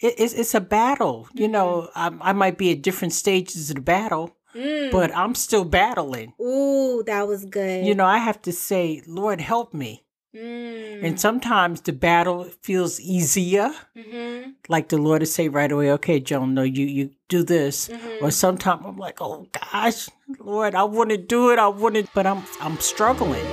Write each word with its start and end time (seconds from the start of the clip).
it, 0.00 0.14
it's 0.18 0.34
it's 0.34 0.54
a 0.54 0.60
battle. 0.60 1.28
You 1.34 1.48
know, 1.48 1.88
I, 1.94 2.10
I 2.20 2.32
might 2.32 2.58
be 2.58 2.72
at 2.72 2.82
different 2.82 3.12
stages 3.14 3.70
of 3.70 3.76
the 3.76 3.82
battle, 3.82 4.36
Mm. 4.54 4.90
but 4.90 5.14
I'm 5.14 5.34
still 5.34 5.64
battling. 5.66 6.32
Ooh, 6.40 7.02
that 7.06 7.28
was 7.28 7.44
good. 7.44 7.84
You 7.84 7.94
know, 7.94 8.06
I 8.06 8.16
have 8.16 8.40
to 8.42 8.52
say, 8.52 9.02
Lord, 9.06 9.38
help 9.38 9.74
me. 9.74 10.04
Mm. 10.34 11.04
And 11.04 11.20
sometimes 11.20 11.82
the 11.82 11.92
battle 11.92 12.44
feels 12.62 12.98
easier. 13.00 13.70
mm-hmm. 13.94 14.50
Like 14.68 14.88
the 14.88 14.96
Lord 14.96 15.20
to 15.20 15.26
say 15.26 15.48
right 15.48 15.70
away, 15.70 15.92
okay, 15.92 16.20
Joan, 16.20 16.54
no, 16.54 16.62
you 16.62 16.86
you 16.86 17.10
do 17.28 17.42
this. 17.42 17.88
Mm-hmm. 17.88 18.24
Or 18.24 18.30
sometimes 18.30 18.82
I'm 18.86 18.96
like, 18.96 19.20
oh 19.20 19.46
gosh, 19.52 20.08
Lord, 20.40 20.74
I 20.74 20.84
want 20.84 21.10
to 21.10 21.18
do 21.18 21.50
it, 21.50 21.58
I 21.58 21.68
want 21.68 21.94
to, 21.96 22.06
but 22.14 22.26
I'm 22.26 22.42
I'm 22.60 22.78
struggling. 22.80 23.44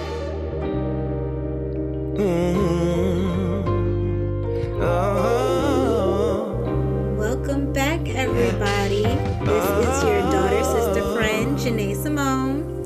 Welcome 2.15 2.52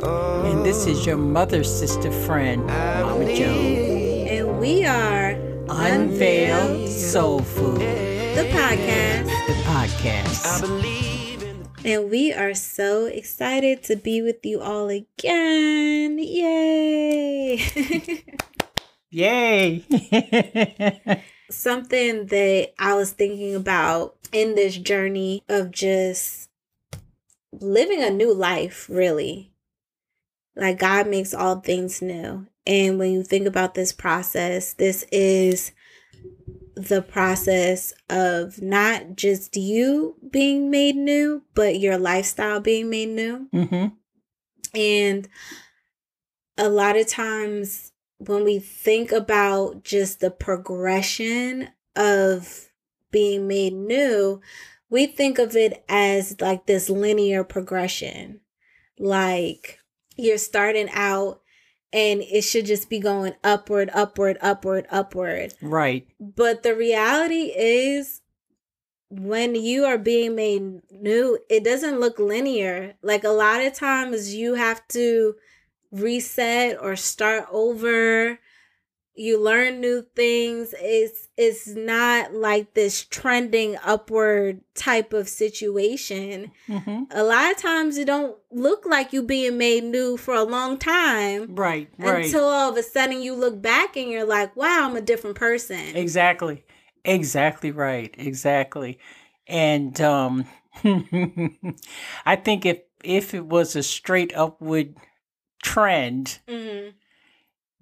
And 0.03 0.63
this 0.65 0.85
is 0.85 1.05
your 1.05 1.17
mother, 1.17 1.63
sister, 1.63 2.11
friend, 2.11 2.65
Mama 2.67 3.35
Joan. 3.35 4.27
and 4.27 4.59
we 4.59 4.85
are 4.85 5.31
Unveiled 5.69 6.87
Soul 6.89 7.39
Food, 7.41 7.79
the 7.79 8.47
podcast. 8.53 9.25
the 9.47 9.53
podcast. 9.63 10.67
And 11.83 12.11
we 12.11 12.31
are 12.33 12.53
so 12.53 13.05
excited 13.05 13.81
to 13.83 13.95
be 13.95 14.21
with 14.21 14.45
you 14.45 14.61
all 14.61 14.89
again. 14.89 16.19
Yay! 16.19 17.57
Yay! 19.09 19.85
Something 21.49 22.25
that 22.27 22.73
I 22.77 22.93
was 22.93 23.11
thinking 23.11 23.55
about 23.55 24.15
in 24.31 24.53
this 24.55 24.77
journey 24.77 25.43
of 25.47 25.71
just 25.71 26.49
living 27.51 28.03
a 28.03 28.09
new 28.09 28.33
life, 28.33 28.87
really. 28.89 29.53
Like 30.57 30.79
God 30.79 31.07
makes 31.07 31.33
all 31.33 31.59
things 31.59 32.01
new. 32.01 32.47
And 32.65 32.99
when 32.99 33.11
you 33.11 33.23
think 33.23 33.47
about 33.47 33.75
this 33.75 33.93
process, 33.93 34.73
this 34.73 35.05
is 35.11 35.71
the 36.75 37.01
process 37.01 37.93
of 38.09 38.61
not 38.61 39.15
just 39.15 39.55
you 39.55 40.15
being 40.29 40.69
made 40.69 40.95
new, 40.95 41.43
but 41.53 41.79
your 41.79 41.97
lifestyle 41.97 42.59
being 42.59 42.89
made 42.89 43.09
new. 43.09 43.47
hmm 43.51 43.87
And 44.73 45.27
a 46.57 46.69
lot 46.69 46.97
of 46.97 47.07
times 47.07 47.91
when 48.17 48.43
we 48.43 48.59
think 48.59 49.11
about 49.11 49.83
just 49.83 50.19
the 50.19 50.31
progression 50.31 51.69
of 51.95 52.69
being 53.11 53.47
made 53.47 53.73
new, 53.73 54.41
we 54.89 55.05
think 55.05 55.37
of 55.37 55.55
it 55.55 55.83
as 55.87 56.39
like 56.41 56.65
this 56.65 56.89
linear 56.89 57.43
progression. 57.43 58.41
Like 58.99 59.76
you're 60.17 60.37
starting 60.37 60.89
out 60.91 61.41
and 61.93 62.21
it 62.21 62.41
should 62.41 62.65
just 62.65 62.89
be 62.89 62.99
going 62.99 63.33
upward, 63.43 63.89
upward, 63.93 64.37
upward, 64.41 64.85
upward. 64.91 65.53
Right. 65.61 66.07
But 66.19 66.63
the 66.63 66.75
reality 66.75 67.53
is, 67.55 68.21
when 69.09 69.55
you 69.55 69.85
are 69.85 69.97
being 69.97 70.35
made 70.35 70.81
new, 70.91 71.39
it 71.49 71.63
doesn't 71.63 71.99
look 71.99 72.19
linear. 72.19 72.95
Like 73.01 73.23
a 73.23 73.29
lot 73.29 73.61
of 73.63 73.73
times, 73.73 74.35
you 74.35 74.55
have 74.55 74.85
to 74.89 75.35
reset 75.91 76.77
or 76.81 76.95
start 76.95 77.45
over. 77.51 78.39
You 79.17 79.41
learn 79.41 79.81
new 79.81 80.03
things. 80.15 80.73
It's 80.79 81.27
it's 81.37 81.67
not 81.67 82.33
like 82.33 82.73
this 82.75 83.03
trending 83.03 83.75
upward 83.83 84.61
type 84.75 85.11
of 85.11 85.27
situation. 85.27 86.51
hmm 86.67 87.03
A 87.11 87.23
lot 87.23 87.51
of 87.51 87.57
times, 87.57 87.97
it 87.97 88.05
don't 88.05 88.37
look 88.51 88.85
like 88.85 89.13
you 89.13 89.23
being 89.23 89.57
made 89.57 89.83
new 89.83 90.17
for 90.17 90.35
a 90.35 90.43
long 90.43 90.77
time 90.77 91.47
Right. 91.55 91.89
Right. 91.97 92.25
until 92.25 92.43
all 92.43 92.69
of 92.71 92.77
a 92.77 92.83
sudden 92.83 93.21
you 93.21 93.33
look 93.33 93.61
back 93.61 93.97
and 93.97 94.09
you're 94.11 94.23
like, 94.25 94.55
wow, 94.55 94.85
I'm 94.87 94.95
a 94.95 95.01
different 95.01 95.35
person. 95.35 95.95
Exactly. 95.95 96.63
Exactly 97.03 97.71
right. 97.71 98.13
Exactly. 98.17 98.99
And 99.47 99.99
um 99.99 100.45
I 102.25 102.35
think 102.35 102.65
if 102.65 102.81
if 103.03 103.33
it 103.33 103.45
was 103.45 103.75
a 103.75 103.81
straight 103.83 104.31
upward 104.35 104.95
trend, 105.63 106.39
hmm 106.47 106.89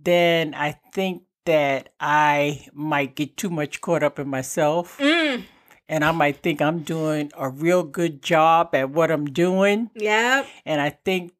then 0.06 0.54
I 0.56 0.80
think 0.94 1.24
that 1.46 1.90
I 2.00 2.66
might 2.74 3.16
get 3.16 3.38
too 3.38 3.50
much 3.50 3.82
caught 3.82 4.02
up 4.04 4.18
in 4.20 4.28
myself 4.28 4.98
Mm. 5.00 5.44
and 5.88 6.04
I 6.04 6.12
might 6.12 6.38
think 6.38 6.62
I'm 6.62 6.80
doing 6.80 7.32
a 7.38 7.50
real 7.50 7.84
good 7.84 8.24
job 8.24 8.74
at 8.74 8.90
what 8.90 9.12
I'm 9.12 9.26
doing 9.26 9.90
Yep. 9.96 10.48
and 10.66 10.82
I 10.82 10.90
think 10.92 11.34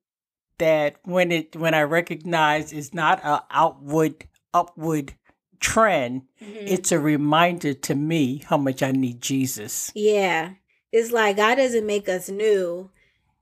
that 0.60 0.98
when 1.04 1.32
it 1.32 1.56
when 1.56 1.74
I 1.74 1.82
recognize 1.84 2.72
it's 2.72 2.94
not 2.94 3.24
a 3.26 3.44
outward 3.52 4.26
upward 4.54 5.14
trend, 5.60 6.22
Mhm. 6.42 6.68
it's 6.68 6.92
a 6.92 7.00
reminder 7.00 7.74
to 7.74 7.96
me 7.96 8.44
how 8.48 8.58
much 8.58 8.84
I 8.84 8.92
need 8.92 9.22
Jesus. 9.22 9.92
Yeah. 9.96 10.52
It's 10.92 11.12
like 11.12 11.38
God 11.38 11.56
doesn't 11.56 11.86
make 11.86 12.08
us 12.08 12.30
new 12.30 12.90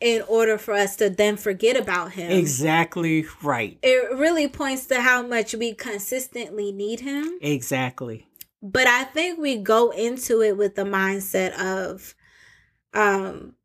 in 0.04 0.22
order 0.24 0.58
for 0.58 0.74
us 0.74 0.98
to 0.98 1.10
then 1.10 1.38
forget 1.38 1.78
about 1.78 2.12
Him. 2.12 2.30
Exactly 2.30 3.26
right. 3.42 3.80
It 3.82 4.18
really 4.18 4.50
points 4.50 4.86
to 4.88 5.00
how 5.00 5.26
much 5.26 5.56
we 5.56 5.74
consistently 5.74 6.74
need 6.74 7.00
Him. 7.00 7.40
Exactly. 7.42 8.28
But 8.62 8.86
I 8.86 9.06
think 9.06 9.40
we 9.40 9.56
go 9.56 9.92
into 9.92 10.42
it 10.42 10.58
with 10.58 10.76
the 10.76 10.84
mindset 10.84 11.58
of, 11.58 12.16
um, 12.94 13.56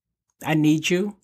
I 0.47 0.55
need 0.55 0.89
you. 0.89 1.17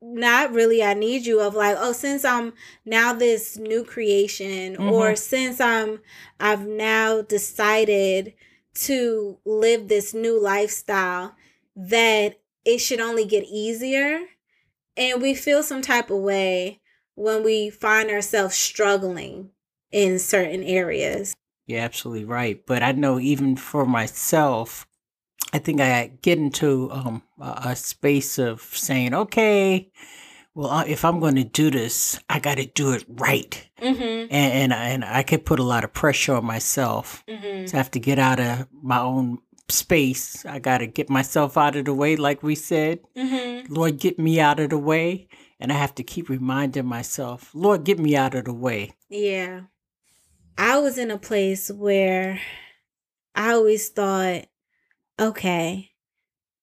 not 0.00 0.52
really 0.52 0.82
I 0.82 0.94
need 0.94 1.26
you 1.26 1.40
of 1.40 1.54
like, 1.54 1.76
oh, 1.78 1.92
since 1.92 2.24
I'm 2.24 2.52
now 2.84 3.12
this 3.12 3.56
new 3.56 3.84
creation, 3.84 4.76
or 4.76 5.14
since 5.16 5.60
I'm 5.60 6.00
I've 6.40 6.66
now 6.66 7.22
decided 7.22 8.34
to 8.74 9.38
live 9.44 9.88
this 9.88 10.14
new 10.14 10.40
lifestyle, 10.40 11.34
that 11.76 12.40
it 12.64 12.78
should 12.78 13.00
only 13.00 13.24
get 13.24 13.44
easier. 13.44 14.20
And 14.98 15.22
we 15.22 15.34
feel 15.34 15.62
some 15.62 15.80
type 15.80 16.10
of 16.10 16.18
way 16.18 16.80
when 17.14 17.44
we 17.44 17.70
find 17.70 18.10
ourselves 18.10 18.56
struggling 18.56 19.50
in 19.92 20.18
certain 20.18 20.62
areas. 20.64 21.34
You're 21.66 21.80
absolutely 21.80 22.24
right. 22.24 22.64
But 22.66 22.82
I 22.82 22.92
know 22.92 23.20
even 23.20 23.56
for 23.56 23.86
myself, 23.86 24.86
I 25.52 25.58
think 25.58 25.80
I 25.80 26.10
get 26.20 26.38
into 26.38 26.90
um, 26.90 27.22
a, 27.40 27.76
space 27.76 28.38
of 28.38 28.60
saying, 28.60 29.14
okay, 29.14 29.90
well, 30.54 30.84
if 30.86 31.04
I'm 31.04 31.20
going 31.20 31.36
to 31.36 31.44
do 31.44 31.70
this, 31.70 32.18
I 32.28 32.40
got 32.40 32.56
to 32.56 32.66
do 32.66 32.92
it 32.92 33.04
right. 33.08 33.68
Mm-hmm. 33.80 34.02
And, 34.02 34.32
and, 34.32 34.74
I- 34.74 34.88
and 34.88 35.04
I 35.04 35.22
could 35.22 35.46
put 35.46 35.60
a 35.60 35.64
lot 35.64 35.84
of 35.84 35.92
pressure 35.92 36.34
on 36.34 36.44
myself. 36.44 37.24
Mm-hmm. 37.28 37.66
So 37.66 37.76
I 37.76 37.78
have 37.78 37.90
to 37.92 38.00
get 38.00 38.18
out 38.18 38.40
of 38.40 38.66
my 38.82 38.98
own 38.98 39.38
space. 39.68 40.44
I 40.46 40.58
got 40.58 40.78
to 40.78 40.86
get 40.86 41.10
myself 41.10 41.56
out 41.56 41.76
of 41.76 41.84
the 41.84 41.94
way, 41.94 42.16
like 42.16 42.42
we 42.42 42.54
said. 42.54 43.00
Mm-hmm. 43.16 43.72
Lord, 43.72 43.98
get 43.98 44.18
me 44.18 44.40
out 44.40 44.60
of 44.60 44.70
the 44.70 44.78
way. 44.78 45.28
And 45.60 45.72
I 45.72 45.76
have 45.76 45.94
to 45.96 46.02
keep 46.02 46.28
reminding 46.28 46.86
myself, 46.86 47.50
Lord, 47.54 47.84
get 47.84 47.98
me 47.98 48.16
out 48.16 48.34
of 48.34 48.44
the 48.44 48.52
way. 48.52 48.92
Yeah. 49.08 49.62
I 50.56 50.78
was 50.78 50.98
in 50.98 51.10
a 51.10 51.18
place 51.18 51.70
where 51.70 52.40
I 53.34 53.52
always 53.52 53.88
thought, 53.88 54.46
okay, 55.18 55.90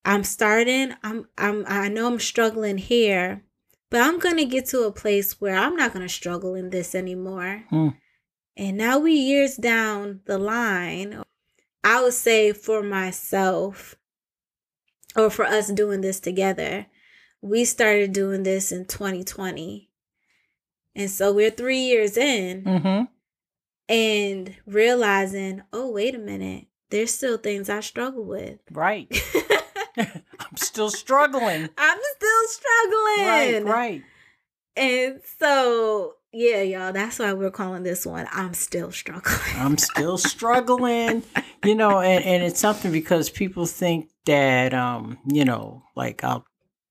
I'm 0.04 0.24
starting, 0.24 0.94
I'm 1.04 1.28
I'm 1.38 1.66
I 1.68 1.88
know 1.88 2.08
I'm 2.08 2.20
struggling 2.20 2.78
here, 2.78 3.44
but 3.90 4.02
I'm 4.02 4.20
going 4.20 4.38
to 4.38 4.46
get 4.46 4.66
to 4.68 4.84
a 4.84 4.92
place 4.92 5.40
where 5.42 5.56
I'm 5.56 5.76
not 5.76 5.94
going 5.94 6.06
to 6.06 6.14
struggle 6.14 6.56
in 6.56 6.70
this 6.70 6.94
anymore. 6.94 7.64
Hmm. 7.70 7.90
And 8.58 8.78
now 8.78 9.00
we 9.00 9.14
years 9.14 9.56
down 9.56 10.22
the 10.26 10.38
line, 10.38 11.24
I 11.86 12.02
would 12.04 12.14
say 12.14 12.52
for 12.52 12.82
myself 12.84 13.96
or 15.16 15.30
for 15.30 15.46
us 15.46 15.70
doing 15.72 16.02
this 16.02 16.20
together, 16.20 16.88
we 17.42 17.64
started 17.64 18.12
doing 18.12 18.44
this 18.44 18.72
in 18.72 18.86
2020. 18.86 19.90
And 20.96 21.10
so 21.10 21.32
we're 21.32 21.52
3 21.52 21.78
years 21.78 22.18
in 22.18 22.64
Mm-hmm. 22.64 23.04
and 23.88 24.56
realizing, 24.66 25.62
oh, 25.72 25.92
wait 25.92 26.16
a 26.16 26.20
minute, 26.20 26.66
there's 26.90 27.14
still 27.14 27.38
things 27.38 27.70
I 27.70 27.82
struggle 27.82 28.26
with. 28.26 28.60
Right. 28.72 29.08
I'm 29.98 30.58
still 30.58 30.90
struggling. 30.90 31.70
I'm 31.78 32.00
still 32.16 32.48
struggling. 32.48 33.28
Right, 33.28 33.64
right. 33.64 34.04
And 34.76 35.22
so, 35.40 36.16
yeah, 36.34 36.62
y'all, 36.64 36.92
that's 36.92 37.20
why 37.20 37.32
we're 37.32 37.50
calling 37.52 37.84
this 37.84 38.06
one 38.06 38.28
I'm 38.32 38.54
Still 38.54 38.92
Struggling. 38.92 39.38
I'm 39.56 39.78
still 39.78 40.18
struggling. 40.34 41.24
You 41.66 41.76
know, 41.76 42.00
and, 42.00 42.24
and 42.24 42.44
it's 42.44 42.60
something 42.60 42.92
because 42.92 43.30
people 43.30 43.66
think 43.66 44.10
that 44.26 44.74
um, 44.74 45.18
you 45.26 45.46
know, 45.46 45.84
like 45.96 46.24
I'll 46.24 46.46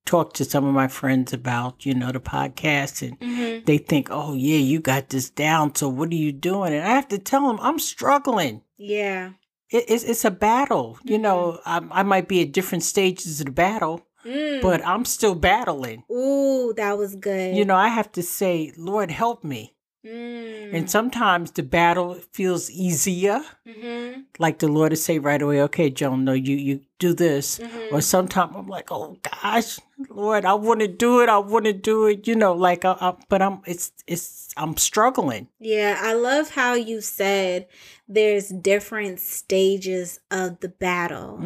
talk 0.06 0.34
to 0.34 0.44
some 0.44 0.66
of 0.66 0.74
my 0.74 0.86
friends 0.88 1.32
about, 1.32 1.86
you 1.86 1.94
know, 1.94 2.12
the 2.12 2.20
podcast 2.20 3.06
and 3.06 3.18
Mm-hmm. 3.20 3.64
they 3.64 3.78
think, 3.78 4.08
"Oh, 4.10 4.34
yeah, 4.34 4.58
you 4.58 4.80
got 4.80 5.08
this 5.08 5.30
down. 5.30 5.74
So 5.74 5.88
what 5.88 6.10
are 6.10 6.14
you 6.14 6.32
doing?" 6.32 6.74
And 6.74 6.84
I 6.84 6.90
have 6.90 7.08
to 7.08 7.18
tell 7.18 7.46
them 7.48 7.58
I'm 7.60 7.78
struggling. 7.78 8.62
Yeah. 8.76 9.30
it, 9.70 9.84
it's 9.88 10.04
it's 10.04 10.24
a 10.24 10.30
battle. 10.30 10.98
You 11.04 11.18
Mhm. 11.18 11.22
know, 11.22 11.58
I, 11.64 11.80
I 11.90 12.02
might 12.02 12.28
be 12.28 12.42
at 12.42 12.52
different 12.52 12.84
stages 12.84 13.40
of 13.40 13.46
the 13.46 13.52
battle, 13.52 14.02
Mm. 14.26 14.62
but 14.62 14.84
I'm 14.86 15.04
still 15.04 15.34
battling. 15.34 16.02
Ooh, 16.10 16.72
that 16.76 16.96
was 16.98 17.14
good. 17.16 17.56
You 17.56 17.64
know, 17.64 17.76
I 17.76 17.88
have 17.88 18.10
to 18.12 18.22
say, 18.22 18.72
Lord, 18.76 19.10
help 19.10 19.42
me. 19.44 19.74
Mm. 20.04 20.74
And 20.74 20.90
sometimes 20.90 21.52
the 21.52 21.62
battle 21.62 22.14
feels 22.32 22.70
easier, 22.70 23.40
mm-hmm. 23.66 24.20
like 24.38 24.58
the 24.58 24.68
Lord 24.68 24.90
to 24.90 24.96
say 24.96 25.18
right 25.18 25.40
away, 25.40 25.62
"Okay, 25.62 25.88
Joan, 25.88 26.24
no, 26.24 26.32
you 26.32 26.56
you 26.56 26.80
do 26.98 27.14
this." 27.14 27.58
Mm-hmm. 27.58 27.94
Or 27.94 28.00
sometimes 28.02 28.54
I'm 28.54 28.66
like, 28.66 28.92
"Oh 28.92 29.16
gosh, 29.22 29.78
Lord, 30.10 30.44
I 30.44 30.54
want 30.54 30.80
to 30.80 30.88
do 30.88 31.22
it. 31.22 31.30
I 31.30 31.38
want 31.38 31.64
to 31.64 31.72
do 31.72 32.06
it." 32.06 32.28
You 32.28 32.34
know, 32.34 32.52
like, 32.52 32.84
I, 32.84 32.96
I, 33.00 33.14
but 33.30 33.40
I'm 33.40 33.62
it's 33.66 33.92
it's 34.06 34.52
I'm 34.58 34.76
struggling. 34.76 35.48
Yeah, 35.58 35.98
I 36.02 36.12
love 36.12 36.50
how 36.50 36.74
you 36.74 37.00
said 37.00 37.66
there's 38.06 38.50
different 38.50 39.20
stages 39.20 40.20
of 40.30 40.60
the 40.60 40.68
battle. 40.68 41.38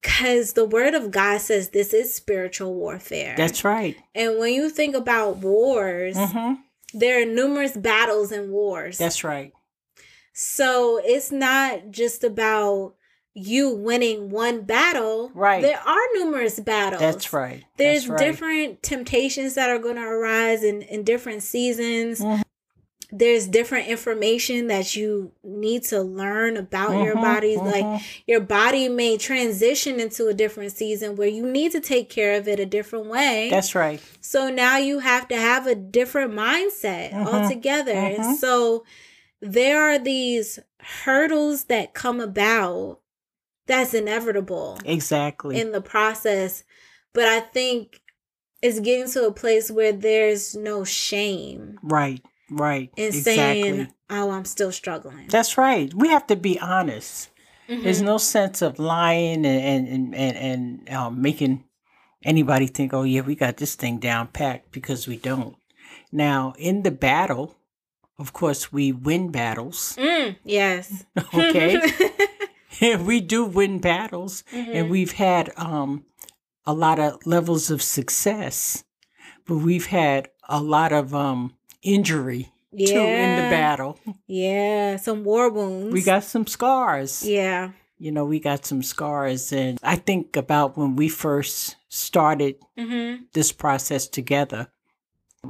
Because 0.00 0.54
the 0.54 0.64
word 0.64 0.94
of 0.94 1.10
God 1.10 1.42
says 1.42 1.70
this 1.70 1.92
is 1.92 2.14
spiritual 2.14 2.74
warfare. 2.74 3.34
That's 3.36 3.64
right. 3.64 3.96
and 4.14 4.38
when 4.38 4.54
you 4.54 4.70
think 4.70 4.96
about 4.96 5.38
wars, 5.38 6.16
hmm 6.16 6.54
there 6.94 7.22
are 7.22 7.26
numerous 7.26 7.76
battles 7.76 8.32
and 8.32 8.50
wars. 8.50 8.98
That's 8.98 9.24
right. 9.24 9.52
so 10.34 11.00
it's 11.04 11.30
not 11.32 11.90
just 11.90 12.24
about 12.24 12.94
you 13.34 13.70
winning 13.70 14.28
one 14.30 14.62
battle. 14.62 15.30
Right. 15.34 15.62
There 15.62 15.78
are 15.80 16.06
numerous 16.14 16.60
battles. 16.60 17.00
That's 17.00 17.32
right. 17.32 17.64
There's 17.78 18.02
That's 18.06 18.10
right. 18.10 18.18
different 18.26 18.82
temptations 18.82 19.54
that 19.54 19.70
are 19.70 19.78
going 19.78 19.96
to 19.96 20.02
arise 20.02 20.62
in, 20.62 20.82
in 20.82 21.02
different 21.02 21.42
seasons. 21.42 22.20
Mhm. 22.20 22.42
There's 23.14 23.46
different 23.46 23.88
information 23.88 24.68
that 24.68 24.96
you 24.96 25.32
need 25.44 25.82
to 25.84 26.00
learn 26.00 26.56
about 26.56 26.92
your 27.04 27.14
Mhm, 27.14 27.20
body. 27.20 27.56
Like 27.58 27.84
mhm. 27.84 28.02
your 28.26 28.40
body 28.40 28.88
may 28.88 29.18
transition 29.18 30.00
into 30.00 30.28
a 30.28 30.34
different 30.34 30.72
season 30.72 31.14
where 31.16 31.28
you 31.28 31.44
need 31.44 31.72
to 31.72 31.80
take 31.80 32.08
care 32.08 32.34
of 32.38 32.48
it 32.48 32.58
a 32.58 32.64
different 32.64 33.06
way. 33.06 33.48
That's 33.50 33.74
right. 33.74 34.00
so 34.22 34.48
now 34.48 34.78
you 34.78 35.00
have 35.00 35.28
to 35.28 35.36
have 35.36 35.66
a 35.66 35.74
different 35.74 36.32
mindset 36.32 37.12
Mhm, 37.12 37.26
altogether. 37.26 37.92
And 37.92 38.38
so 38.38 38.84
there 39.40 39.82
are 39.82 39.98
these 39.98 40.58
hurdles 40.80 41.64
that 41.64 41.92
come 41.92 42.18
about 42.20 43.00
that's 43.66 43.92
inevitable 43.94 44.78
Exactly. 44.84 45.60
in 45.60 45.72
the 45.72 45.80
process. 45.82 46.64
But 47.12 47.24
I 47.26 47.40
think 47.40 48.00
it's 48.62 48.80
getting 48.80 49.10
to 49.12 49.26
a 49.26 49.32
place 49.32 49.70
where 49.70 49.92
there's 49.92 50.54
no 50.54 50.84
shame 50.84 51.78
right. 51.82 52.22
Right. 52.56 52.90
in 52.96 53.06
exactly. 53.08 53.62
saying, 53.62 53.88
oh, 54.10 54.30
I'm 54.30 54.44
still 54.44 54.72
struggling. 54.72 55.26
That's 55.28 55.56
right. 55.58 55.92
We 55.94 56.08
have 56.08 56.26
to 56.28 56.36
be 56.36 56.58
honest. 56.60 57.30
There's 57.68 58.02
Mhm. 58.02 58.04
no 58.06 58.18
sense 58.18 58.60
of 58.60 58.78
lying 58.78 59.46
and 59.46 59.88
and 59.88 60.14
and, 60.14 60.36
and 60.36 60.90
um, 60.90 61.22
making 61.22 61.64
anybody 62.24 62.66
think, 62.66 62.92
oh 62.92 63.04
yeah, 63.04 63.22
we 63.22 63.34
got 63.34 63.56
this 63.56 63.74
thing 63.76 63.98
down 63.98 64.28
packed 64.28 64.72
because 64.72 65.08
we 65.08 65.16
don't. 65.16 65.56
Now, 66.10 66.52
in 66.58 66.82
the 66.82 66.90
battle, 66.90 67.56
of 68.18 68.32
course, 68.32 68.70
we 68.72 68.92
win 68.92 69.30
battles. 69.30 69.96
Mm, 69.98 70.36
yes. 70.44 71.04
Okay, 71.34 71.80
we 72.98 73.20
do 73.20 73.44
win 73.44 73.78
battles, 73.80 74.44
and 74.52 74.86
Mhm. 74.86 74.90
we've 74.90 75.12
had 75.12 75.52
um, 75.56 76.04
a 76.66 76.74
lot 76.74 76.98
of 76.98 77.24
levels 77.26 77.70
of 77.70 77.80
success, 77.82 78.84
but 79.46 79.56
we've 79.56 79.86
had 79.86 80.28
a 80.48 80.60
lot 80.60 80.92
of 80.92 81.14
um, 81.14 81.54
injury 81.82 82.52
yeah. 82.72 82.86
too 82.92 83.00
in 83.00 83.36
the 83.36 83.50
battle. 83.50 83.98
Yeah. 84.26 84.96
Some 84.96 85.24
war 85.24 85.50
wounds. 85.50 85.92
We 85.92 86.02
got 86.02 86.24
some 86.24 86.46
scars. 86.46 87.22
Yeah. 87.26 87.72
you 87.98 88.10
know, 88.10 88.24
we 88.24 88.40
got 88.40 88.64
some 88.66 88.82
scars. 88.82 89.52
And 89.52 89.78
I 89.82 89.96
think 89.96 90.36
about 90.36 90.76
when 90.76 90.96
we 90.96 91.08
first 91.08 91.76
started 91.88 92.56
Mm-hmm. 92.78 93.24
this 93.34 93.52
process 93.52 94.08
together. 94.08 94.68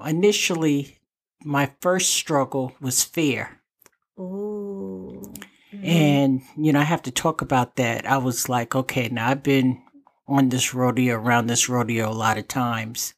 Initially, 0.07 0.99
my 1.45 1.71
first 1.81 2.11
struggle 2.15 2.73
was 2.81 3.05
fear. 3.05 3.61
Ooh. 4.19 5.23
Mhm. 5.73 5.85
And, 5.87 6.43
you 6.57 6.73
know, 6.73 6.81
I 6.81 6.85
have 6.85 7.03
to 7.03 7.11
talk 7.11 7.41
about 7.43 7.77
that. 7.77 8.07
I 8.07 8.19
was 8.19 8.49
like, 8.49 8.75
okay, 8.75 9.09
now 9.09 9.29
I've 9.31 9.43
been 9.43 9.83
on 10.29 10.49
this 10.51 10.75
rodeo, 10.75 11.17
around 11.17 11.47
this 11.47 11.69
rodeo 11.69 12.11
a 12.11 12.13
lot 12.13 12.39
of 12.39 12.49
times. 12.49 13.15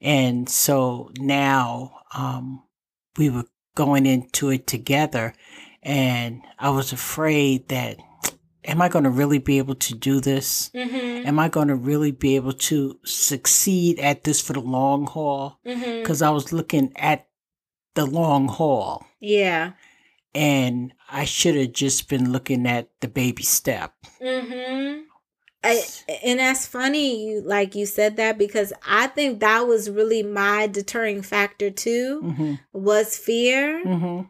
And 0.00 0.48
so 0.48 1.10
now 1.18 2.00
um, 2.14 2.62
we 3.16 3.30
were 3.30 3.44
going 3.74 4.06
into 4.06 4.50
it 4.50 4.66
together. 4.66 5.34
And 5.82 6.42
I 6.58 6.70
was 6.70 6.92
afraid 6.92 7.68
that, 7.68 7.98
am 8.64 8.82
I 8.82 8.88
going 8.88 9.04
to 9.04 9.10
really 9.10 9.38
be 9.38 9.58
able 9.58 9.76
to 9.76 9.94
do 9.94 10.20
this? 10.20 10.70
Mhm. 10.74 11.24
Am 11.26 11.38
I 11.38 11.48
going 11.48 11.68
to 11.68 11.74
really 11.76 12.10
be 12.10 12.36
able 12.36 12.52
to 12.52 12.98
succeed 13.04 13.98
at 14.00 14.24
this 14.24 14.40
for 14.40 14.52
the 14.54 14.60
long 14.60 15.06
haul? 15.06 15.58
Because 15.64 16.22
I 16.22 16.30
was 16.30 16.52
looking 16.52 16.92
at 16.96 17.28
the 17.94 18.04
long 18.06 18.48
haul 18.48 19.06
Yeah. 19.20 19.72
and 20.34 20.92
I 21.08 21.24
should 21.24 21.54
have 21.56 21.72
just 21.72 22.08
been 22.08 22.30
looking 22.32 22.66
at 22.66 22.90
the 23.00 23.08
baby 23.08 23.42
step. 23.42 23.94
Mm-hmm. 24.20 25.00
I, 25.66 26.14
and 26.24 26.38
that's 26.40 26.66
funny 26.66 27.26
you 27.28 27.40
like 27.42 27.74
you 27.74 27.86
said 27.86 28.16
that 28.16 28.38
because 28.38 28.72
I 28.86 29.06
think 29.08 29.40
that 29.40 29.66
was 29.66 29.90
really 29.90 30.22
my 30.22 30.66
deterring 30.66 31.22
factor 31.22 31.70
too 31.70 32.20
hmm 32.20 32.54
was 32.72 33.16
fear. 33.16 33.82
hmm 33.82 34.22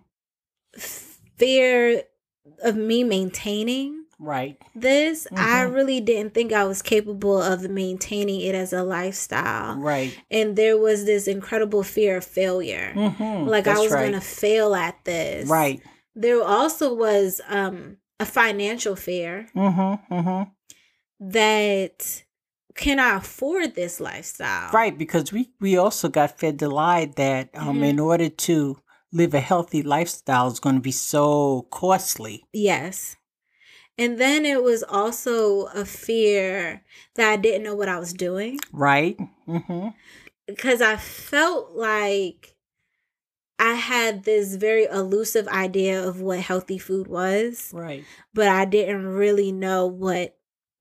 Fear 1.37 2.03
of 2.63 2.77
me 2.77 3.05
maintaining 3.05 4.05
Right. 4.19 4.57
this. 4.75 5.27
I 5.37 5.65
Mhm. 5.65 5.75
really 5.75 6.01
didn't 6.01 6.33
think 6.33 6.53
I 6.53 6.65
was 6.65 6.81
capable 6.81 7.41
of 7.41 7.69
maintaining 7.69 8.41
it 8.41 8.55
as 8.55 8.73
a 8.73 8.83
lifestyle. 8.83 9.77
Right. 9.77 10.17
And 10.31 10.57
there 10.57 10.79
was 10.79 11.05
this 11.05 11.29
incredible 11.29 11.83
fear 11.83 12.19
of 12.19 12.25
failure. 12.25 12.93
hmm 12.95 13.47
Like 13.49 13.65
That's 13.65 13.79
I 13.79 13.83
was 13.83 13.93
right. 13.93 14.05
gonna 14.07 14.21
fail 14.23 14.75
at 14.75 14.97
this. 15.05 15.49
Right. 15.51 15.83
There 16.15 16.43
also 16.43 16.95
was 16.95 17.41
um 17.49 17.99
a 18.19 18.25
financial 18.25 18.97
fear 18.97 19.49
mm-hmm, 19.55 20.15
hmm 20.15 20.43
that 21.21 22.23
can 22.75 22.99
I 23.01 23.17
afford 23.17 23.75
this 23.75 24.01
lifestyle? 24.01 24.71
Right. 24.73 24.97
Because 24.97 25.33
we 25.33 25.51
we 25.61 25.77
also 25.77 26.09
got 26.09 26.39
fed 26.39 26.59
the 26.59 26.69
lie 26.69 27.07
that 27.17 27.49
um, 27.55 27.79
Mhm. 27.81 27.89
in 27.89 28.01
order 28.01 28.29
to 28.29 28.79
live 29.13 29.33
a 29.35 29.41
healthy 29.41 29.83
lifestyle 29.83 30.49
is 30.49 30.61
going 30.61 30.75
to 30.75 30.81
be 30.83 30.93
so 30.93 31.63
costly. 31.71 32.45
Yes. 32.53 33.17
And 33.97 34.19
then 34.19 34.45
it 34.45 34.63
was 34.63 34.83
also 34.83 35.67
a 35.67 35.87
fear 35.87 36.85
that 37.15 37.31
I 37.33 37.37
didn't 37.37 37.63
know 37.63 37.75
what 37.75 37.89
I 37.89 37.99
was 37.99 38.13
doing 38.13 38.59
Right. 38.73 39.17
Mm-hmm. 39.49 39.89
because 40.47 40.83
I 40.83 40.97
felt 40.99 41.73
like 41.73 42.53
I 43.59 43.73
had 43.75 44.25
this 44.25 44.57
very 44.57 44.85
elusive 44.85 45.49
idea 45.49 46.07
of 46.07 46.21
what 46.21 46.41
healthy 46.41 46.77
food 46.77 47.07
was, 47.09 47.71
Right. 47.73 48.05
but 48.35 48.49
I 48.49 48.67
didn't 48.67 49.07
really 49.07 49.51
know 49.51 49.87
what 49.87 50.36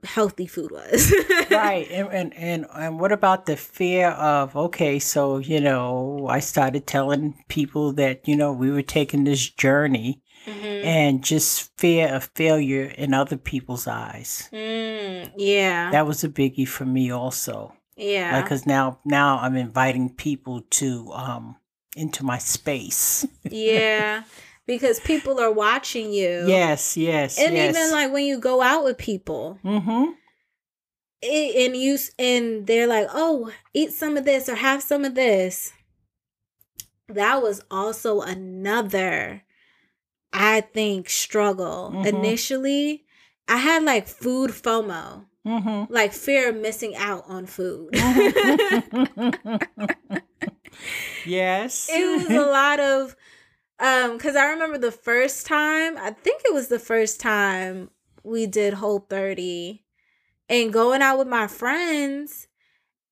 healthy 0.06 0.48
food 0.48 0.72
was. 0.72 1.14
right 1.52 1.88
and, 1.92 2.08
and 2.12 2.34
and 2.36 2.66
and 2.76 3.00
what 3.00 3.12
about 3.12 3.46
the 3.46 3.58
fear 3.58 4.10
of 4.10 4.56
okay 4.56 5.00
so 5.00 5.38
you 5.38 5.60
know 5.60 6.28
i 6.30 6.40
started 6.40 6.86
telling 6.88 7.34
people 7.50 7.92
that 7.94 8.28
you 8.28 8.36
know 8.36 8.52
we 8.54 8.72
were 8.72 8.82
taking 8.82 9.24
this 9.26 9.50
journey 9.50 10.22
Mhm. 10.48 10.84
and 10.86 11.24
just 11.24 11.72
fear 11.80 12.08
of 12.14 12.30
failure 12.36 12.86
in 12.86 13.16
other 13.16 13.36
people's 13.38 13.88
eyes 13.88 14.48
Mm, 14.54 15.32
yeah. 15.38 15.90
that 15.90 16.06
was 16.06 16.24
a 16.24 16.30
biggie 16.30 16.68
for 16.68 16.86
me 16.86 17.10
also 17.12 17.74
yeah. 17.98 18.42
because 18.42 18.68
now 18.68 19.00
now 19.06 19.40
i'm 19.40 19.56
inviting 19.56 20.14
people 20.14 20.62
to 20.70 21.12
um 21.14 21.56
into 21.98 22.24
my 22.24 22.38
space 22.38 23.26
yeah. 23.50 24.22
Because 24.68 25.00
people 25.00 25.40
are 25.40 25.52
watching 25.52 26.12
you. 26.12 26.46
yes 26.48 26.98
yes 26.98 27.40
And 27.40 27.54
yes 27.56 27.76
even 27.76 27.92
like 27.92 28.12
when 28.12 28.26
you 28.26 28.40
go 28.40 28.62
out 28.62 28.84
with 28.84 28.98
people, 28.98 29.60
mm-hmm 29.64 30.12
it, 31.22 31.68
and 31.68 31.76
you 31.76 31.98
and 32.20 32.68
they're 32.68 32.88
like, 32.88 33.08
"Oh, 33.12 33.52
eat 33.74 33.94
some 33.94 34.18
of 34.18 34.26
this 34.26 34.48
or 34.50 34.56
have 34.56 34.84
some 34.84 35.06
of 35.06 35.16
this." 35.16 35.74
That 37.08 37.42
was 37.42 37.62
also 37.70 38.22
another 38.22 39.44
I 40.34 40.62
think 40.62 41.10
struggle. 41.10 41.92
Mhm. 41.94 42.06
Initially, 42.08 43.06
I 43.48 43.58
had 43.58 43.84
like 43.84 44.08
food 44.08 44.52
FOMO, 44.52 45.26
mm-hmm 45.46 45.94
like 45.94 46.14
fear 46.14 46.50
of 46.50 46.56
missing 46.58 46.96
out 46.96 47.24
on 47.28 47.46
food. 47.46 47.94
yes 51.26 51.88
it 51.90 52.18
was 52.18 52.30
a 52.30 52.46
lot 52.46 52.80
of 52.80 53.16
um 53.80 54.18
cuz 54.20 54.36
I 54.36 54.46
remember 54.52 54.78
the 54.78 54.92
first 54.92 55.46
time, 55.46 55.98
I 55.98 56.12
think 56.12 56.42
it 56.46 56.54
was 56.54 56.68
the 56.68 56.80
first 56.80 57.20
time 57.20 57.90
we 58.24 58.46
did 58.48 58.76
Whole 58.76 59.00
30 59.10 59.84
and 60.50 60.72
going 60.74 61.02
out 61.02 61.18
with 61.20 61.28
my 61.28 61.48
friends 61.48 62.48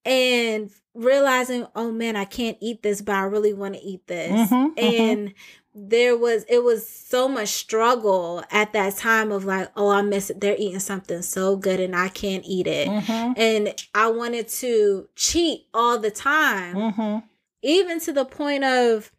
and 0.05 0.69
realizing, 0.93 1.65
oh 1.75 1.91
man, 1.91 2.15
I 2.15 2.25
can't 2.25 2.57
eat 2.61 2.83
this, 2.83 3.01
but 3.01 3.15
I 3.15 3.23
really 3.23 3.53
want 3.53 3.75
to 3.75 3.81
eat 3.81 4.07
this. 4.07 4.51
Mhm, 4.51 4.75
mhm. 4.75 4.77
And 4.77 5.33
there 5.75 6.15
was 6.15 6.45
it 6.47 6.63
was 6.63 6.87
so 6.87 7.27
much 7.27 7.49
struggle 7.49 8.43
at 8.51 8.73
that 8.73 8.95
time 8.95 9.31
of 9.31 9.43
like 9.43 9.67
oh 9.75 9.89
i 9.89 10.03
miss 10.03 10.29
it 10.29 10.39
they're 10.39 10.55
eating 10.55 10.79
something 10.79 11.23
so 11.23 11.55
good 11.55 11.79
and 11.79 11.95
i 11.95 12.07
can't 12.09 12.43
eat 12.45 12.67
it 12.67 12.87
Mm-hmm. 12.87 13.31
and 13.37 13.73
i 13.95 14.07
wanted 14.07 14.47
to 14.49 15.09
cheat 15.15 15.61
all 15.73 15.97
the 15.97 16.11
time 16.11 16.75
Mm-hmm. 16.75 17.25
even 17.63 17.99
to 18.01 18.13
the 18.13 18.23
point 18.23 18.63
of 18.63 19.11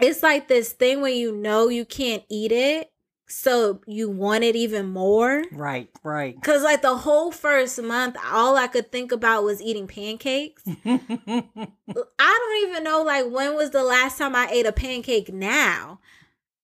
it's 0.00 0.22
like 0.22 0.48
this 0.48 0.72
thing 0.72 1.00
where 1.00 1.10
you 1.10 1.32
know 1.34 1.68
you 1.68 1.84
can't 1.84 2.22
eat 2.28 2.52
it 2.52 2.90
so 3.26 3.80
you 3.86 4.08
want 4.08 4.44
it 4.44 4.56
even 4.56 4.86
more 4.88 5.44
Right, 5.52 5.90
right. 6.02 6.34
because 6.34 6.62
like 6.62 6.82
the 6.82 6.96
whole 6.96 7.30
first 7.30 7.80
month 7.82 8.16
all 8.32 8.56
i 8.56 8.66
could 8.68 8.90
think 8.92 9.12
about 9.12 9.44
was 9.44 9.60
eating 9.62 9.86
pancakes 9.86 10.62
I 10.88 12.38
don't 12.62 12.70
even 12.70 12.84
know 12.84 13.02
like 13.02 13.26
when 13.30 13.54
was 13.54 13.70
the 13.70 13.82
last 13.82 14.18
time 14.18 14.36
I 14.36 14.48
ate 14.50 14.66
a 14.66 14.72
pancake 14.72 15.32
now. 15.32 16.00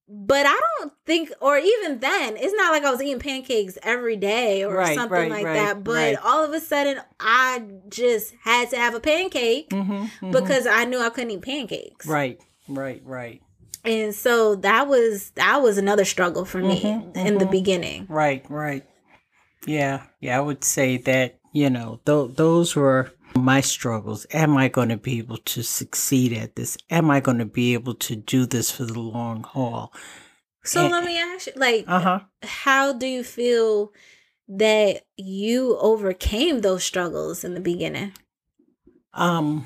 But 0.07 0.45
I 0.47 0.61
don't 0.79 0.93
think 1.07 1.33
or 1.41 1.57
even 1.57 2.01
then, 2.01 2.37
it's 2.37 2.53
not 2.55 2.73
like 2.73 2.85
I 2.85 2.91
was 2.91 3.01
eating 3.01 3.19
pancakes 3.21 3.79
every 3.83 4.17
day 4.17 4.63
or 4.65 4.75
Right, 4.75 4.95
something 4.95 5.17
right, 5.17 5.31
like 5.31 5.45
right, 5.45 5.55
that. 5.55 5.83
But 5.83 6.17
all 6.23 6.45
of 6.45 6.53
a 6.53 6.61
sudden 6.61 7.01
I 7.19 7.63
just 7.89 8.35
had 8.43 8.69
to 8.71 8.77
have 8.77 8.95
a 8.95 9.01
pancake 9.01 9.71
Mhm, 9.71 10.11
mhm. 10.21 10.31
because 10.33 10.67
I 10.67 10.85
knew 10.85 10.99
I 11.01 11.09
couldn't 11.09 11.31
eat 11.31 11.43
pancakes. 11.43 12.07
right, 12.07 12.39
right, 12.69 13.03
right, 13.05 13.43
And 13.85 14.15
so 14.15 14.55
that 14.57 14.89
was 14.89 15.31
that 15.31 15.63
was 15.63 15.79
another 15.79 16.05
struggle 16.05 16.45
for 16.45 16.59
me 16.63 16.81
Mhm, 16.83 17.17
in 17.17 17.39
the 17.39 17.45
mhm. 17.47 17.51
beginning. 17.51 18.07
right, 18.09 18.45
right. 18.51 18.85
Yeah, 19.67 20.05
yeah. 20.21 20.37
I 20.37 20.41
would 20.41 20.63
say 20.65 20.99
that 20.99 21.39
you 21.53 21.71
know 21.71 22.01
th- 22.07 22.37
those 22.37 22.75
were 22.77 23.13
my 23.37 23.61
struggles. 23.61 24.27
Am 24.33 24.57
I 24.57 24.69
going 24.69 24.91
to 24.91 24.97
be 24.97 25.19
able 25.19 25.39
to 25.39 25.63
succeed 25.63 26.33
at 26.33 26.55
this? 26.57 26.77
Am 26.91 27.11
I 27.11 27.21
going 27.21 27.39
to 27.39 27.45
be 27.47 27.75
able 27.75 27.95
to 27.95 28.15
do 28.17 28.47
this 28.47 28.71
for 28.71 28.85
the 28.85 28.99
long 29.01 29.43
haul? 29.43 29.93
So 30.65 30.83
And- 30.85 30.93
let 30.93 31.05
me 31.05 31.19
ask 31.19 31.47
you 31.47 31.53
like 31.57 31.85
Uh 31.89 32.01
huh. 32.01 32.21
how 32.43 32.93
do 32.93 33.07
you 33.07 33.25
feel 33.25 33.93
that 34.49 35.03
you 35.17 35.77
overcame 35.79 36.61
those 36.61 36.85
struggles 36.85 37.45
in 37.45 37.55
the 37.55 37.61
beginning? 37.61 38.13
Um, 39.15 39.65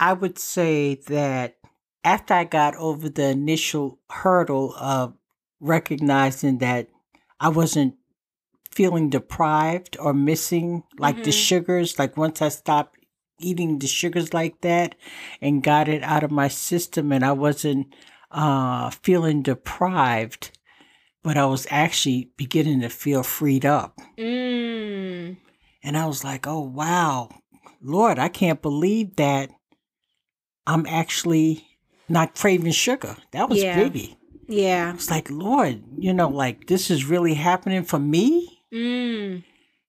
I 0.00 0.14
would 0.14 0.38
say 0.38 0.96
that 1.08 1.58
after 2.02 2.32
I 2.34 2.44
got 2.44 2.74
over 2.76 3.08
the 3.10 3.28
initial 3.28 3.98
hurdle 4.08 4.74
of 4.76 5.14
recognizing 5.60 6.58
that 6.58 6.88
I 7.38 7.50
wasn't 7.50 7.96
feeling 8.72 9.10
deprived 9.10 9.98
or 10.00 10.14
missing 10.14 10.84
like 10.98 11.22
the 11.22 11.30
Mhm. 11.30 11.46
sugars, 11.46 11.98
like 11.98 12.16
once 12.16 12.40
I 12.40 12.48
stopped 12.48 12.96
eating 13.38 13.78
the 13.78 13.86
sugars 13.86 14.32
like 14.32 14.62
that 14.62 14.94
and 15.42 15.62
got 15.62 15.88
it 15.88 16.02
out 16.02 16.22
of 16.22 16.30
my 16.30 16.48
system 16.48 17.12
and 17.12 17.24
I 17.24 17.32
wasn't 17.32 17.94
uh 18.30 18.90
feeling 18.90 19.42
deprived, 19.42 20.56
but 21.22 21.36
I 21.36 21.44
was 21.46 21.66
actually 21.68 22.30
beginning 22.36 22.80
to 22.80 22.88
feel 22.88 23.22
freed 23.22 23.66
up. 23.66 23.98
Mm. 24.16 25.36
And 25.82 25.98
I 25.98 26.06
was 26.06 26.22
like, 26.22 26.46
oh, 26.46 26.60
wow, 26.60 27.28
Lord, 27.82 28.18
I 28.18 28.28
can't 28.28 28.62
believe 28.62 29.16
that 29.16 29.50
I'm 30.72 30.86
actually 30.86 31.66
not 32.08 32.34
craving 32.34 32.72
sugar. 32.72 33.16
That 33.32 33.48
was 33.48 33.62
Yeah. 33.62 33.78
biggie. 33.78 34.16
Yeah. 34.48 34.94
It's 34.94 35.10
like, 35.10 35.30
Lord, 35.30 35.82
you 35.98 36.12
know, 36.12 36.28
like 36.28 36.66
this 36.66 36.90
is 36.90 37.04
really 37.04 37.34
happening 37.34 37.84
for 37.84 37.98
me. 37.98 38.62
Mm. 38.72 39.44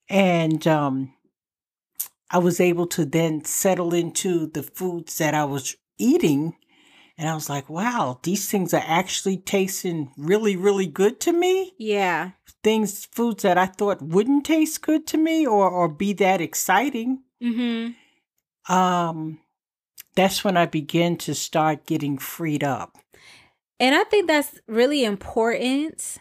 And 0.10 0.68
um, 0.68 1.14
I 2.30 2.38
was 2.38 2.60
able 2.60 2.88
to 2.88 3.06
then 3.06 3.44
settle 3.46 3.94
into 3.94 4.48
the 4.48 4.64
foods 4.64 5.18
that 5.18 5.34
I 5.34 5.46
was 5.46 5.76
eating. 5.98 6.56
And 7.18 7.30
I 7.30 7.34
was 7.36 7.50
like, 7.50 7.70
wow, 7.70 8.20
these 8.24 8.50
things 8.50 8.74
are 8.74 8.84
actually 8.86 9.38
tasting 9.38 10.12
really, 10.18 10.56
really 10.56 10.88
good 10.88 11.20
to 11.22 11.34
me. 11.34 11.74
Yeah. 11.78 12.32
Things, 12.64 13.06
foods 13.06 13.44
that 13.44 13.58
I 13.58 13.66
thought 13.68 14.02
wouldn't 14.02 14.46
taste 14.46 14.82
good 14.82 15.06
to 15.08 15.18
me 15.18 15.46
or, 15.46 15.70
or 15.70 15.88
be 15.90 16.14
that 16.14 16.42
exciting. 16.42 17.24
Mm-hmm. 17.44 18.74
um 18.74 19.40
that's 20.16 20.44
when 20.44 20.58
I 20.58 20.66
begin 20.66 21.18
to 21.18 21.34
start 21.36 21.86
getting 21.86 22.18
freed 22.18 22.64
up. 22.64 22.98
And 23.80 23.96
I 23.96 24.04
think 24.06 24.28
that's 24.28 24.60
really 24.68 25.04
important 25.04 26.18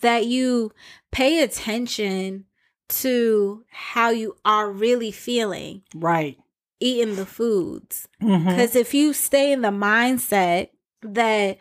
that 0.00 0.26
you 0.26 0.72
pay 1.12 1.42
attention 1.42 2.46
to 2.88 3.64
how 3.70 4.10
you 4.10 4.36
are 4.44 4.70
really 4.70 5.10
feeling 5.10 5.82
Right. 5.94 6.38
eating 6.80 7.16
the 7.16 7.26
foods. 7.26 8.08
Mhm. 8.22 8.44
Because 8.48 8.76
if 8.76 8.92
you 8.94 9.12
stay 9.12 9.52
in 9.52 9.62
the 9.62 9.68
mindset 9.70 10.68
that, 11.02 11.58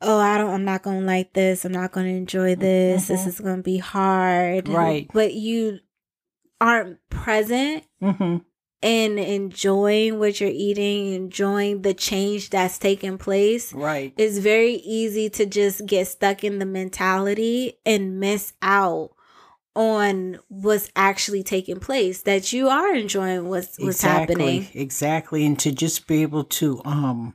oh, 0.00 0.18
I 0.18 0.36
don't, 0.38 0.50
I'm 0.50 0.64
not 0.64 0.82
going 0.82 1.00
to 1.00 1.06
like 1.06 1.32
this, 1.32 1.64
I'm 1.64 1.72
not 1.72 1.92
going 1.92 2.06
to 2.06 2.12
enjoy 2.12 2.54
this, 2.54 3.08
this 3.08 3.22
Mhm. 3.22 3.26
is 3.28 3.40
going 3.40 3.56
to 3.56 3.62
be 3.62 3.78
hard. 3.78 4.68
Right. 4.68 5.08
But 5.12 5.34
you 5.34 5.78
aren't 6.60 6.98
present 7.10 7.84
Mhm. 8.02 8.44
And 8.82 9.18
enjoying 9.18 10.18
what 10.18 10.40
you're 10.40 10.50
eating, 10.52 11.12
enjoying 11.12 11.82
the 11.82 11.94
change 11.94 12.50
that's 12.50 12.78
taking 12.78 13.18
place. 13.18 13.72
Right. 13.72 14.12
It's 14.16 14.38
very 14.38 14.74
easy 14.74 15.28
to 15.30 15.46
just 15.46 15.86
get 15.86 16.06
stuck 16.06 16.44
in 16.44 16.58
the 16.58 16.66
mentality 16.66 17.74
and 17.84 18.20
miss 18.20 18.52
out 18.62 19.10
on 19.74 20.38
what's 20.48 20.90
actually 20.96 21.42
taking 21.42 21.78
place 21.78 22.22
that 22.22 22.52
you 22.52 22.68
are 22.68 22.92
enjoying 22.94 23.48
what's 23.48 23.78
what's 23.78 24.02
happening 24.02 24.66
Exactly. 24.74 25.46
And 25.46 25.58
to 25.60 25.70
just 25.70 26.06
be 26.06 26.22
able 26.22 26.44
to 26.44 26.80
um 26.84 27.34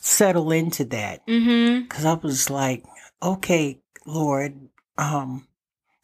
settle 0.00 0.52
into 0.52 0.84
that. 0.86 1.26
mm-hmm 1.26 1.86
Cause 1.88 2.04
I 2.04 2.14
was 2.14 2.50
like, 2.50 2.84
okay, 3.22 3.80
Lord, 4.06 4.68
um, 4.98 5.46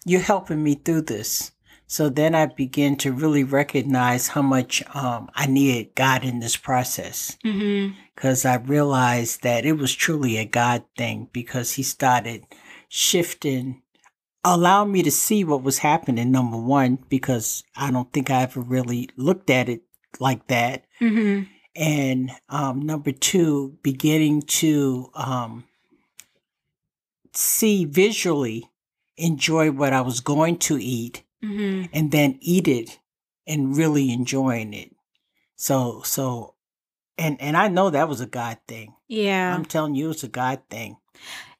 you're 0.04 0.20
helping 0.20 0.62
me 0.62 0.74
through 0.74 1.02
this. 1.02 1.52
So 1.88 2.08
then 2.08 2.34
I 2.34 2.46
began 2.46 2.96
to 2.96 3.12
really 3.12 3.44
recognize 3.44 4.28
how 4.28 4.42
much 4.42 4.82
um 4.94 5.30
I 5.34 5.46
needed 5.46 5.94
God 5.94 6.24
in 6.24 6.40
this 6.40 6.56
process. 6.56 7.36
mm-hmm 7.44 7.94
because 8.16 8.46
I 8.46 8.56
realized 8.56 9.42
that 9.42 9.66
it 9.66 9.74
was 9.74 9.94
truly 9.94 10.38
a 10.38 10.46
God 10.46 10.84
thing 10.96 11.28
because 11.32 11.72
He 11.72 11.82
started 11.82 12.44
shifting, 12.88 13.82
allowing 14.42 14.90
me 14.90 15.02
to 15.02 15.10
see 15.10 15.44
what 15.44 15.62
was 15.62 15.78
happening. 15.78 16.30
Number 16.32 16.56
one, 16.56 16.98
because 17.10 17.62
I 17.76 17.90
don't 17.90 18.10
think 18.12 18.30
I 18.30 18.42
ever 18.42 18.60
really 18.60 19.10
looked 19.16 19.50
at 19.50 19.68
it 19.68 19.82
like 20.18 20.46
that. 20.46 20.84
mm-hmm 21.00 21.42
And 21.76 22.30
um, 22.48 22.80
number 22.80 23.12
two, 23.12 23.76
beginning 23.82 24.42
to 24.42 25.10
um, 25.14 25.64
see 27.34 27.84
visually, 27.84 28.70
enjoy 29.18 29.70
what 29.70 29.92
I 29.92 30.00
was 30.00 30.20
going 30.20 30.56
to 30.60 30.78
eat, 30.82 31.22
mm-hmm 31.44 31.84
and 31.92 32.12
then 32.12 32.38
eat 32.40 32.68
it 32.68 32.98
and 33.46 33.76
really 33.76 34.10
enjoying 34.10 34.74
it. 34.74 34.94
So, 35.56 36.02
so, 36.04 36.54
and 37.16 37.40
and 37.40 37.56
I 37.56 37.68
know 37.68 37.90
that 37.90 38.08
was 38.08 38.20
a 38.20 38.26
God 38.26 38.58
thing. 38.68 38.94
yeah 39.08 39.54
I'm 39.54 39.64
telling 39.64 39.94
you, 39.94 40.10
it's 40.10 40.24
a 40.24 40.28
God 40.28 40.60
thing. 40.68 40.96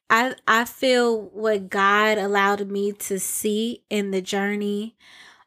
I 0.09 0.35
I 0.47 0.65
feel 0.65 1.21
what 1.21 1.69
God 1.69 2.17
allowed 2.17 2.69
me 2.69 2.91
to 2.93 3.19
see 3.19 3.83
in 3.89 4.11
the 4.11 4.21
journey 4.21 4.95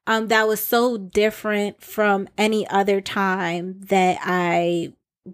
um 0.07 0.29
that 0.29 0.49
was 0.49 0.61
so 0.61 0.97
different 0.99 1.83
from 1.83 2.29
any 2.37 2.67
other 2.69 3.01
time 3.01 3.81
that 3.83 4.19
I 4.23 4.93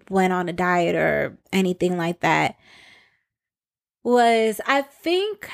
went 0.09 0.33
on 0.33 0.49
a 0.49 0.53
diet 0.53 0.95
or 0.95 1.37
anything 1.51 1.97
like 1.97 2.19
that 2.19 2.57
was 4.03 4.61
I 4.65 4.83
think 4.83 5.49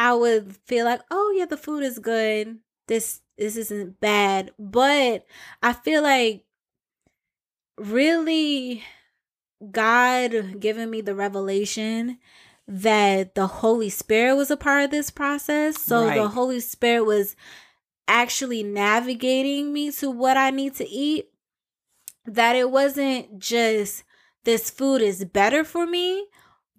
I 0.00 0.14
would 0.14 0.56
feel 0.66 0.86
like, 0.86 1.02
"Oh 1.10 1.34
yeah, 1.36 1.44
the 1.44 1.58
food 1.58 1.82
is 1.82 1.98
good. 1.98 2.58
This 2.88 3.20
this 3.36 3.56
isn't 3.56 4.00
bad." 4.00 4.52
But 4.58 5.26
I 5.62 5.74
feel 5.74 6.02
like 6.02 6.46
really 7.76 8.82
God 9.70 10.58
giving 10.58 10.90
me 10.90 11.02
the 11.02 11.14
revelation 11.14 12.18
that 12.66 13.34
the 13.34 13.46
Holy 13.46 13.90
Spirit 13.90 14.36
was 14.36 14.50
a 14.50 14.56
part 14.56 14.84
of 14.84 14.90
this 14.90 15.10
process. 15.10 15.78
So 15.82 16.06
the 16.16 16.28
Holy 16.28 16.60
Spirit 16.60 17.04
was 17.04 17.36
actually 18.08 18.62
navigating 18.62 19.70
me 19.70 19.92
to 19.92 20.10
what 20.10 20.38
I 20.38 20.48
need 20.48 20.76
to 20.76 20.88
eat. 20.88 21.28
That 22.24 22.56
it 22.56 22.70
wasn't 22.70 23.38
just 23.38 24.04
this 24.44 24.70
food 24.70 25.02
is 25.02 25.26
better 25.26 25.62
for 25.62 25.86
me, 25.86 26.26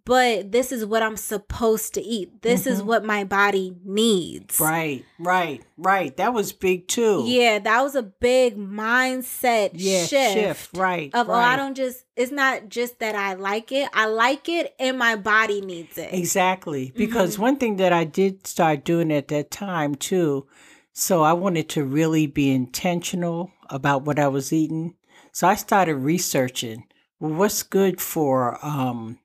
but 0.05 0.51
this 0.51 0.71
is 0.71 0.85
what 0.85 1.03
I'm 1.03 1.17
supposed 1.17 1.93
to 1.93 2.01
eat. 2.01 2.41
This 2.41 2.65
is 2.65 2.81
Mhm. 2.81 2.85
what 2.85 3.05
my 3.05 3.23
body 3.23 3.75
needs. 3.85 4.59
Right, 4.59 5.05
right, 5.19 5.61
right. 5.77 6.15
That 6.17 6.33
was 6.33 6.51
big 6.53 6.87
too. 6.87 7.23
Yeah, 7.27 7.59
that 7.59 7.81
was 7.81 7.95
a 7.95 8.03
big 8.03 8.57
mindset 8.57 9.71
yeah, 9.73 10.05
shift. 10.05 10.33
shift. 10.33 10.77
Right, 10.77 11.11
Of 11.13 11.29
oh. 11.29 11.33
I 11.33 11.55
don't 11.55 11.75
just. 11.75 12.03
It's 12.15 12.31
not 12.31 12.69
just 12.69 12.99
that 12.99 13.15
I 13.15 13.33
like 13.33 13.71
it. 13.71 13.89
I 13.93 14.05
like 14.05 14.49
it, 14.49 14.73
and 14.79 14.97
my 14.97 15.15
body 15.15 15.61
needs 15.61 15.97
it. 15.97 16.13
Exactly. 16.13 16.91
Because 16.95 17.35
Mhm. 17.37 17.39
one 17.39 17.57
thing 17.57 17.75
that 17.77 17.93
I 17.93 18.03
did 18.03 18.45
start 18.47 18.83
doing 18.83 19.11
at 19.11 19.27
that 19.29 19.51
time 19.51 19.95
too, 19.95 20.45
so 20.93 21.21
I 21.23 21.33
wanted 21.33 21.69
to 21.69 21.83
really 21.83 22.27
be 22.27 22.51
intentional 22.51 23.51
about 23.69 24.03
what 24.03 24.19
I 24.19 24.27
was 24.27 24.51
eating. 24.51 24.95
So 25.31 25.47
I 25.47 25.55
started 25.55 25.95
researching 25.95 26.83
well, 27.19 27.33
what's 27.33 27.61
good 27.63 28.01
for 28.01 28.57
um, 28.65 29.19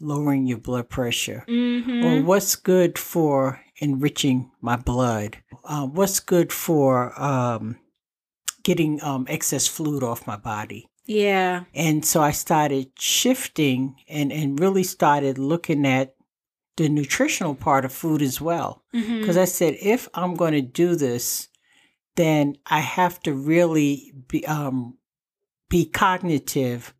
lowering 0.00 0.46
your 0.46 0.58
blood 0.58 0.88
pressure? 0.88 1.44
Mm-hmm. 1.48 2.04
Or 2.04 2.22
what's 2.22 2.56
good 2.56 2.98
for 2.98 3.60
enriching 3.78 4.50
my 4.60 4.76
blood? 4.76 5.38
Uh, 5.64 5.86
what's 5.86 6.20
good 6.20 6.52
for 6.52 7.20
um, 7.20 7.76
getting 8.62 9.02
um, 9.02 9.26
excess 9.28 9.66
fluid 9.66 10.02
off 10.02 10.26
my 10.26 10.36
body? 10.36 10.88
yeah. 11.06 11.64
And 11.74 12.04
so 12.04 12.20
I 12.20 12.32
started 12.32 12.90
shifting 12.98 13.96
and, 14.08 14.32
and 14.32 14.58
really 14.58 14.82
started 14.82 15.38
looking 15.38 15.86
at 15.86 16.14
the 16.76 16.88
nutritional 16.88 17.54
part 17.54 17.84
of 17.84 17.92
food 17.92 18.20
as 18.20 18.40
well. 18.40 18.82
Mm-hmm. 18.94 19.20
Because 19.20 19.36
I 19.36 19.44
said, 19.44 19.76
if 19.80 20.08
I'm 20.14 20.34
going 20.34 20.52
to 20.52 20.62
do 20.62 20.96
this, 20.96 21.48
then 22.16 22.56
I 22.66 22.80
have 22.80 23.20
to 23.22 23.32
really 23.32 24.12
be 24.28 24.44
um, 24.46 24.98
be 25.68 25.84
cognitive 25.84 26.94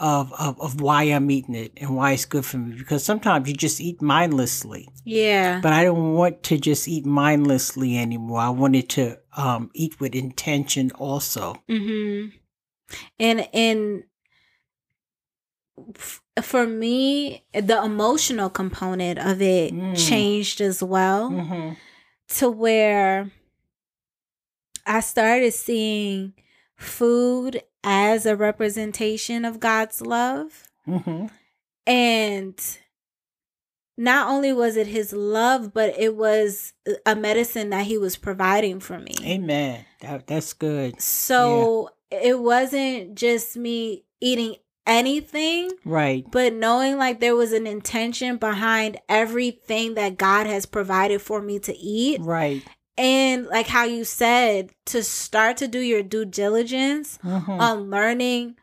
of, 0.00 0.32
of 0.32 0.58
of 0.60 0.80
why 0.80 1.02
I'm 1.04 1.30
eating 1.30 1.54
it 1.54 1.72
and 1.76 1.94
why 1.94 2.12
it's 2.12 2.24
good 2.24 2.44
for 2.44 2.56
me. 2.58 2.74
Because 2.76 3.04
sometimes 3.04 3.46
you 3.48 3.54
just 3.54 3.80
eat 3.80 4.00
mindlessly, 4.02 4.88
yeah. 5.04 5.60
but 5.62 5.72
I 5.72 5.84
don't 5.84 6.14
want 6.14 6.42
to 6.44 6.58
just 6.58 6.88
eat 6.88 7.04
mindlessly 7.06 7.96
anymore. 7.98 8.40
I 8.40 8.48
wanted 8.48 8.88
to 8.90 9.18
um, 9.36 9.70
eat 9.74 10.00
with 10.00 10.14
intention 10.14 10.90
also. 10.92 11.54
Mm-hmm. 11.68 12.30
And 13.20 13.48
and 13.54 14.04
f- 15.96 16.22
for 16.42 16.66
me, 16.66 17.44
the 17.52 17.82
emotional 17.84 18.50
component 18.50 19.18
of 19.18 19.40
it 19.42 19.72
Mm. 19.74 20.08
changed 20.08 20.60
as 20.60 20.82
well 20.82 21.30
Mm-hmm. 21.30 21.74
to 22.38 22.50
where 22.50 23.30
I 24.86 25.00
started 25.00 25.52
seeing 25.52 26.32
food 26.76 27.62
as 27.84 28.26
a 28.26 28.36
representation 28.36 29.44
of 29.44 29.60
God's 29.60 30.00
love. 30.00 30.64
Mm-hmm. 30.86 31.26
And 31.86 32.78
not 33.96 34.28
only 34.28 34.52
was 34.52 34.76
it 34.76 34.86
his 34.86 35.12
love, 35.12 35.72
but 35.74 35.94
it 35.98 36.16
was 36.16 36.72
a 37.04 37.14
medicine 37.16 37.70
that 37.70 37.86
he 37.86 37.98
was 37.98 38.16
providing 38.16 38.80
for 38.80 38.98
me. 38.98 39.14
Amen. 39.24 39.84
That, 40.00 40.26
that's 40.26 40.52
good. 40.52 41.00
So 41.00 41.90
it 42.10 42.40
wasn't 42.40 43.14
just 43.14 43.56
me 43.56 44.04
eating 44.20 44.56
anything, 44.86 45.70
Right. 45.84 46.24
but 46.30 46.52
knowing 46.54 46.98
like 46.98 47.20
there 47.20 47.36
was 47.36 47.52
an 47.52 47.66
intention 47.66 48.38
behind 48.38 48.98
everything 49.08 49.94
that 49.94 50.16
God 50.16 50.46
has 50.46 50.66
provided 50.66 51.20
for 51.22 51.40
me 51.42 51.58
to 51.60 51.76
eat. 51.76 52.20
Right. 52.20 52.62
And 52.98 53.46
like 53.46 53.66
how 53.68 53.84
you 53.84 54.04
said, 54.04 54.70
to 54.86 55.02
start 55.02 55.56
to 55.58 55.68
do 55.68 55.78
your 55.80 56.02
due 56.02 56.24
diligence 56.24 57.18
Mhm. 57.24 57.58
on 57.60 57.90
learning 57.90 58.56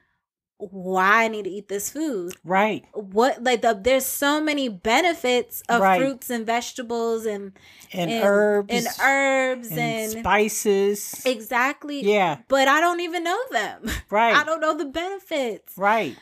why 0.59 1.25
I 1.25 1.27
need 1.27 1.43
to 1.43 1.49
eat 1.51 1.67
this 1.67 1.89
food. 1.91 2.33
right. 2.43 2.83
What 2.93 3.43
like 3.43 3.61
the 3.61 3.79
there's 3.79 4.05
so 4.07 4.41
many 4.41 4.69
benefits 4.69 5.61
of 5.69 5.81
Right. 5.81 5.99
fruits 6.01 6.29
and 6.31 6.45
vegetables 6.47 7.25
and 7.27 7.53
And, 7.93 8.09
and 8.11 8.23
herbs 8.23 8.73
and 8.73 8.87
herbs 8.99 9.71
and, 9.71 9.79
and, 9.79 10.11
spices. 10.19 11.21
exactly 11.25 12.01
yeah. 12.03 12.39
but 12.47 12.67
I 12.67 12.79
don't 12.79 13.01
even 13.01 13.23
know 13.23 13.39
them. 13.51 13.83
Right. 14.09 14.35
I 14.35 14.43
don't 14.43 14.59
know 14.61 14.75
the 14.75 14.85
benefits. 14.85 15.77
Right. 15.77 16.17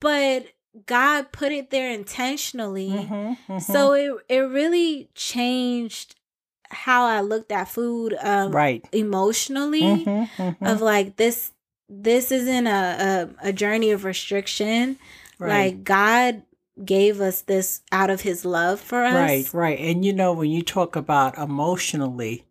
But 0.00 0.46
God 0.86 1.32
put 1.32 1.50
it 1.52 1.70
there 1.70 1.90
intentionally. 1.90 2.88
Mhm, 2.88 3.36
mhm. 3.48 3.60
So 3.60 3.92
it 3.94 4.12
it 4.28 4.38
really 4.38 5.08
changed 5.14 6.14
how 6.72 7.04
I 7.04 7.20
looked 7.20 7.52
at 7.52 7.68
food 7.68 8.16
um 8.20 8.52
right. 8.52 8.84
emotionally 8.92 10.04
Mhm, 10.04 10.28
mhm. 10.36 10.56
of 10.72 10.80
like 10.80 11.16
this 11.16 11.52
this 11.88 12.32
isn't 12.32 12.66
a, 12.66 13.28
a 13.42 13.48
a 13.48 13.52
journey 13.52 13.90
of 13.90 14.04
restriction. 14.04 14.98
right. 15.38 15.48
Like 15.48 15.84
God 15.84 16.42
gave 16.84 17.20
us 17.20 17.42
this 17.42 17.82
out 17.92 18.08
of 18.08 18.22
his 18.22 18.44
love 18.46 18.80
for 18.80 19.04
us. 19.04 19.14
Right, 19.14 19.52
right. 19.54 19.78
And 19.78 20.04
you 20.04 20.12
know, 20.14 20.32
when 20.32 20.50
you 20.50 20.62
talk 20.62 20.96
about 20.96 21.36
emotionally, 21.36 22.44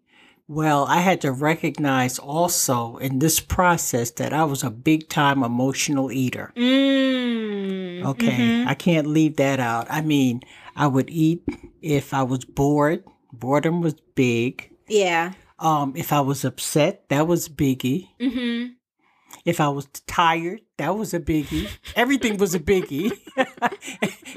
well, 0.48 0.86
I 0.86 0.98
had 1.00 1.22
to 1.22 1.32
recognize 1.32 2.20
also 2.20 2.98
in 2.98 3.18
this 3.20 3.40
process 3.40 4.12
that 4.12 4.32
I 4.34 4.44
was 4.44 4.64
a 4.64 4.70
big 4.70 5.10
time 5.10 5.42
emotional 5.44 6.12
eater. 6.12 6.52
Mm, 6.56 8.06
Okay. 8.06 8.38
mhm. 8.38 8.68
I 8.68 8.76
can't 8.76 9.08
leave 9.08 9.38
that 9.38 9.60
out. 9.60 9.88
I 9.90 10.02
mean, 10.02 10.42
I 10.76 10.88
would 10.88 11.10
eat 11.10 11.44
if 11.82 12.14
I 12.14 12.24
was 12.24 12.46
bored. 12.46 13.04
Boredom 13.34 13.82
was 13.82 13.96
big. 14.16 14.72
Yeah. 14.88 15.34
Um, 15.60 15.94
if 15.96 16.12
I 16.12 16.22
was 16.22 16.44
upset, 16.44 17.08
that 17.10 17.28
was 17.28 17.48
biggie. 17.50 18.10
Mm-hmm. 18.20 18.74
If 19.46 19.60
I 19.62 19.70
was 19.70 19.86
tired, 20.08 20.62
that 20.78 20.98
was 20.98 21.14
a 21.14 21.20
biggie. 21.20 21.70
Everything 21.96 22.38
was 22.38 22.54
a 22.54 22.60
biggie. 22.60 23.12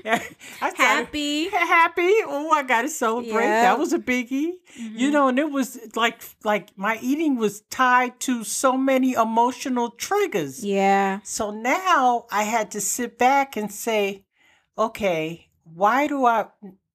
Happy. 0.04 1.48
happy. 1.48 2.12
Oh, 2.26 2.50
I 2.52 2.62
gotta 2.62 2.88
celebrate. 2.88 3.42
Yeah. 3.44 3.62
That 3.62 3.78
was 3.78 3.92
a 3.92 3.98
biggie. 3.98 4.52
You 4.76 5.08
Mhm. 5.08 5.12
know, 5.12 5.28
and 5.28 5.38
it 5.38 5.50
was 5.50 5.78
like 5.96 6.22
like 6.44 6.70
my 6.76 6.98
eating 7.02 7.36
was 7.36 7.62
tied 7.70 8.20
to 8.20 8.44
so 8.44 8.76
many 8.76 9.14
emotional 9.14 9.90
triggers. 9.90 10.64
Yeah. 10.64 11.20
So 11.24 11.50
now 11.50 12.26
I 12.30 12.44
had 12.44 12.70
to 12.72 12.80
sit 12.80 13.18
back 13.18 13.56
and 13.56 13.72
say, 13.72 14.24
okay, 14.78 15.48
why 15.64 16.06
do 16.06 16.24
I 16.26 16.46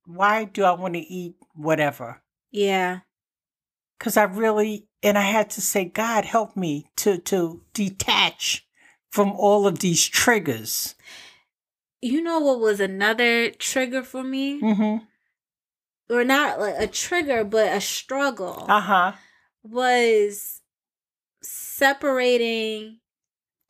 why 0.06 0.46
do 0.46 0.64
I 0.64 0.72
want 0.72 0.94
to 0.96 1.00
eat 1.02 1.36
whatever? 1.60 2.22
Yeah. 2.52 3.00
Cuz 4.00 4.16
I 4.18 4.24
really 4.24 4.88
and 5.04 5.18
I 5.18 5.22
had 5.24 5.50
to 5.52 5.62
say, 5.62 5.86
God 5.86 6.26
help 6.26 6.56
me 6.56 6.90
to 6.98 7.18
to 7.20 7.64
detach 7.74 8.66
from 9.12 9.32
all 9.34 9.68
of 9.68 9.80
these 9.80 10.06
triggers. 10.08 10.96
You 12.02 12.22
know 12.22 12.40
what 12.40 12.60
was 12.60 12.80
another 12.80 13.50
trigger 13.52 14.04
for 14.04 14.24
me? 14.24 14.62
Mhm. 14.62 15.06
Or 16.10 16.24
not 16.24 16.60
like 16.60 16.76
a 16.78 16.88
trigger, 16.88 17.44
but 17.44 17.68
a 17.76 17.82
struggle 17.82 18.66
Uh-huh. 18.70 19.14
was 19.64 20.62
separating 21.42 23.00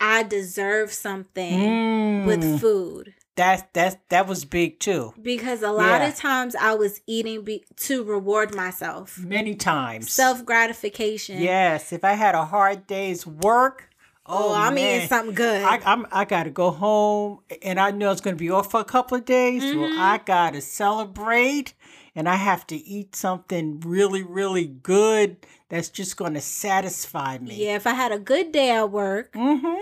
I 0.02 0.24
deserve 0.24 0.94
something 0.94 1.60
Mm. 1.60 2.26
with 2.26 2.62
food. 2.62 3.16
That 3.40 3.74
that 3.74 4.10
that 4.10 4.28
was 4.28 4.44
big 4.46 4.80
too. 4.80 5.14
Because 5.22 5.62
a 5.64 5.72
lot 5.72 6.02
Yeah. 6.02 6.08
of 6.10 6.16
times 6.16 6.56
I 6.56 6.74
was 6.76 7.02
eating 7.08 7.44
be- 7.44 7.64
to 7.88 8.04
reward 8.04 8.54
myself. 8.54 9.18
Many 9.18 9.56
times. 9.56 10.12
Self 10.12 10.44
gratification. 10.46 11.42
Yes, 11.42 11.94
if 11.94 12.04
I 12.04 12.14
had 12.14 12.36
a 12.36 12.46
hard 12.46 12.86
day's 12.88 13.26
work, 13.26 13.90
Oh, 14.32 14.50
oh, 14.50 14.54
I'm 14.56 14.76
man. 14.76 14.96
eating 14.98 15.08
something 15.08 15.34
good. 15.36 15.64
I, 15.64 15.80
I'm 15.86 16.06
I 16.12 16.26
gotta 16.26 16.50
go 16.52 16.70
home, 16.70 17.40
and 17.64 17.80
I 17.80 17.92
know 17.92 18.12
it's 18.12 18.22
gonna 18.22 18.36
be 18.36 18.52
off 18.52 18.70
for 18.72 18.80
a 18.82 18.86
couple 18.96 19.18
of 19.18 19.26
days. 19.26 19.64
Mhm. 19.64 19.80
Well, 19.82 20.00
I 20.00 20.20
gotta 20.24 20.62
celebrate, 20.62 21.74
and 22.16 22.28
I 22.30 22.36
have 22.36 22.68
to 22.68 22.76
eat 22.76 23.16
something 23.16 23.80
really, 23.80 24.22
really 24.22 24.66
good 24.66 25.38
that's 25.70 25.90
just 25.90 26.18
gonna 26.18 26.42
satisfy 26.42 27.38
me. 27.40 27.56
yeah, 27.66 27.76
if 27.76 27.88
I 27.88 27.94
had 27.94 28.12
a 28.12 28.20
good 28.20 28.52
day 28.52 28.70
at 28.72 28.92
work, 28.92 29.32
Mm-hmm. 29.34 29.78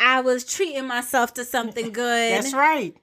I 0.00 0.20
was 0.20 0.44
treating 0.44 0.86
myself 0.86 1.34
to 1.34 1.44
something 1.44 1.92
good. 1.92 2.32
That's 2.32 2.54
right. 2.54 2.96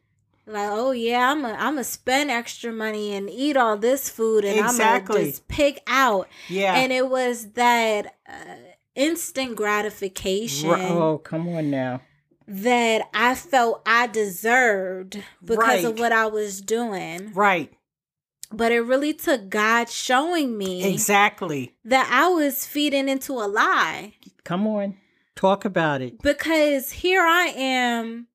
Like, 0.46 0.70
oh 0.72 0.92
yeah, 0.92 1.32
I'm 1.32 1.44
a, 1.44 1.50
I'm 1.50 1.74
gonna 1.74 1.84
spend 1.84 2.32
extra 2.32 2.72
money 2.72 3.14
and 3.14 3.30
eat 3.30 3.58
all 3.58 3.78
this 3.78 4.10
food, 4.10 4.46
and 4.46 4.62
I'm 4.62 4.78
gonna 4.78 5.26
just 5.26 5.48
pick 5.50 5.82
out. 5.88 6.30
Yeah. 6.48 6.74
And 6.76 6.94
it 6.94 7.10
was 7.10 7.52
that 7.52 8.16
uh, 8.28 8.56
instant 8.96 9.58
gratification 9.58 10.70
oh, 10.70 11.18
come 11.18 11.50
on 11.50 11.70
now. 11.70 12.02
that 12.48 13.10
I 13.14 13.36
felt 13.36 13.82
I 13.86 14.08
deserved 14.08 15.22
because 15.44 15.84
of 15.84 16.00
what 16.00 16.14
I 16.14 16.28
was 16.28 16.62
doing. 16.62 17.34
Right. 17.34 17.74
But 18.50 18.72
it 18.72 18.80
really 18.80 19.14
took 19.14 19.50
God 19.50 19.90
showing 19.90 20.58
me 20.58 20.86
Exactly. 20.90 21.76
that 21.84 22.10
I 22.10 22.30
was 22.30 22.66
feeding 22.66 23.10
into 23.10 23.34
a 23.34 23.44
lie. 23.48 24.14
Come 24.46 24.66
on. 24.66 24.96
Talk 25.38 25.64
about 25.66 26.02
it. 26.02 26.22
because 26.22 26.92
here 26.92 27.22
I 27.22 27.54
am 27.56 28.28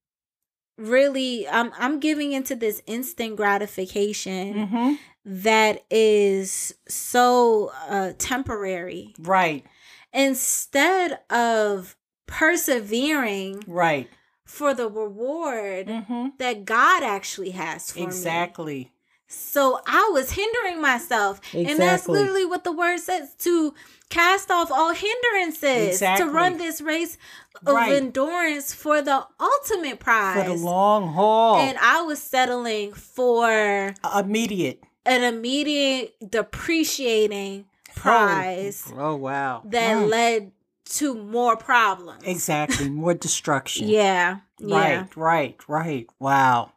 really 0.77 1.47
I'm 1.47 1.71
I'm 1.77 1.99
giving 1.99 2.31
into 2.31 2.55
this 2.55 2.81
instant 2.87 3.35
gratification 3.35 4.53
Mm-hmm. 4.55 4.93
that 5.25 5.83
is 5.91 6.73
so 6.87 7.71
uh 7.87 8.13
temporary 8.17 9.13
Right. 9.19 9.65
instead 10.13 11.19
of 11.29 11.95
persevering 12.25 13.63
Right. 13.67 14.09
for 14.45 14.73
the 14.73 14.89
reward 14.89 15.87
Mm-hmm. 15.87 16.27
that 16.39 16.65
God 16.65 17.03
actually 17.03 17.51
has 17.51 17.91
for 17.91 17.99
me. 17.99 18.05
Exactly. 18.05 18.91
So 19.27 19.79
I 19.87 20.09
was 20.13 20.31
hindering 20.31 20.79
myself. 20.81 21.41
And 21.55 21.79
that's 21.79 22.07
literally 22.07 22.45
what 22.45 22.63
the 22.63 22.71
word 22.71 22.99
says 22.99 23.33
to 23.39 23.73
cast 24.13 24.51
off 24.51 24.71
all 24.71 24.93
hindrances, 24.93 25.87
Exactly. 25.95 26.25
to 26.25 26.31
run 26.31 26.57
this 26.57 26.81
race 26.81 27.17
of 27.65 27.73
Right. 27.75 27.93
endurance 27.93 28.73
for 28.73 29.01
the 29.01 29.25
ultimate 29.39 29.99
prize. 29.99 30.43
For 30.43 30.49
the 30.49 30.55
long 30.55 31.13
haul. 31.13 31.57
and 31.57 31.77
I 31.79 32.01
was 32.01 32.21
settling 32.21 32.93
for 32.93 33.93
Immediate. 34.15 34.83
an 35.05 35.23
immediate 35.23 36.15
depreciating 36.29 37.65
prize 37.95 38.83
Oh, 38.93 38.99
oh 38.99 39.15
wow. 39.15 39.61
that 39.65 39.95
Mm. 39.97 40.09
led 40.09 40.51
to 40.85 41.15
more 41.15 41.55
problems. 41.55 42.23
Exactly. 42.25 42.89
More 42.89 43.13
destruction. 43.13 43.87
Yeah. 43.99 44.37
Yeah. 44.59 44.75
Right, 44.75 45.17
right, 45.17 45.57
right. 45.67 46.07
Wow. 46.19 46.72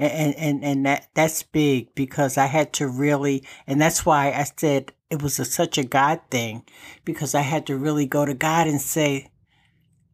And, 0.00 0.34
and 0.36 0.64
and 0.64 0.86
that 0.86 1.08
that's 1.14 1.42
big 1.42 1.94
because 1.94 2.38
I 2.38 2.46
had 2.46 2.72
to 2.74 2.88
really 2.88 3.44
and 3.66 3.80
that's 3.80 4.06
why 4.06 4.32
I 4.32 4.44
said 4.56 4.92
it 5.10 5.22
was 5.22 5.38
a, 5.38 5.44
such 5.44 5.76
a 5.76 5.84
God 5.84 6.20
thing 6.30 6.64
because 7.04 7.34
I 7.34 7.42
had 7.42 7.66
to 7.66 7.76
really 7.76 8.06
go 8.06 8.24
to 8.24 8.32
God 8.32 8.66
and 8.66 8.80
say, 8.80 9.30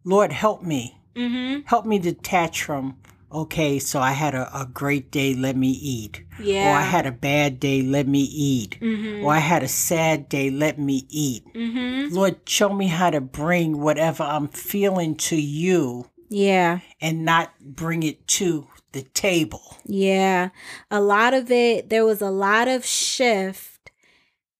Lord, 0.04 0.32
help 0.32 0.62
me. 0.62 0.98
Mm-hmm. 1.14 1.60
Help 1.66 1.86
me 1.86 1.98
detach 1.98 2.62
from 2.62 2.96
okay, 3.32 3.78
so 3.78 4.00
I 4.00 4.12
had 4.12 4.34
a, 4.34 4.48
a 4.58 4.66
great 4.66 5.10
day, 5.10 5.34
let 5.34 5.56
me 5.56 5.70
eat. 5.70 6.24
Yeah. 6.40 6.70
Or 6.70 6.76
I 6.78 6.82
had 6.82 7.06
a 7.06 7.12
bad 7.12 7.60
day, 7.60 7.82
let 7.82 8.06
me 8.08 8.20
eat. 8.22 8.78
Mm-hmm. 8.80 9.24
Or 9.24 9.34
I 9.34 9.38
had 9.38 9.62
a 9.62 9.68
sad 9.68 10.28
day, 10.28 10.48
let 10.50 10.78
me 10.78 11.06
eat. 11.10 11.44
Mm-hmm. 11.54 12.14
Lord, 12.14 12.48
show 12.48 12.72
me 12.72 12.86
how 12.86 13.10
to 13.10 13.20
bring 13.20 13.80
whatever 13.80 14.22
I'm 14.22 14.48
feeling 14.48 15.16
to 15.16 15.36
you 15.36 16.08
Yeah. 16.30 16.80
and 17.00 17.24
not 17.24 17.52
bring 17.60 18.02
it 18.04 18.26
to 18.28 18.68
the 18.92 19.02
table. 19.02 19.76
Yeah. 19.84 20.50
A 20.90 21.00
lot 21.00 21.34
of 21.34 21.50
it, 21.50 21.88
there 21.90 22.04
was 22.04 22.20
a 22.22 22.30
lot 22.30 22.68
of 22.68 22.84
shift 22.84 23.90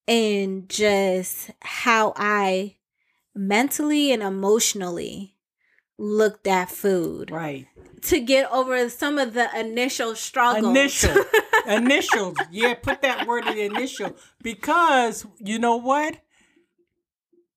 in 0.07 0.67
just 0.69 1.51
how 1.63 2.13
I 2.17 2.77
mentally 3.35 4.13
and 4.13 4.23
emotionally 4.23 5.35
looked 5.99 6.47
at 6.47 6.71
food 6.71 7.31
Right. 7.31 7.67
to 8.03 8.21
get 8.21 8.51
over 8.53 8.89
some 8.89 9.19
of 9.19 9.33
the 9.35 9.49
initial 9.59 10.15
struggles. 10.15 10.67
Initial. 10.67 11.17
Initials. 11.67 12.37
Yeah, 12.51 12.75
put 12.75 13.03
that 13.03 13.27
word 13.27 13.47
in 13.47 13.59
initial. 13.59 14.15
Because 14.43 15.27
you 15.39 15.59
know 15.59 15.77
what? 15.77 16.19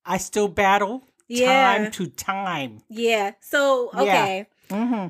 I 0.04 0.16
still 0.18 0.48
battle 0.48 1.04
Yeah. 1.28 1.76
time 1.78 1.90
to 1.92 2.06
time. 2.08 2.82
Yeah. 2.88 3.32
So, 3.40 3.90
Yeah. 3.94 4.00
okay. 4.02 4.46
Mm-hmm. 4.70 5.08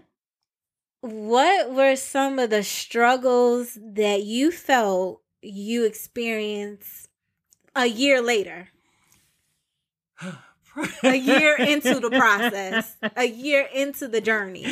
What 1.01 1.73
were 1.73 1.97
some 1.97 2.39
of 2.39 2.51
the 2.51 2.63
struggles 2.63 3.79
that 3.81 4.23
you 4.23 4.53
felt 4.53 5.23
you 5.41 5.85
experienced 5.85 7.09
a 7.75 7.87
year 7.87 8.21
later? 8.21 8.69
A 11.03 11.17
year 11.17 11.57
into 11.57 11.99
the 11.99 12.11
process, 12.11 12.97
a 13.17 13.25
year 13.25 13.69
into 13.75 14.07
the 14.07 14.21
journey. 14.21 14.65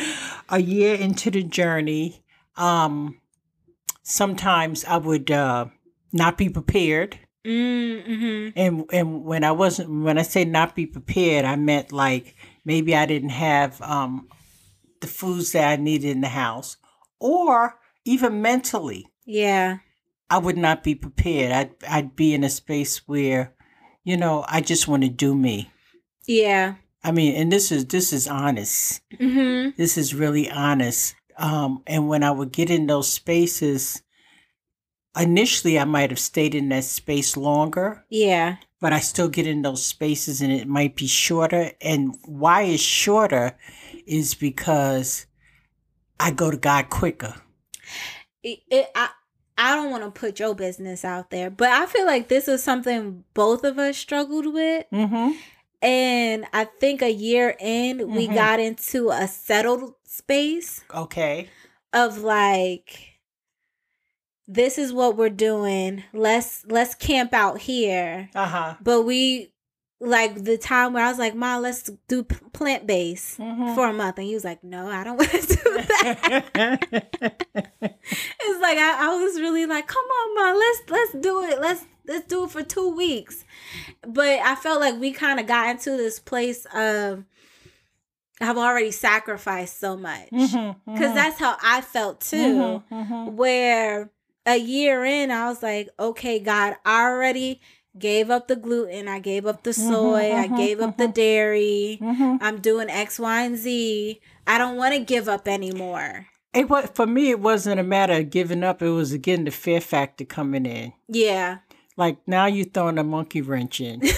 a 0.49 0.61
year 0.61 0.95
into 0.95 1.29
the 1.29 1.43
journey, 1.43 2.23
um, 2.57 3.21
sometimes 4.05 4.85
I 4.85 4.97
would 4.97 5.29
uh, 5.31 5.67
not 6.12 6.38
be 6.38 6.49
prepared. 6.49 7.19
Mm-hmm. 7.45 8.51
And 8.57 8.85
and 8.93 9.25
when 9.25 9.43
I 9.43 9.51
wasn't 9.51 10.03
when 10.03 10.19
I 10.19 10.23
say 10.23 10.45
not 10.45 10.77
be 10.77 10.87
prepared, 10.87 11.45
I 11.45 11.57
meant 11.57 11.93
like 11.93 12.37
maybe 12.64 12.95
I 12.95 13.05
didn't 13.05 13.31
have 13.31 13.83
um, 13.83 14.29
the 15.00 15.06
foods 15.06 15.52
that 15.52 15.68
I 15.68 15.76
needed 15.76 16.11
in 16.11 16.20
the 16.20 16.28
house, 16.28 16.76
or 17.20 17.78
even 18.04 18.42
mentally, 18.42 19.06
Yeah. 19.26 19.78
I 20.30 20.38
would 20.38 20.58
not 20.58 20.84
be 20.84 20.94
prepared. 20.94 21.52
I'd 21.52 21.70
I'd 21.88 22.16
be 22.16 22.34
in 22.34 22.44
a 22.44 22.50
space 22.50 23.08
where, 23.08 23.54
you 24.04 24.16
know, 24.16 24.44
I 24.46 24.61
just 24.61 24.87
want 24.87 25.02
to 25.04 25.08
do 25.08 25.34
me. 25.34 25.70
Yeah. 26.26 26.74
I 27.02 27.12
mean, 27.12 27.34
and 27.34 27.50
this 27.50 27.72
is 27.72 27.87
this 27.87 28.12
is 28.12 28.28
honest. 28.28 29.00
Mm-hmm. 29.14 29.70
This 29.78 29.96
is 29.96 30.14
really 30.14 30.50
honest. 30.50 31.14
Um, 31.38 31.82
and 31.87 32.08
when 32.08 32.22
I 32.22 32.30
would 32.30 32.52
get 32.52 32.68
in 32.68 32.87
those 32.87 33.11
spaces, 33.11 34.02
initially 35.22 35.78
I 35.78 35.85
might 35.85 36.11
have 36.11 36.18
stayed 36.18 36.54
in 36.54 36.68
that 36.70 36.85
space 36.85 37.37
longer, 37.37 38.04
Yeah. 38.11 38.57
but 38.81 38.92
I 38.92 39.00
still 39.00 39.28
get 39.28 39.46
in 39.46 39.62
those 39.62 39.85
spaces 39.85 40.40
and 40.40 40.52
it 40.52 40.66
might 40.68 40.96
be 40.96 41.07
shorter. 41.07 41.72
And 41.81 42.16
why 42.24 42.62
it's 42.62 42.83
shorter 42.83 43.57
is 44.07 44.35
because 44.35 45.26
I 46.20 46.31
go 46.31 46.50
to 46.50 46.57
God 46.57 46.90
quicker. 46.90 47.35
It, 48.42 48.61
it, 48.70 48.90
I, 48.94 49.09
I 49.57 49.74
don't 49.74 49.90
want 49.90 50.04
to 50.04 50.11
put 50.11 50.38
your 50.38 50.54
business 50.54 51.04
out 51.04 51.31
there, 51.31 51.50
but 51.50 51.68
I 51.70 51.87
feel 51.87 52.07
like 52.07 52.28
this 52.28 52.46
is 52.48 52.62
something 52.62 53.24
both 53.35 53.64
of 53.64 53.78
us 53.78 53.96
struggled 53.96 54.52
with. 54.52 54.87
Mm-hmm. 54.92 55.33
And 55.83 56.44
I 56.52 56.64
think 56.64 57.02
a 57.02 57.11
year 57.12 57.57
in, 57.61 58.11
we 58.12 58.26
Mhm. 58.28 58.35
got 58.35 58.61
into 58.61 59.11
a 59.11 59.28
settled 59.28 59.94
space 60.04 60.83
Okay. 60.92 61.48
of 61.92 62.18
like, 62.18 63.17
this 64.48 64.78
is 64.78 64.92
what 64.92 65.16
we're 65.16 65.28
doing. 65.28 66.02
Let's 66.12 66.64
let's 66.66 66.94
camp 66.94 67.32
out 67.34 67.61
here. 67.61 68.30
Uh 68.34 68.46
huh. 68.46 68.74
But 68.82 69.02
we 69.02 69.52
like 70.00 70.44
the 70.44 70.56
time 70.56 70.92
where 70.94 71.04
I 71.04 71.08
was 71.11 71.18
like, 71.18 71.34
"Ma, 71.34 71.58
let's 71.58 71.90
do 72.08 72.22
plant 72.24 72.87
based 72.87 73.38
Mm-hmm. 73.38 73.74
for 73.74 73.88
a 73.88 73.92
month," 73.92 74.16
and 74.18 74.26
he 74.26 74.34
was 74.34 74.44
like, 74.44 74.64
"No, 74.64 74.88
I 74.88 75.04
don't 75.04 75.16
want 75.18 75.30
to 75.30 75.38
do 75.40 75.56
that." 75.56 76.84
it's 77.82 78.61
like 78.62 78.78
I, 78.78 79.06
I 79.11 79.16
was 79.22 79.40
really 79.40 79.66
like, 79.66 79.87
"Come 79.87 80.04
on, 80.04 80.34
ma, 80.34 80.58
let's 80.58 80.80
let's 80.88 81.12
do 81.12 81.42
it. 81.44 81.61
Let's 81.61 81.84
let's 82.06 82.26
do 82.26 82.44
it 82.44 82.50
for 82.50 82.62
two 82.62 82.88
weeks." 82.94 83.44
But 84.06 84.40
I 84.40 84.54
felt 84.54 84.80
like 84.80 84.98
we 84.98 85.12
kind 85.12 85.40
of 85.40 85.46
got 85.46 85.68
into 85.68 85.90
this 85.90 86.18
place 86.20 86.64
of 86.74 87.24
I've 88.40 88.56
already 88.56 88.92
sacrificed 88.92 89.80
so 89.80 89.96
much 89.96 90.30
because 90.30 90.52
mm-hmm. 90.52 90.94
that's 91.14 91.38
how 91.38 91.56
I 91.62 91.80
felt 91.80 92.20
too 92.20 92.82
Mm-hmm. 92.90 93.37
where 93.37 94.11
a 94.46 94.57
year 94.57 95.05
in 95.05 95.31
I 95.31 95.48
was 95.48 95.62
like, 95.62 95.88
okay, 95.98 96.38
God, 96.38 96.77
I 96.85 97.05
already 97.05 97.61
gave 97.98 98.31
up 98.31 98.48
the 98.48 98.57
gluten, 98.57 99.09
I 99.09 99.18
gave 99.18 99.46
up 99.46 99.64
the 99.64 99.72
soy, 99.72 100.33
I 100.33 100.48
mhm, 100.48 100.57
gave 100.57 100.81
up 100.81 100.96
the 100.96 101.09
mhm. 101.09 101.14
dairy. 101.14 101.98
Mm-hmm. 102.01 102.37
I'm 102.40 102.61
doing 102.61 102.88
X, 102.90 103.18
Y, 103.18 103.42
and 103.42 103.57
Z. 103.57 104.20
I 104.46 104.59
don't 104.59 104.77
want 104.77 104.94
to 104.94 105.01
give 105.01 105.29
up 105.29 105.48
anymore. 105.48 106.27
It 106.55 106.68
was 106.70 106.88
for 106.94 107.07
me. 107.07 107.31
It 107.31 107.40
wasn't 107.40 107.81
a 107.81 107.85
matter 107.85 108.14
of 108.14 108.31
giving 108.31 108.64
up. 108.64 108.81
It 108.83 108.90
was 108.90 109.12
again 109.12 109.44
the 109.44 109.51
fear 109.51 109.81
factor 109.81 110.24
coming 110.24 110.64
in. 110.66 110.92
Yeah. 111.09 111.59
Like 111.96 112.18
now 112.27 112.46
you're 112.46 112.64
throwing 112.64 112.96
a 112.98 113.05
monkey 113.05 113.42
wrench 113.42 113.81
in. 113.81 114.01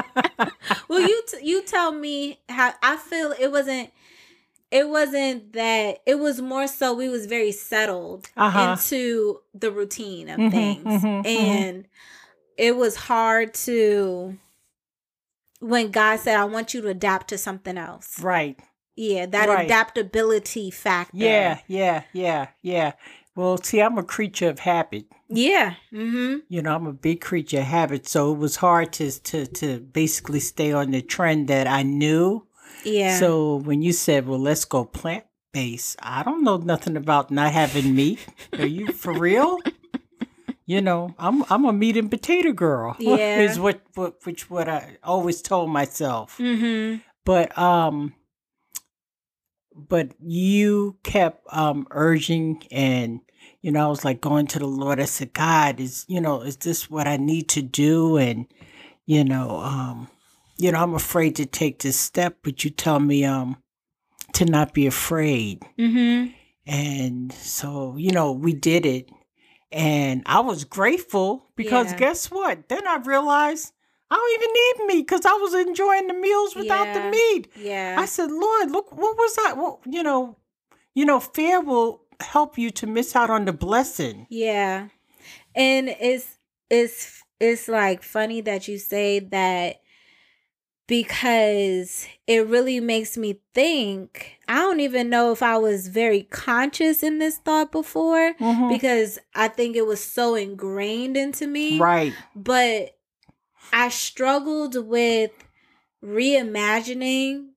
Well, 0.88 1.00
you 1.00 1.22
t- 1.28 1.46
you 1.46 1.62
tell 1.62 1.92
me 1.92 2.40
how 2.48 2.72
I 2.82 2.96
feel. 2.96 3.34
It 3.38 3.52
wasn't. 3.52 3.90
It 4.70 4.88
wasn't 4.88 5.52
that. 5.54 5.98
It 6.06 6.18
was 6.18 6.40
more 6.42 6.66
so 6.66 6.92
we 6.94 7.08
was 7.08 7.26
very 7.26 7.52
settled 7.52 8.28
Uh-huh. 8.36 8.72
into 8.76 9.40
the 9.54 9.70
routine 9.70 10.28
of 10.28 10.38
Mhm, 10.38 10.50
things, 10.50 11.02
mhm, 11.02 11.22
mhm. 11.22 11.26
and 11.26 11.86
it 12.56 12.76
was 12.76 12.96
hard 12.96 13.54
to. 13.54 14.38
When 15.60 15.90
God 15.90 16.20
said, 16.20 16.36
"I 16.38 16.44
want 16.44 16.72
you 16.74 16.80
to 16.82 16.88
adapt 16.88 17.28
to 17.28 17.38
something 17.38 17.76
else," 17.78 18.20
right. 18.20 18.58
yeah, 18.94 19.26
that 19.26 19.48
Right. 19.48 19.64
adaptability 19.64 20.70
factor. 20.70 21.16
Yeah, 21.16 21.58
yeah, 21.66 22.02
yeah, 22.12 22.48
yeah. 22.62 22.92
Well, 23.34 23.56
see, 23.58 23.80
I'm 23.80 23.98
a 23.98 24.02
creature 24.04 24.48
of 24.48 24.60
habit. 24.60 25.06
yeah. 25.28 25.74
Mm-hmm. 25.92 26.38
You 26.48 26.62
know, 26.62 26.74
I'm 26.74 26.86
a 26.86 26.92
big 26.92 27.20
creature 27.20 27.58
of 27.60 27.64
habit, 27.64 28.06
so 28.08 28.32
it 28.32 28.38
was 28.38 28.56
hard 28.56 28.92
to 28.94 29.10
to 29.10 29.46
to 29.46 29.80
basically 29.80 30.40
stay 30.40 30.72
on 30.72 30.90
the 30.92 31.02
trend 31.02 31.48
that 31.48 31.66
I 31.66 31.82
knew. 31.82 32.46
Yeah. 32.84 33.18
So 33.18 33.56
when 33.56 33.82
you 33.82 33.92
said, 33.92 34.26
"Well, 34.26 34.38
let's 34.38 34.64
go 34.64 34.84
plant 34.84 35.24
based," 35.52 35.96
I 36.02 36.22
don't 36.22 36.42
know 36.44 36.56
nothing 36.56 36.96
about 36.96 37.30
not 37.30 37.52
having 37.52 37.94
meat. 37.94 38.18
Are 38.58 38.66
you 38.66 38.92
for 38.92 39.12
real? 39.12 39.58
You 40.66 40.82
know, 40.82 41.14
I'm 41.18 41.44
I'm 41.48 41.64
a 41.64 41.72
meat 41.72 41.96
and 41.96 42.10
potato 42.10 42.52
girl. 42.52 42.94
Yeah. 43.00 43.40
is 43.40 43.58
what 43.58 43.80
what 43.94 44.24
which 44.24 44.50
what 44.50 44.68
I 44.68 44.98
always 45.02 45.40
told 45.42 45.70
myself. 45.70 46.36
mm-hmm. 46.38 46.98
but 47.24 47.56
um 47.56 48.12
but 49.74 50.10
you 50.20 50.96
kept 51.04 51.42
um 51.52 51.86
urging 51.90 52.62
and 52.70 53.20
you 53.62 53.70
know 53.70 53.84
i 53.84 53.88
was 53.88 54.04
like 54.04 54.20
going 54.20 54.46
to 54.46 54.58
the 54.58 54.66
lord 54.66 54.98
i 54.98 55.04
said 55.04 55.32
god 55.32 55.78
is 55.78 56.04
you 56.08 56.20
know 56.20 56.40
is 56.42 56.56
this 56.56 56.90
what 56.90 57.06
i 57.06 57.16
need 57.16 57.48
to 57.48 57.62
do 57.62 58.16
and 58.16 58.46
you 59.06 59.22
know 59.22 59.60
um 59.60 60.08
you 60.58 60.70
know 60.72 60.78
i'm 60.80 60.94
afraid 60.94 61.36
to 61.36 61.46
take 61.46 61.78
this 61.80 61.98
step 61.98 62.36
but 62.42 62.64
you 62.64 62.70
tell 62.70 63.00
me 63.00 63.24
um 63.24 63.56
to 64.32 64.44
not 64.44 64.74
be 64.74 64.86
afraid 64.86 65.62
Mm-hmm. 65.78 66.32
and 66.66 67.32
so 67.32 67.96
you 67.96 68.12
know 68.12 68.32
we 68.32 68.52
did 68.52 68.84
it 68.86 69.08
and 69.72 70.22
i 70.26 70.40
was 70.40 70.64
grateful 70.64 71.46
because 71.56 71.92
Yeah. 71.92 71.98
guess 71.98 72.30
what 72.30 72.68
then 72.68 72.86
i 72.86 72.96
realized 72.96 73.72
i 74.10 74.14
don't 74.16 74.34
even 74.38 74.52
need 74.54 74.94
meat 74.94 75.06
because 75.06 75.24
i 75.26 75.32
was 75.32 75.54
enjoying 75.54 76.06
the 76.08 76.14
meals 76.14 76.54
without 76.56 76.86
Yeah. 76.88 76.98
the 77.04 77.10
meat 77.10 77.48
Yeah. 77.56 77.96
I 77.98 78.06
said, 78.06 78.30
Lord, 78.30 78.70
look, 78.70 78.90
what 78.92 79.16
was 79.16 79.34
that? 79.36 79.56
What 79.56 79.80
you 79.86 80.02
know, 80.02 80.36
you 80.94 81.04
know, 81.04 81.20
fear 81.20 81.60
will 81.60 82.02
help 82.20 82.58
you 82.58 82.70
to 82.70 82.86
miss 82.86 83.14
out 83.14 83.30
on 83.30 83.44
the 83.44 83.52
blessing. 83.52 84.26
Yeah. 84.30 84.88
And 85.54 85.88
it's 85.88 86.38
it's 86.70 87.22
it's 87.40 87.68
like 87.68 88.02
funny 88.02 88.40
that 88.42 88.66
you 88.68 88.78
say 88.78 89.20
that 89.20 89.76
because 90.88 92.06
it 92.26 92.46
really 92.48 92.80
makes 92.80 93.16
me 93.16 93.38
think. 93.54 94.32
I 94.48 94.56
don't 94.56 94.80
even 94.80 95.08
know 95.08 95.30
if 95.30 95.42
I 95.42 95.56
was 95.58 95.86
very 95.88 96.24
conscious 96.24 97.02
in 97.04 97.18
this 97.18 97.36
thought 97.38 97.70
before 97.70 98.34
Mhm. 98.40 98.68
because 98.70 99.18
I 99.34 99.46
think 99.48 99.76
it 99.76 99.86
was 99.86 100.02
so 100.02 100.34
ingrained 100.34 101.16
into 101.16 101.46
me. 101.46 101.78
Right. 101.78 102.12
But 102.34 102.96
I 103.72 103.90
struggled 103.90 104.74
with 104.88 105.30
reimagining 106.02 107.48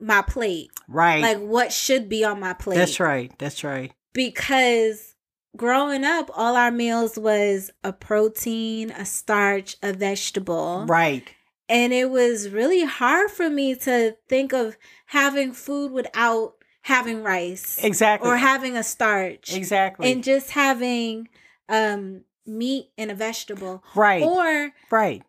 my 0.00 0.22
plate. 0.22 0.70
Right. 0.88 1.22
Like 1.22 1.38
what 1.38 1.72
should 1.72 2.08
be 2.08 2.24
on 2.24 2.40
my 2.40 2.54
plate. 2.54 2.76
That's 2.76 3.00
right. 3.00 3.32
That's 3.38 3.62
right. 3.64 3.92
Because 4.12 5.14
growing 5.56 6.04
up, 6.04 6.30
all 6.34 6.56
our 6.56 6.70
meals 6.70 7.16
was 7.18 7.70
a 7.84 7.92
protein, 7.92 8.90
a 8.90 9.04
starch, 9.04 9.76
a 9.82 9.92
vegetable. 9.92 10.86
Right. 10.88 11.28
And 11.70 11.92
it 11.92 12.10
was 12.10 12.50
really 12.50 12.84
hard 12.84 13.30
for 13.30 13.48
me 13.48 13.76
to 13.76 14.16
think 14.28 14.52
of 14.52 14.76
having 15.06 15.52
food 15.52 15.92
without 15.92 16.54
having 16.82 17.22
rice. 17.22 17.78
Exactly. 17.82 18.28
Or 18.28 18.36
having 18.36 18.76
a 18.76 18.82
starch. 18.82 19.54
Exactly. 19.54 20.10
And 20.10 20.24
just 20.24 20.50
having 20.50 21.28
um 21.68 22.22
meat 22.46 22.90
and 22.98 23.10
a 23.10 23.14
vegetable. 23.14 23.84
right. 23.94 24.22
Or 24.22 24.72
right. 24.90 25.22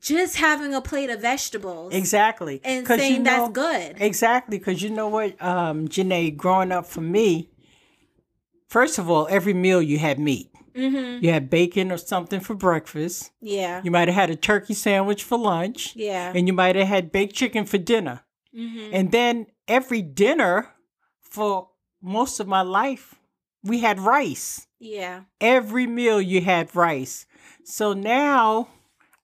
just 0.00 0.36
having 0.36 0.74
a 0.74 0.80
plate 0.80 1.10
of 1.10 1.20
vegetables. 1.20 1.92
Exactly. 1.94 2.60
And 2.64 2.86
saying 2.86 3.16
you 3.16 3.22
that's 3.24 3.52
good. 3.52 3.96
Exactly, 3.98 4.58
because 4.58 4.82
you 4.82 4.90
know 4.90 5.08
what, 5.08 5.42
um, 5.42 5.88
Janae, 5.88 6.36
growing 6.36 6.70
up 6.70 6.86
for 6.86 7.00
me, 7.00 7.50
first 8.68 8.98
of 8.98 9.10
all, 9.10 9.26
every 9.30 9.54
meal 9.54 9.82
you 9.82 9.98
had 9.98 10.18
meat. 10.18 10.49
Mm-hmm. 10.74 11.24
You 11.24 11.30
had 11.32 11.50
bacon 11.50 11.90
or 11.92 11.98
something 11.98 12.40
for 12.40 12.54
breakfast. 12.54 13.30
Yeah. 13.40 13.80
You 13.84 13.90
might 13.90 14.08
have 14.08 14.14
had 14.14 14.30
a 14.30 14.36
turkey 14.36 14.74
sandwich 14.74 15.22
for 15.24 15.38
lunch. 15.38 15.94
Yeah. 15.96 16.32
And 16.34 16.46
you 16.46 16.52
might 16.52 16.76
have 16.76 16.88
had 16.88 17.12
baked 17.12 17.34
chicken 17.34 17.64
for 17.64 17.78
dinner. 17.78 18.22
Mm-hmm. 18.56 18.90
And 18.92 19.12
then 19.12 19.46
every 19.68 20.02
dinner 20.02 20.70
for 21.22 21.68
most 22.02 22.40
of 22.40 22.48
my 22.48 22.62
life, 22.62 23.14
we 23.62 23.80
had 23.80 24.00
rice. 24.00 24.66
Yeah. 24.78 25.22
Every 25.40 25.86
meal 25.86 26.20
you 26.20 26.40
had 26.40 26.74
rice. 26.74 27.26
So 27.64 27.92
now 27.92 28.68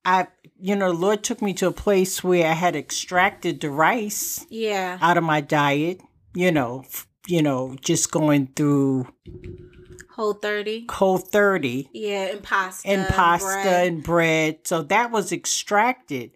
I, 0.05 0.29
you 0.59 0.77
know, 0.77 0.93
the 0.93 0.99
Lord 0.99 1.25
took 1.25 1.43
me 1.43 1.53
to 1.55 1.69
a 1.69 1.73
place 1.73 2.23
where 2.23 2.47
I 2.49 2.53
had 2.53 2.77
extracted 2.77 3.61
the 3.61 3.71
rice 3.71 4.47
Yeah. 4.51 4.99
out 5.01 5.17
of 5.17 5.25
my 5.25 5.41
diet, 5.41 6.01
you 6.35 6.53
know, 6.53 6.83
f- 6.85 7.09
you 7.27 7.43
know, 7.43 7.75
just 7.81 8.13
going 8.13 8.53
through 8.55 9.09
Whole 10.17 10.33
30. 10.33 10.87
whole 10.91 11.19
30 11.19 11.91
Yeah. 11.93 12.25
And 12.33 12.43
pasta. 12.43 12.89
and 12.89 13.07
pasta 13.09 13.47
bread. 13.47 13.87
and 13.87 14.03
bread. 14.03 14.59
So 14.67 14.83
that 14.85 15.11
was 15.11 15.31
extracted. 15.31 16.31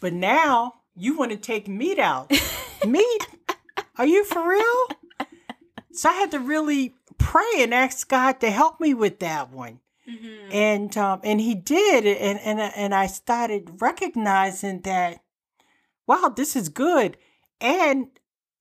But 0.00 0.12
now 0.12 0.74
you 0.94 1.16
want 1.16 1.30
to 1.30 1.38
take 1.38 1.66
meat 1.66 1.98
out. 1.98 2.30
meat? 2.86 3.26
Are 3.96 4.04
you 4.06 4.24
for 4.24 4.46
real? 4.46 4.86
So 5.92 6.10
I 6.10 6.12
had 6.12 6.30
to 6.32 6.38
really 6.40 6.94
pray 7.18 7.50
and 7.60 7.72
ask 7.72 8.08
God 8.08 8.38
to 8.40 8.50
help 8.50 8.80
me 8.80 8.92
with 8.94 9.18
that 9.20 9.50
one. 9.50 9.80
Mhm. 10.08 10.52
And 10.52 10.96
um, 10.98 11.20
and 11.22 11.40
he 11.40 11.54
did, 11.54 12.04
and 12.06 12.38
and 12.40 12.60
and 12.60 12.94
I 12.94 13.06
started 13.06 13.80
recognizing 13.80 14.80
that, 14.82 15.22
wow, 16.06 16.32
this 16.34 16.56
is 16.56 16.68
good, 16.68 17.16
and 17.60 18.08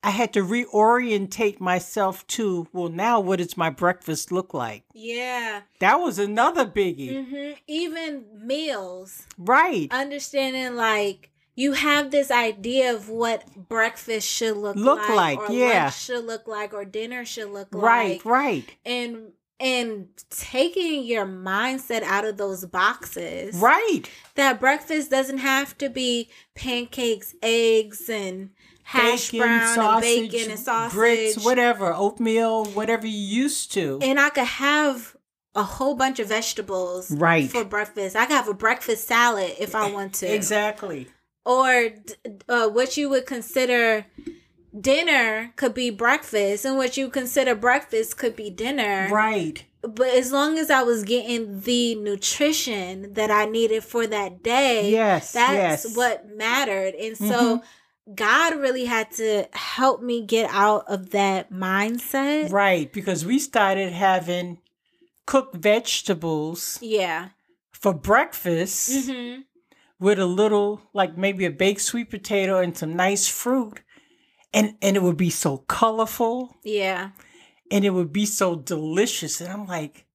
I 0.04 0.10
had 0.10 0.34
to 0.34 0.42
reorientate 0.44 1.60
myself 1.60 2.26
to, 2.28 2.68
well, 2.74 2.90
now 2.90 3.20
what 3.20 3.38
does 3.38 3.56
my 3.56 3.70
breakfast 3.70 4.32
look 4.32 4.54
like? 4.54 4.84
Yeah. 4.94 5.62
That 5.80 5.98
was 5.98 6.18
another 6.18 6.66
biggie, 6.66 7.26
hmm 7.28 7.52
Even 7.68 8.26
meals. 8.46 9.28
right? 9.38 9.88
Understanding 9.92 10.76
like 10.76 11.30
you 11.56 11.74
have 11.74 12.10
this 12.12 12.32
idea 12.32 12.94
of 12.96 13.10
what 13.10 13.44
breakfast 13.70 14.28
should 14.28 14.58
look, 14.58 14.76
Look 14.76 15.08
like, 15.10 15.38
or 15.38 15.52
yeah. 15.52 15.84
lunch 15.86 16.00
should 16.00 16.26
look 16.26 16.48
like, 16.48 16.74
or 16.74 16.86
dinner 16.86 17.24
should 17.26 17.50
look 17.50 17.68
right, 17.72 18.14
like, 18.14 18.26
Right, 18.26 18.42
right, 18.66 18.76
and 18.86 19.34
and 19.62 20.08
taking 20.30 21.04
your 21.04 21.26
mindset 21.26 22.02
out 22.04 22.26
of 22.26 22.38
those 22.38 22.66
boxes. 22.66 23.56
right. 23.56 24.04
That 24.36 24.60
breakfast 24.60 25.12
doesn't 25.12 25.38
have 25.38 25.78
to 25.78 25.90
be 25.90 26.30
pancakes, 26.56 27.36
eggs, 27.44 28.10
and 28.10 28.50
hash 28.84 29.32
brown 29.32 29.78
and 29.80 30.02
bacon 30.02 30.52
and 30.52 30.60
sausage. 30.60 30.92
grits, 30.94 31.46
whatever, 31.46 31.94
oatmeal, 31.94 32.66
whatever 32.66 33.06
you 33.08 33.18
used 33.44 33.72
to. 33.74 34.00
And 34.02 34.20
I 34.20 34.30
could 34.30 34.46
have 34.46 35.16
a 35.54 35.64
whole 35.64 35.96
bunch 35.96 36.20
of 36.20 36.28
vegetables 36.30 37.12
Right. 37.12 37.50
for 37.50 37.64
breakfast. 37.64 38.16
I 38.16 38.26
could 38.26 38.36
have 38.36 38.48
a 38.48 38.54
breakfast 38.54 39.08
salad 39.08 39.54
if 39.60 39.76
I 39.76 39.92
want 39.92 40.14
to. 40.16 40.34
Exactly. 40.34 41.08
Or 41.46 41.90
uh, 42.50 42.70
what 42.70 42.98
you 42.98 43.10
would 43.10 43.26
consider 43.26 44.06
dinner 44.80 45.54
could 45.56 45.74
be 45.74 45.90
breakfast, 45.90 46.66
and 46.66 46.78
what 46.78 46.98
you 46.98 47.10
consider 47.10 47.56
breakfast 47.56 48.18
could 48.18 48.36
be 48.36 48.50
dinner. 48.50 49.10
Right. 49.12 49.64
But 49.82 50.10
as 50.10 50.32
long 50.32 50.60
as 50.60 50.70
I 50.70 50.84
was 50.84 51.04
getting 51.04 51.62
the 51.62 51.96
nutrition 51.96 53.14
that 53.14 53.32
I 53.32 53.46
needed 53.46 53.84
for 53.84 54.06
that 54.08 54.44
day, 54.44 54.92
Yes. 54.92 55.32
that's 55.34 55.54
yes. 55.54 55.86
Mm-hmm. 55.88 55.96
what 55.98 56.30
mattered. 56.38 56.94
And 56.94 57.18
so 57.18 57.64
God 58.14 58.56
really 58.60 58.86
had 58.86 59.10
to 59.14 59.48
help 59.54 60.02
me 60.04 60.22
get 60.26 60.50
out 60.52 60.86
of 60.88 61.10
that 61.12 61.52
mindset. 61.52 62.52
Right, 62.52 62.92
because 62.94 63.26
we 63.26 63.40
started 63.40 63.92
having 63.92 64.60
cooked 65.26 65.56
vegetables 65.56 66.78
Yeah. 66.82 67.30
for 67.72 67.94
breakfast 67.94 69.08
hmm 69.10 69.42
with 70.00 70.18
a 70.18 70.26
little, 70.26 70.82
like 70.94 71.16
maybe 71.16 71.46
a 71.46 71.52
baked 71.52 71.82
sweet 71.82 72.10
potato 72.10 72.58
and 72.60 72.76
some 72.76 72.96
nice 72.96 73.28
fruit. 73.28 73.82
And, 74.54 74.76
and 74.82 74.98
it 74.98 75.02
would 75.04 75.18
be 75.18 75.30
so 75.30 75.60
colorful 75.60 76.58
Yeah. 76.64 77.12
and 77.72 77.86
it 77.86 77.92
would 77.92 78.12
be 78.12 78.26
so 78.26 78.56
delicious. 78.56 79.40
And 79.40 79.52
I'm 79.52 79.66
like, 79.66 80.06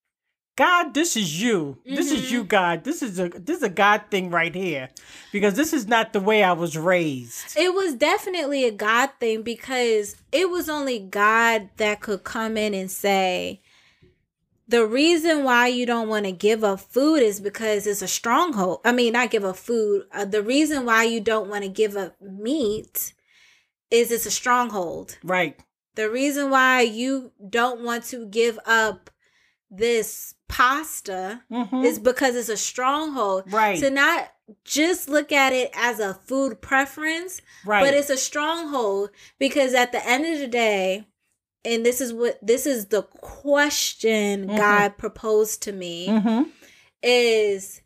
God, 0.56 0.94
this 0.94 1.16
is 1.16 1.40
you. 1.42 1.78
This 1.84 2.10
is 2.10 2.32
you, 2.32 2.42
God. 2.42 2.84
This 2.84 3.02
is 3.02 3.18
a 3.18 3.28
this 3.28 3.58
is 3.58 3.62
a 3.62 3.68
God 3.68 4.04
thing 4.10 4.30
right 4.30 4.54
here. 4.54 4.88
Because 5.30 5.52
this 5.54 5.74
is 5.74 5.86
not 5.86 6.14
the 6.14 6.20
way 6.20 6.42
I 6.42 6.52
was 6.52 6.78
raised. 6.78 7.54
It 7.58 7.74
was 7.74 7.94
definitely 7.94 8.64
a 8.64 8.70
God 8.70 9.10
thing 9.20 9.42
because 9.42 10.16
it 10.32 10.48
was 10.48 10.70
only 10.70 10.98
God 10.98 11.68
that 11.76 12.00
could 12.00 12.24
come 12.24 12.56
in 12.56 12.72
and 12.72 12.90
say, 12.90 13.60
the 14.66 14.86
reason 14.86 15.44
why 15.44 15.66
you 15.68 15.84
don't 15.84 16.08
want 16.08 16.24
to 16.24 16.32
give 16.32 16.64
up 16.64 16.80
food 16.80 17.16
is 17.22 17.38
because 17.38 17.86
it's 17.86 18.00
a 18.02 18.08
stronghold. 18.08 18.80
I 18.82 18.92
mean, 18.92 19.12
not 19.12 19.30
give 19.30 19.44
up 19.44 19.56
food. 19.56 20.06
Uh, 20.10 20.24
the 20.24 20.42
reason 20.42 20.86
why 20.86 21.04
you 21.04 21.20
don't 21.20 21.50
want 21.50 21.64
to 21.64 21.68
give 21.70 21.96
up 21.98 22.16
meat 22.22 23.12
is 23.90 24.10
it's 24.10 24.26
a 24.26 24.30
stronghold. 24.30 25.18
Right. 25.22 25.58
The 25.94 26.10
reason 26.10 26.50
why 26.50 26.82
you 26.82 27.32
don't 27.48 27.82
want 27.82 28.04
to 28.04 28.26
give 28.26 28.58
up 28.66 29.10
this 29.70 30.34
pasta 30.48 31.42
Mhm. 31.50 31.84
is 31.84 31.98
because 31.98 32.36
it's 32.36 32.48
a 32.48 32.56
stronghold. 32.56 33.44
Right. 33.52 33.78
To 33.80 33.90
not 33.90 34.32
just 34.64 35.08
look 35.08 35.32
at 35.32 35.52
it 35.52 35.70
as 35.74 35.98
a 35.98 36.14
food 36.14 36.60
preference, 36.60 37.40
right. 37.64 37.82
but 37.82 37.94
it's 37.94 38.10
a 38.10 38.16
stronghold 38.16 39.10
because 39.38 39.74
at 39.74 39.90
the 39.92 40.06
end 40.06 40.24
of 40.26 40.38
the 40.38 40.46
day, 40.46 41.06
and 41.64 41.84
this 41.84 42.00
is 42.00 42.12
what 42.12 42.38
this 42.46 42.64
is 42.66 42.86
the 42.86 43.02
question 43.02 44.48
Mhm. 44.50 44.56
God 44.56 44.96
proposed 44.98 45.62
to 45.62 45.72
me 45.72 46.06
hmm 46.20 46.42
is 47.02 47.80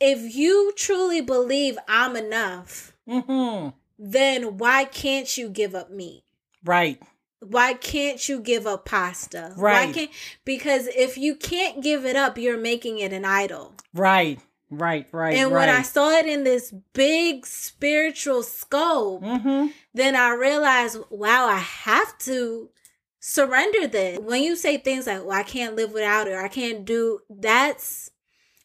if 0.00 0.34
you 0.34 0.72
truly 0.76 1.20
believe 1.20 1.78
I'm 1.88 2.16
enough, 2.16 2.92
hmm 3.08 3.68
then 3.98 4.58
why 4.58 4.84
can't 4.84 5.36
you 5.36 5.48
give 5.48 5.74
up 5.74 5.90
meat? 5.90 6.24
Right. 6.64 7.02
Why 7.40 7.74
can't 7.74 8.28
you 8.28 8.40
give 8.40 8.66
up 8.66 8.84
pasta? 8.84 9.52
Why 9.56 9.62
Right. 9.62 9.94
can't 9.94 10.10
because 10.44 10.86
if 10.88 11.16
you 11.16 11.34
can't 11.34 11.82
give 11.82 12.04
it 12.04 12.16
up, 12.16 12.38
you're 12.38 12.58
making 12.58 12.98
it 12.98 13.12
an 13.12 13.24
idol. 13.24 13.74
Right. 13.94 14.40
Right. 14.70 15.06
Right. 15.12 15.34
and 15.34 15.50
right. 15.50 15.66
when 15.66 15.74
I 15.74 15.82
saw 15.82 16.10
it 16.10 16.26
in 16.26 16.44
this 16.44 16.72
big 16.92 17.46
spiritual 17.46 18.42
scope, 18.42 19.22
hmm 19.24 19.66
then 19.94 20.14
I 20.14 20.32
realized, 20.34 20.98
wow, 21.10 21.46
I 21.46 21.56
have 21.56 22.16
to 22.18 22.70
surrender 23.18 23.86
this. 23.88 24.18
When 24.20 24.42
you 24.42 24.54
say 24.54 24.76
things 24.76 25.06
like, 25.08 25.24
well, 25.24 25.32
I 25.32 25.42
can't 25.42 25.74
live 25.74 25.92
without 25.92 26.28
it, 26.28 26.32
or 26.32 26.40
I 26.40 26.48
can't 26.48 26.84
do 26.84 27.20
that's 27.28 28.10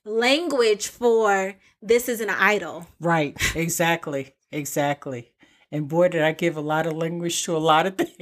language 0.05 0.87
for 0.87 1.55
this 1.81 2.09
is 2.09 2.21
an 2.21 2.29
idol. 2.29 2.87
Right. 2.99 3.35
Exactly. 3.55 4.33
Exactly. 4.53 5.31
And 5.71 5.87
boy, 5.87 6.09
did 6.09 6.21
I 6.21 6.31
give 6.31 6.55
a 6.55 6.61
lot 6.61 6.85
of 6.85 6.93
language 6.93 7.43
to 7.45 7.57
a 7.57 7.59
lot 7.59 7.87
of 7.87 7.97
things. 7.97 8.11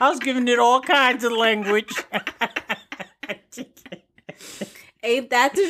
I 0.00 0.08
was 0.08 0.18
giving 0.18 0.48
it 0.48 0.58
all 0.58 0.80
kinds 0.80 1.24
of 1.24 1.32
language. 1.32 1.92
Ain't 5.02 5.30
that 5.30 5.54
the 5.54 5.62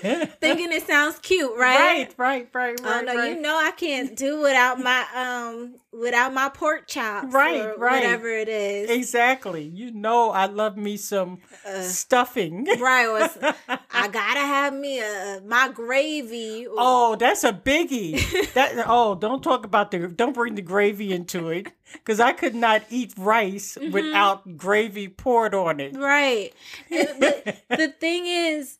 truth? 0.00 0.36
Thinking 0.40 0.70
it 0.72 0.86
sounds 0.86 1.18
cute, 1.18 1.52
right? 1.56 2.14
right, 2.16 2.48
right, 2.54 2.54
right, 2.54 2.80
Oh 2.84 3.00
no, 3.02 3.14
right. 3.16 3.34
you 3.34 3.40
know 3.40 3.56
I 3.56 3.72
can't 3.72 4.16
do 4.16 4.40
without 4.40 4.78
my 4.80 5.04
um 5.14 5.74
without 5.92 6.32
my 6.32 6.48
pork 6.48 6.86
chops, 6.86 7.32
Right, 7.34 7.60
or 7.60 7.74
right. 7.76 8.02
whatever 8.02 8.28
it 8.28 8.48
is. 8.48 8.88
Exactly. 8.90 9.64
You 9.64 9.90
know, 9.90 10.30
I 10.30 10.46
love 10.46 10.76
me 10.76 10.96
some 10.96 11.38
Uh, 11.66 11.80
stuffing. 11.82 12.66
right, 12.78 13.06
or 13.08 13.54
I 13.90 14.08
gotta 14.12 14.40
have 14.40 14.74
me 14.74 15.00
a 15.00 15.40
my 15.44 15.68
gravy. 15.74 16.66
Or, 16.66 16.74
Oh, 16.78 17.16
that's 17.16 17.42
a 17.44 17.52
biggie. 17.52 18.52
That 18.54 18.84
oh, 18.86 19.14
don't 19.16 19.42
talk 19.42 19.64
about 19.64 19.90
the 19.90 20.06
don't 20.08 20.34
bring 20.34 20.54
the 20.54 20.62
gravy 20.62 21.12
into 21.12 21.48
it 21.48 21.72
because 21.92 22.20
I 22.20 22.32
could 22.32 22.54
not 22.54 22.82
eat 22.90 23.14
rice 23.16 23.76
Mm-hmm. 23.80 23.92
without 23.92 24.56
gravy 24.56 25.08
poured 25.08 25.54
on 25.54 25.80
it. 25.80 25.96
Right. 25.96 26.52
But 26.90 27.62
the 27.70 27.94
thing 27.98 28.26
is, 28.26 28.78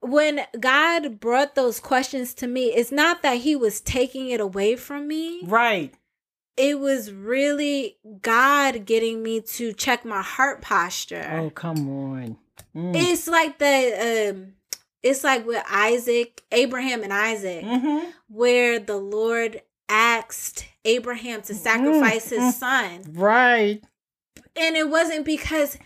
when 0.00 0.40
God 0.60 1.18
brought 1.20 1.54
those 1.54 1.80
questions 1.80 2.34
to 2.34 2.46
me, 2.46 2.66
it's 2.66 2.92
not 2.92 3.22
that 3.22 3.38
He 3.38 3.56
was 3.56 3.80
taking 3.80 4.28
it 4.30 4.40
away 4.40 4.76
from 4.76 5.08
me. 5.08 5.40
Right. 5.44 5.94
It 6.56 6.78
was 6.80 7.12
really 7.12 7.98
God 8.22 8.86
getting 8.86 9.22
me 9.22 9.40
to 9.42 9.72
check 9.72 10.04
my 10.04 10.22
heart 10.22 10.62
posture. 10.62 11.28
Oh, 11.32 11.50
come 11.50 11.88
on. 11.88 12.38
Mm. 12.74 12.94
It's 12.96 13.26
like 13.28 13.58
the 13.58 14.30
um 14.30 14.52
it's 15.02 15.22
like 15.22 15.46
with 15.46 15.62
Isaac, 15.70 16.42
Abraham 16.50 17.02
and 17.02 17.12
Isaac, 17.12 17.64
Mhm. 17.64 18.10
where 18.28 18.78
the 18.78 18.96
Lord 18.96 19.60
asked 19.88 20.66
Abraham 20.84 21.42
to 21.42 21.54
sacrifice 21.54 22.30
mm. 22.30 22.38
his 22.38 22.56
son. 22.58 23.02
Right. 23.12 23.82
And 24.54 24.76
it 24.76 24.88
wasn't 24.88 25.24
because 25.24 25.78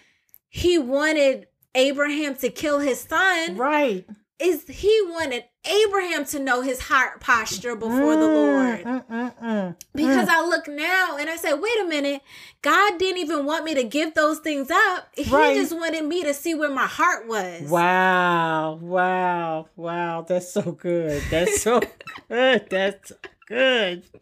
he 0.49 0.79
wanted 0.79 1.47
Abraham 1.75 2.35
to 2.37 2.51
kill 2.51 2.79
his 2.79 3.01
son. 3.01 3.57
Right. 3.57 4.07
Is 4.39 4.67
he 4.69 5.03
wanted 5.09 5.45
Abraham 5.67 6.25
to 6.27 6.39
know 6.39 6.63
his 6.63 6.81
heart 6.81 7.21
posture 7.21 7.77
before 7.77 8.17
the 8.17 8.27
Lord. 8.27 8.83
Mm, 8.83 9.05
mm, 9.07 9.39
mm, 9.39 9.77
Because 9.95 10.29
mm. 10.29 10.33
I 10.33 10.47
look 10.47 10.67
now 10.67 11.19
and 11.19 11.29
I 11.29 11.37
said, 11.37 11.57
wait 11.57 11.79
a 11.83 11.85
minute, 11.85 12.23
God 12.63 12.99
didn't 12.99 13.19
even 13.19 13.45
want 13.45 13.65
me 13.67 13.75
to 13.75 13.85
give 13.85 14.15
those 14.15 14.39
things 14.39 14.71
up. 14.71 15.09
He 15.15 15.31
Right. 15.31 15.55
just 15.55 15.75
wanted 15.77 16.07
me 16.07 16.23
to 16.23 16.33
see 16.33 16.55
where 16.55 16.71
my 16.71 16.87
heart 16.87 17.29
was. 17.29 17.69
Wow, 17.69 18.79
wow, 18.81 19.69
wow. 19.77 20.23
That's 20.27 20.51
so 20.51 20.73
good. 20.73 21.23
That's 21.31 21.61
so 21.61 21.81
good. 22.31 22.67
That's 22.71 23.13
good. 23.51 24.03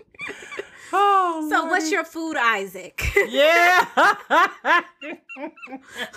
Oh, 0.91 1.47
So 1.51 1.67
what's 1.67 1.93
your 1.93 2.03
food, 2.05 2.37
Isaac? 2.39 2.99
Yeah. 3.29 3.85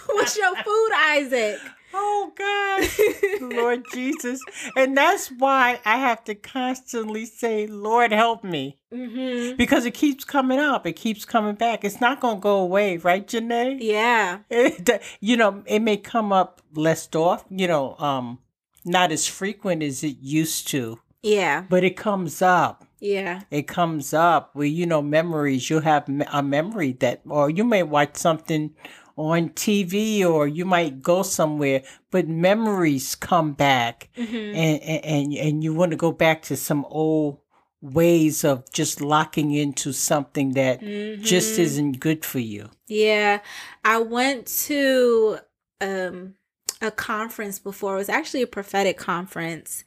what's 0.08 0.38
your 0.38 0.56
food, 0.56 0.90
Isaac? 0.96 1.60
oh 1.94 2.32
God. 2.38 3.52
Lord 3.54 3.84
Jesus. 3.94 4.40
And 4.78 4.96
that's 4.96 5.28
why 5.28 5.82
I 5.84 5.98
have 5.98 6.24
to 6.24 6.36
constantly 6.36 7.26
say, 7.26 7.68
Lord, 7.68 8.14
help 8.14 8.46
me. 8.46 8.78
hmm 8.94 9.56
Because 9.58 9.86
it 9.86 9.94
keeps 9.94 10.24
coming 10.24 10.60
up. 10.60 10.88
It 10.88 10.94
keeps 10.94 11.26
coming 11.26 11.56
back. 11.56 11.84
It's 11.84 12.00
not 12.00 12.22
going 12.22 12.38
to 12.38 12.42
go 12.42 12.60
away, 12.60 12.96
right, 12.96 13.28
Janae? 13.28 13.78
Yeah. 13.82 14.40
It, 14.50 15.02
you 15.20 15.36
know, 15.36 15.64
it 15.66 15.80
may 15.80 15.98
come 15.98 16.32
up 16.32 16.62
less 16.74 17.10
off, 17.14 17.44
you 17.50 17.68
know, 17.68 17.98
um, 17.98 18.40
not 18.86 19.12
as 19.12 19.28
frequent 19.28 19.84
as 19.84 20.02
it 20.02 20.16
used 20.22 20.70
to, 20.70 21.00
Yeah. 21.22 21.66
but 21.70 21.84
it 21.84 21.98
comes 21.98 22.42
up. 22.42 22.86
Yeah. 23.02 23.42
It 23.50 23.64
comes 23.68 24.14
up 24.14 24.52
where, 24.54 24.68
you 24.68 24.86
know, 24.86 25.02
memories, 25.02 25.70
you 25.70 25.80
have 25.82 26.08
a 26.32 26.42
memory 26.44 26.94
that, 27.00 27.22
or 27.28 27.50
you 27.50 27.66
may 27.66 27.84
watch 27.84 28.16
something 28.16 28.76
on 29.18 29.50
TV 29.50 30.24
or 30.24 30.48
you 30.48 30.64
might 30.64 31.02
go 31.02 31.24
somewhere, 31.24 31.84
but 32.12 32.28
memories 32.28 33.16
come 33.16 33.54
back 33.54 34.10
hmm 34.16 34.52
and, 34.54 34.82
and, 34.82 35.34
and, 35.34 35.64
you 35.64 35.74
want 35.74 35.92
to 35.92 35.98
go 35.98 36.12
back 36.12 36.42
to 36.44 36.56
some 36.56 36.86
old 36.90 37.40
ways 37.82 38.44
of 38.44 38.70
just 38.72 39.02
locking 39.02 39.52
into 39.52 39.92
something 39.92 40.52
that 40.54 40.82
just 41.22 41.56
Mhm. 41.58 41.60
isn't 41.60 42.00
good 42.00 42.24
for 42.24 42.40
you. 42.40 42.70
Yeah. 42.88 43.40
I 43.84 43.98
went 44.00 44.46
to 44.68 45.40
um 45.82 46.36
a 46.82 46.92
conference 46.92 47.60
before. 47.60 47.96
It 47.96 47.98
was 48.00 48.10
actually 48.10 48.42
a 48.42 48.48
prophetic 48.48 48.98
conference. 48.98 49.84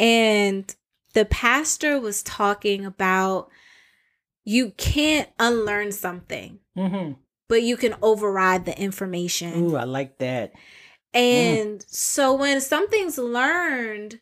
And 0.00 0.74
the 1.12 1.24
pastor 1.24 2.00
was 2.00 2.22
talking 2.22 2.84
about 2.86 3.48
you 4.44 4.70
can't 4.76 5.28
unlearn 5.38 5.92
something, 5.92 6.58
Mm-hmm. 6.76 7.12
but 7.48 7.62
you 7.62 7.76
can 7.76 7.94
override 8.02 8.64
the 8.64 8.78
information. 8.80 9.70
Ooh, 9.70 9.76
I 9.76 9.84
like 9.84 10.18
that. 10.18 10.52
And 11.14 11.84
so 11.88 12.32
when 12.34 12.60
something's 12.62 13.18
learned, 13.18 14.20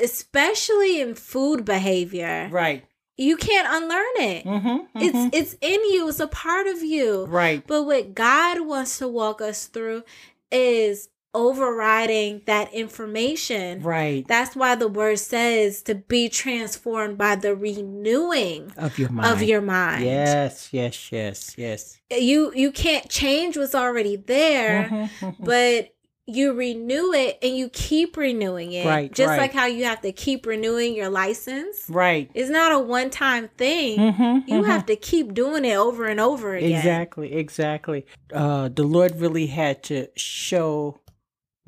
especially 0.00 1.00
in 1.00 1.14
food 1.14 1.64
behavior, 1.64 2.48
Right. 2.50 2.84
you 3.16 3.36
can't 3.36 3.66
unlearn 3.68 4.30
it. 4.30 4.44
Mm-hmm. 4.44 4.78
It's 5.02 5.36
it's 5.36 5.56
in 5.60 5.80
you, 5.92 6.08
it's 6.08 6.20
a 6.20 6.28
part 6.28 6.66
of 6.68 6.82
you. 6.82 7.26
right. 7.26 7.66
But 7.66 7.82
what 7.84 8.14
God 8.14 8.60
wants 8.66 8.98
to 8.98 9.08
walk 9.08 9.40
us 9.40 9.66
through 9.66 10.04
is 10.52 11.08
overriding 11.34 12.42
that 12.46 12.72
information. 12.72 13.82
Right. 13.82 14.26
That's 14.26 14.56
why 14.56 14.74
the 14.74 14.88
word 14.88 15.18
says 15.18 15.82
to 15.82 15.94
be 15.94 16.28
transformed 16.28 17.18
by 17.18 17.36
the 17.36 17.54
renewing 17.54 18.72
Of 18.76 18.98
your 18.98 19.10
mind. 19.10 19.32
of 19.32 19.42
your 19.42 19.60
mind. 19.60 20.04
Yes, 20.04 20.68
yes, 20.72 21.10
yes, 21.12 21.54
yes. 21.56 22.00
You 22.10 22.52
you 22.54 22.70
can't 22.72 23.08
change 23.08 23.56
what's 23.56 23.74
already 23.74 24.16
there, 24.16 24.88
Mhm, 24.90 25.10
mhm. 25.20 25.34
but 25.44 25.90
you 26.30 26.52
renew 26.52 27.12
it 27.14 27.38
and 27.42 27.56
you 27.56 27.70
keep 27.70 28.14
renewing 28.16 28.72
it. 28.72 28.84
Right, 28.84 29.10
Just 29.10 29.28
right. 29.30 29.38
like 29.40 29.54
how 29.54 29.64
you 29.64 29.84
have 29.84 30.02
to 30.02 30.12
keep 30.12 30.44
renewing 30.44 30.94
your 30.94 31.08
license. 31.08 31.88
Right. 31.88 32.30
It's 32.34 32.50
not 32.50 32.70
a 32.70 32.78
one-time 32.78 33.48
thing. 33.56 33.98
Mhm, 33.98 34.42
You 34.46 34.60
mhm. 34.60 34.66
have 34.66 34.84
to 34.86 34.96
keep 34.96 35.32
doing 35.32 35.64
it 35.64 35.74
over 35.76 36.04
and 36.04 36.20
over 36.20 36.54
again. 36.54 36.72
Exactly, 36.72 37.32
exactly. 37.32 38.04
Uh, 38.30 38.68
the 38.68 38.82
Lord 38.84 39.16
really 39.18 39.46
had 39.46 39.82
to 39.84 40.08
show 40.16 41.00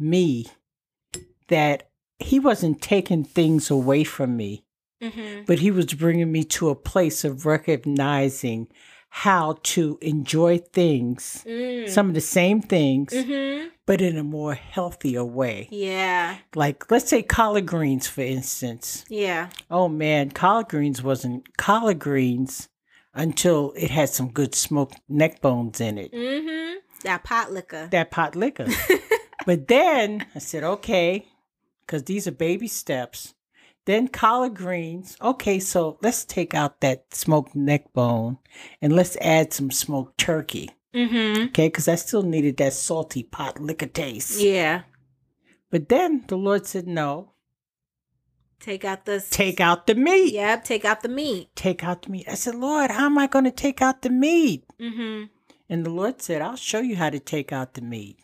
me 0.01 0.47
that 1.49 1.89
He 2.19 2.39
wasn't 2.39 2.83
taking 2.83 3.25
things 3.25 3.71
away 3.71 4.05
from 4.05 4.37
me, 4.37 4.65
hmm 5.01 5.43
but 5.47 5.59
He 5.61 5.71
was 5.71 5.87
bringing 5.95 6.31
me 6.33 6.45
to 6.45 6.69
a 6.71 6.75
place 6.75 7.25
of 7.25 7.47
recognizing 7.47 8.69
how 9.13 9.57
to 9.65 9.99
enjoy 10.01 10.59
things, 10.59 11.43
Mm. 11.47 11.89
some 11.89 12.09
of 12.09 12.15
the 12.15 12.21
same 12.21 12.61
things, 12.63 13.13
hmm 13.15 13.67
but 13.87 14.01
in 14.01 14.17
a 14.17 14.23
more 14.23 14.55
healthier 14.55 15.25
way. 15.25 15.67
Yeah. 15.73 16.37
Like, 16.55 16.89
let's 16.93 17.09
say 17.09 17.23
collard 17.23 17.67
greens, 17.67 18.07
for 18.07 18.21
instance. 18.21 19.05
Yeah. 19.09 19.49
Oh 19.69 19.89
man, 19.89 20.31
collard 20.31 20.69
greens 20.69 21.03
wasn't 21.03 21.57
collard 21.57 21.99
greens 21.99 22.69
until 23.15 23.73
it 23.77 23.91
had 23.91 24.09
some 24.11 24.31
good 24.31 24.55
smoked 24.55 25.01
neck 25.09 25.41
bones 25.41 25.81
in 25.81 25.99
it. 25.99 26.13
Mm-hmm. 26.13 26.77
That 27.03 27.25
pot 27.25 27.51
liquor. 27.51 27.89
That 27.91 28.13
pot 28.13 28.37
liquor. 28.37 28.69
but 29.47 29.69
then 29.69 30.27
I 30.35 30.39
said, 30.39 30.65
okay, 30.65 31.27
because 31.81 32.05
these 32.05 32.27
are 32.27 32.33
baby 32.33 32.69
steps. 32.69 33.35
Then 33.87 34.09
collard 34.09 34.55
greens. 34.55 35.17
Okay, 35.21 35.59
so 35.59 35.99
let's 36.03 36.25
take 36.25 36.55
out 36.55 36.81
that 36.81 37.15
smoked 37.15 37.55
neck 37.55 37.93
bone 37.93 38.39
and 38.81 38.95
let's 38.95 39.17
add 39.21 39.53
some 39.53 39.71
smoked 39.71 40.19
turkey. 40.19 40.71
mm-hmm. 40.95 41.45
Okay, 41.45 41.69
because 41.69 41.89
I 41.89 41.95
still 41.95 42.23
needed 42.23 42.59
that 42.59 42.75
salty 42.75 43.23
pot 43.23 43.61
liquor 43.61 43.87
taste. 43.87 44.41
Yeah. 44.41 44.83
But 45.71 45.89
then 45.89 46.25
the 46.29 46.37
Lord 46.37 46.67
said, 46.67 46.87
no, 46.87 47.31
Take 48.61 48.85
out 48.85 49.07
the 49.07 49.25
take 49.31 49.59
out 49.59 49.87
the 49.87 49.95
meat. 49.95 50.35
Yep. 50.35 50.65
Take 50.65 50.85
out 50.85 51.01
the 51.01 51.09
meat. 51.09 51.49
Take 51.57 51.83
out 51.83 52.03
the 52.03 52.11
meat. 52.11 52.27
I 52.29 52.35
said, 52.35 52.55
Lord, 52.55 52.91
how 52.91 53.07
am 53.07 53.17
I 53.17 53.27
going 53.27 53.47
to 53.47 53.51
take 53.51 53.81
out 53.81 54.03
the 54.03 54.11
meat? 54.11 54.65
Mm-hmm. 54.79 55.25
And 55.71 55.87
the 55.87 55.91
Lord 55.91 56.21
said, 56.21 56.43
I'll 56.43 56.57
show 56.57 56.81
you 56.81 56.97
how 56.97 57.09
to 57.09 57.19
take 57.19 57.53
out 57.53 57.73
the 57.73 57.81
meat. 57.81 58.19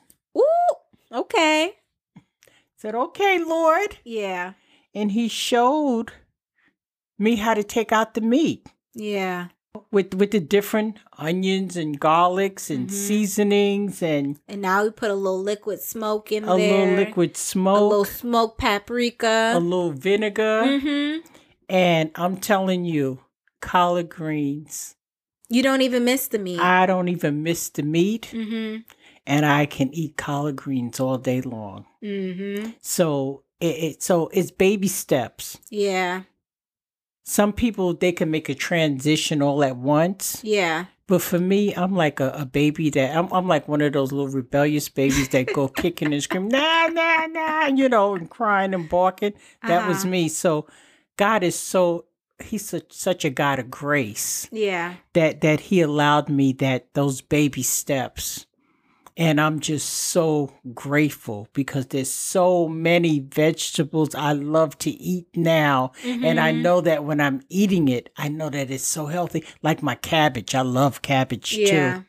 Okay. 1.16 1.72
Said, 2.76 2.94
okay, 2.94 3.38
Lord. 3.42 3.96
Yeah. 4.04 4.52
And 4.94 5.12
he 5.12 5.28
showed 5.28 6.12
me 7.18 7.36
how 7.36 7.54
to 7.54 7.62
take 7.64 7.90
out 7.90 8.12
the 8.14 8.20
meat 8.20 8.66
Yeah. 8.94 9.48
with 9.90 10.14
with 10.14 10.30
the 10.30 10.40
different 10.40 10.98
onions 11.18 11.76
and 11.76 11.98
garlics 12.00 12.68
and 12.70 12.88
Mhm. 12.88 12.92
seasonings 12.92 14.02
and 14.02 14.38
And 14.46 14.60
now 14.62 14.84
we 14.84 14.90
put 14.90 15.10
a 15.10 15.14
little 15.14 15.42
liquid 15.42 15.80
smoke 15.80 16.30
in 16.32 16.44
a 16.44 16.56
there. 16.56 16.86
little 16.86 16.96
liquid 17.04 17.36
smoke. 17.36 17.78
A 17.80 17.84
little 17.84 18.04
smoked 18.04 18.58
paprika. 18.58 19.52
a 19.54 19.58
little 19.60 19.92
vinegar. 19.92 20.62
mm-hmm. 20.66 21.26
And 21.68 22.10
I'm 22.14 22.36
telling 22.36 22.84
you, 22.84 23.20
collard 23.60 24.10
greens, 24.10 24.94
You 25.48 25.62
don't 25.62 25.80
even 25.82 26.04
miss 26.04 26.26
the 26.28 26.38
meat. 26.38 26.58
I 26.60 26.86
don't 26.86 27.08
even 27.08 27.42
miss 27.42 27.68
the 27.70 27.82
meat 27.82 28.28
mm-hmm. 28.32 28.82
And 29.26 29.44
I 29.46 29.66
can 29.66 29.92
eat 29.94 30.16
collard 30.16 30.56
greens 30.56 31.00
all 31.00 31.18
day 31.18 31.40
long. 31.40 31.86
Mm-hmm. 32.02 32.70
So 32.80 33.42
it, 33.60 33.66
it 33.66 34.02
so 34.02 34.28
it's 34.32 34.50
baby 34.50 34.88
steps. 34.88 35.58
Yeah. 35.70 36.22
Some 37.24 37.52
people 37.52 37.92
they 37.94 38.12
can 38.12 38.30
make 38.30 38.48
a 38.48 38.54
transition 38.54 39.42
all 39.42 39.64
at 39.64 39.76
once, 39.76 40.40
Yeah. 40.44 40.84
but 41.08 41.20
for 41.20 41.40
me, 41.40 41.74
I'm 41.74 41.96
like 41.96 42.20
a, 42.20 42.30
a 42.30 42.46
baby 42.46 42.88
that 42.90 43.16
I'm, 43.16 43.32
I'm 43.32 43.48
like 43.48 43.66
one 43.66 43.80
of 43.80 43.92
those 43.94 44.12
little 44.12 44.28
rebellious 44.32 44.88
babies 44.88 45.28
that 45.30 45.52
go 45.52 45.66
kicking 45.82 46.12
and 46.12 46.22
screaming, 46.22 46.50
nah, 46.50 46.86
nah, 46.86 47.26
nah, 47.26 47.66
you 47.66 47.88
know, 47.88 48.14
and 48.14 48.30
crying 48.30 48.74
and 48.74 48.88
barking. 48.88 49.32
That 49.66 49.88
was 49.88 49.98
Uh-huh. 50.02 50.08
me. 50.10 50.28
So 50.28 50.66
God 51.16 51.42
is 51.42 51.58
so 51.58 52.04
He's 52.44 52.68
such, 52.68 52.92
such 52.92 53.24
a 53.24 53.30
God 53.30 53.58
of 53.58 53.70
grace 53.70 54.46
Yeah. 54.52 54.94
that 55.14 55.40
that 55.40 55.58
He 55.60 55.80
allowed 55.80 56.28
me 56.28 56.52
that 56.54 56.92
those 56.94 57.22
baby 57.22 57.62
steps. 57.62 58.46
And 59.18 59.40
I'm 59.40 59.60
just 59.60 59.88
so 59.88 60.52
grateful 60.74 61.48
because 61.54 61.86
there's 61.86 62.10
so 62.10 62.68
many 62.68 63.20
vegetables 63.20 64.14
I 64.14 64.32
love 64.32 64.76
to 64.80 64.90
eat 64.90 65.26
now. 65.34 65.92
And 66.22 66.38
I 66.38 66.52
Mhm. 66.52 66.60
know 66.60 66.80
that 66.82 67.04
when 67.04 67.20
I'm 67.20 67.40
eating 67.48 67.88
it, 67.88 68.10
I 68.18 68.28
know 68.28 68.50
that 68.50 68.70
it's 68.70 68.84
so 68.84 69.06
healthy. 69.06 69.42
Like 69.62 69.82
my 69.82 69.94
cabbage, 69.94 70.54
I 70.54 70.60
love 70.60 71.00
cabbage 71.00 71.56
Yeah. 71.58 71.66
too. 71.94 72.02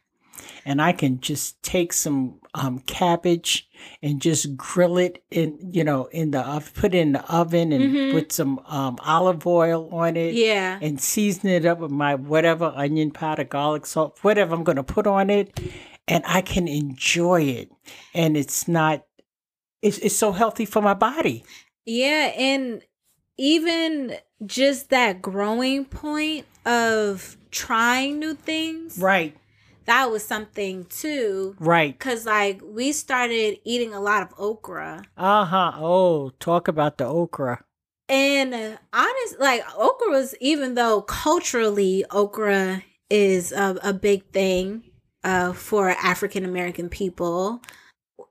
And 0.65 0.81
I 0.81 0.91
can 0.91 1.19
just 1.21 1.61
take 1.63 1.93
some 1.93 2.35
um, 2.53 2.79
cabbage 2.79 3.69
and 4.01 4.19
just 4.19 4.57
grill 4.57 4.97
it 4.97 5.23
in, 5.29 5.59
you 5.71 5.83
know, 5.83 6.05
in 6.05 6.31
the 6.31 6.39
oven, 6.41 6.71
put 6.73 6.95
it 6.95 6.97
in 6.99 7.11
the 7.11 7.23
oven 7.31 7.71
and 7.71 7.83
Mhm. 7.93 8.09
put 8.09 8.31
some 8.31 8.59
um, 8.67 8.97
olive 9.05 9.45
oil 9.45 9.87
on 9.91 10.17
it 10.17 10.33
Yeah. 10.33 10.79
and 10.81 10.99
season 10.99 11.49
it 11.51 11.65
up 11.65 11.79
with 11.79 11.91
my 11.91 12.15
whatever 12.15 12.73
onion 12.75 13.11
powder, 13.11 13.43
garlic 13.43 13.85
salt, 13.85 14.17
whatever 14.23 14.55
I'm 14.55 14.63
going 14.63 14.77
to 14.77 14.83
put 14.83 15.05
on 15.05 15.29
it, 15.29 15.59
and 16.07 16.23
I 16.25 16.41
can 16.41 16.67
enjoy 16.67 17.41
it. 17.43 17.69
And 18.13 18.35
it's 18.37 18.67
not, 18.67 19.05
it's, 19.81 19.97
it's 19.99 20.15
so 20.15 20.31
healthy 20.31 20.65
for 20.65 20.81
my 20.81 20.93
body. 20.93 21.43
Yeah, 21.85 22.31
and 22.35 22.81
even 23.37 24.17
just 24.45 24.89
that 24.89 25.21
growing 25.21 25.85
point 25.85 26.45
of 26.65 27.37
trying 27.51 28.19
new 28.19 28.33
things, 28.33 28.97
Right, 28.99 29.35
that 29.85 30.11
was 30.11 30.25
something 30.25 30.85
too. 30.85 31.55
right. 31.59 31.97
Cause 31.97 32.25
like 32.25 32.61
we 32.63 32.91
started 32.91 33.59
eating 33.63 33.93
a 33.93 34.01
lot 34.01 34.21
of 34.23 34.33
okra, 34.37 35.03
Uh 35.15 35.45
huh. 35.45 35.71
Oh, 35.77 36.31
talk 36.39 36.67
about 36.67 36.97
the 36.97 37.05
okra. 37.05 37.63
and 38.09 38.53
uh, 38.53 38.77
honest, 38.91 39.39
like 39.39 39.63
okra 39.77 40.09
was 40.11 40.35
even 40.41 40.73
though 40.75 41.01
culturally 41.03 42.03
okra 42.11 42.83
is 43.09 43.51
a, 43.53 43.77
a 43.83 43.93
big 43.93 44.25
thing 44.33 44.83
uh, 45.27 45.51
for 45.53 45.83
African 45.89 46.43
American 46.45 46.87
people 46.89 47.61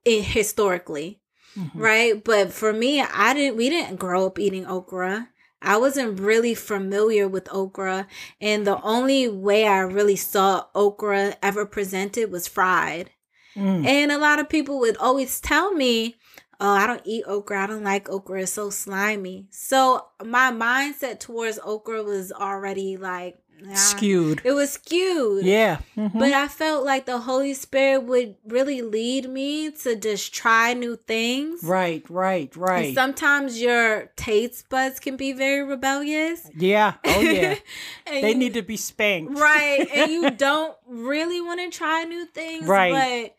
historically. 0.05 1.21
Mhm. 1.57 1.71
right 1.75 2.23
but 2.23 2.53
for 2.53 2.71
me 2.83 3.01
i 3.01 3.33
didn't 3.33 3.57
we 3.57 3.71
didn't 3.71 3.97
grow 4.05 4.27
up 4.27 4.39
eating 4.39 4.67
okra 4.67 5.31
i 5.63 5.75
wasn't 5.79 6.21
really 6.21 6.55
familiar 6.55 7.27
with 7.27 7.49
okra 7.51 8.07
and 8.43 8.67
the 8.67 8.79
only 8.83 9.27
way 9.27 9.67
i 9.67 9.79
really 9.81 10.17
saw 10.17 10.67
okra 10.75 11.35
ever 11.43 11.65
presented 11.65 12.31
was 12.31 12.47
fried 12.47 13.11
Mm. 13.57 13.87
and 13.87 14.13
a 14.13 14.19
lot 14.19 14.39
of 14.39 14.51
people 14.51 14.79
would 14.81 14.99
always 14.99 15.41
tell 15.41 15.73
me 15.73 16.17
oh 16.61 16.75
i 16.83 16.87
don't 16.87 17.07
eat 17.07 17.25
okra 17.27 17.63
i 17.63 17.67
don't 17.67 17.85
like 17.93 18.07
okra 18.11 18.43
it's 18.43 18.53
so 18.53 18.69
slimy 18.69 19.47
so 19.51 19.79
my 20.23 20.49
mindset 20.53 21.21
towards 21.21 21.59
okra 21.65 22.03
was 22.03 22.33
already 22.33 22.99
like 22.99 23.39
Skewed. 23.75 24.41
it 24.45 24.53
was 24.53 24.73
skewed 24.73 25.45
Yeah. 25.45 25.79
mhm. 25.97 26.19
but 26.19 26.33
I 26.33 26.47
felt 26.49 26.85
like 26.85 27.07
the 27.07 27.19
Holy 27.19 27.55
Spirit 27.55 28.05
would 28.05 28.37
really 28.47 28.83
lead 28.83 29.29
me 29.31 29.71
to 29.71 29.97
just 29.97 30.33
try 30.35 30.75
new 30.75 30.97
things. 30.97 31.63
right, 31.65 32.05
right, 32.11 32.53
And 32.55 32.63
right. 32.63 32.95
sometimes 32.95 33.61
your 33.61 34.13
taste 34.17 34.69
buds 34.69 35.01
can 35.01 35.17
be 35.17 35.33
very 35.33 35.63
rebellious. 35.63 36.49
yeah. 36.57 36.95
Oh, 37.05 37.21
yeah. 37.21 37.55
They 38.07 38.31
you- 38.31 38.35
need 38.39 38.55
to 38.55 38.63
be 38.63 38.77
spanked. 38.77 39.39
right, 39.39 39.87
and 39.95 40.11
you 40.13 40.31
don't 40.47 40.77
really 40.87 41.41
want 41.41 41.61
to 41.61 41.77
try 41.77 42.05
new 42.05 42.27
things. 42.27 42.67
Right. 42.67 42.93
But 42.93 43.37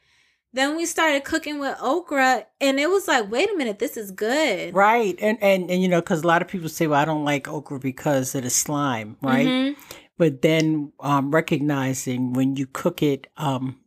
then 0.53 0.75
we 0.75 0.85
started 0.87 1.23
cooking 1.23 1.59
with 1.59 1.77
okra, 1.79 2.45
and 2.59 2.79
it 2.79 2.89
was 2.89 3.07
like, 3.07 3.29
wait 3.29 3.49
a 3.51 3.55
minute, 3.55 3.77
this 3.79 3.95
is 3.97 4.09
good. 4.11 4.73
Right. 4.73 5.15
And, 5.21 5.37
and, 5.41 5.69
and 5.69 5.81
you 5.83 5.87
know, 5.87 6.01
because 6.01 6.23
a 6.23 6.27
lot 6.27 6.41
of 6.41 6.47
people 6.47 6.69
say, 6.69 6.87
well, 6.87 6.99
I 6.99 7.05
don't 7.05 7.23
like 7.25 7.47
okra 7.47 7.79
because 7.79 8.33
of 8.33 8.43
the 8.43 8.49
slime, 8.49 9.17
right? 9.21 9.45
Mhm. 9.47 9.75
But 10.17 10.41
then 10.41 10.91
um, 10.99 11.31
recognizing 11.31 12.33
when 12.33 12.55
you 12.55 12.65
cook 12.65 13.03
it 13.03 13.27
um, 13.37 13.79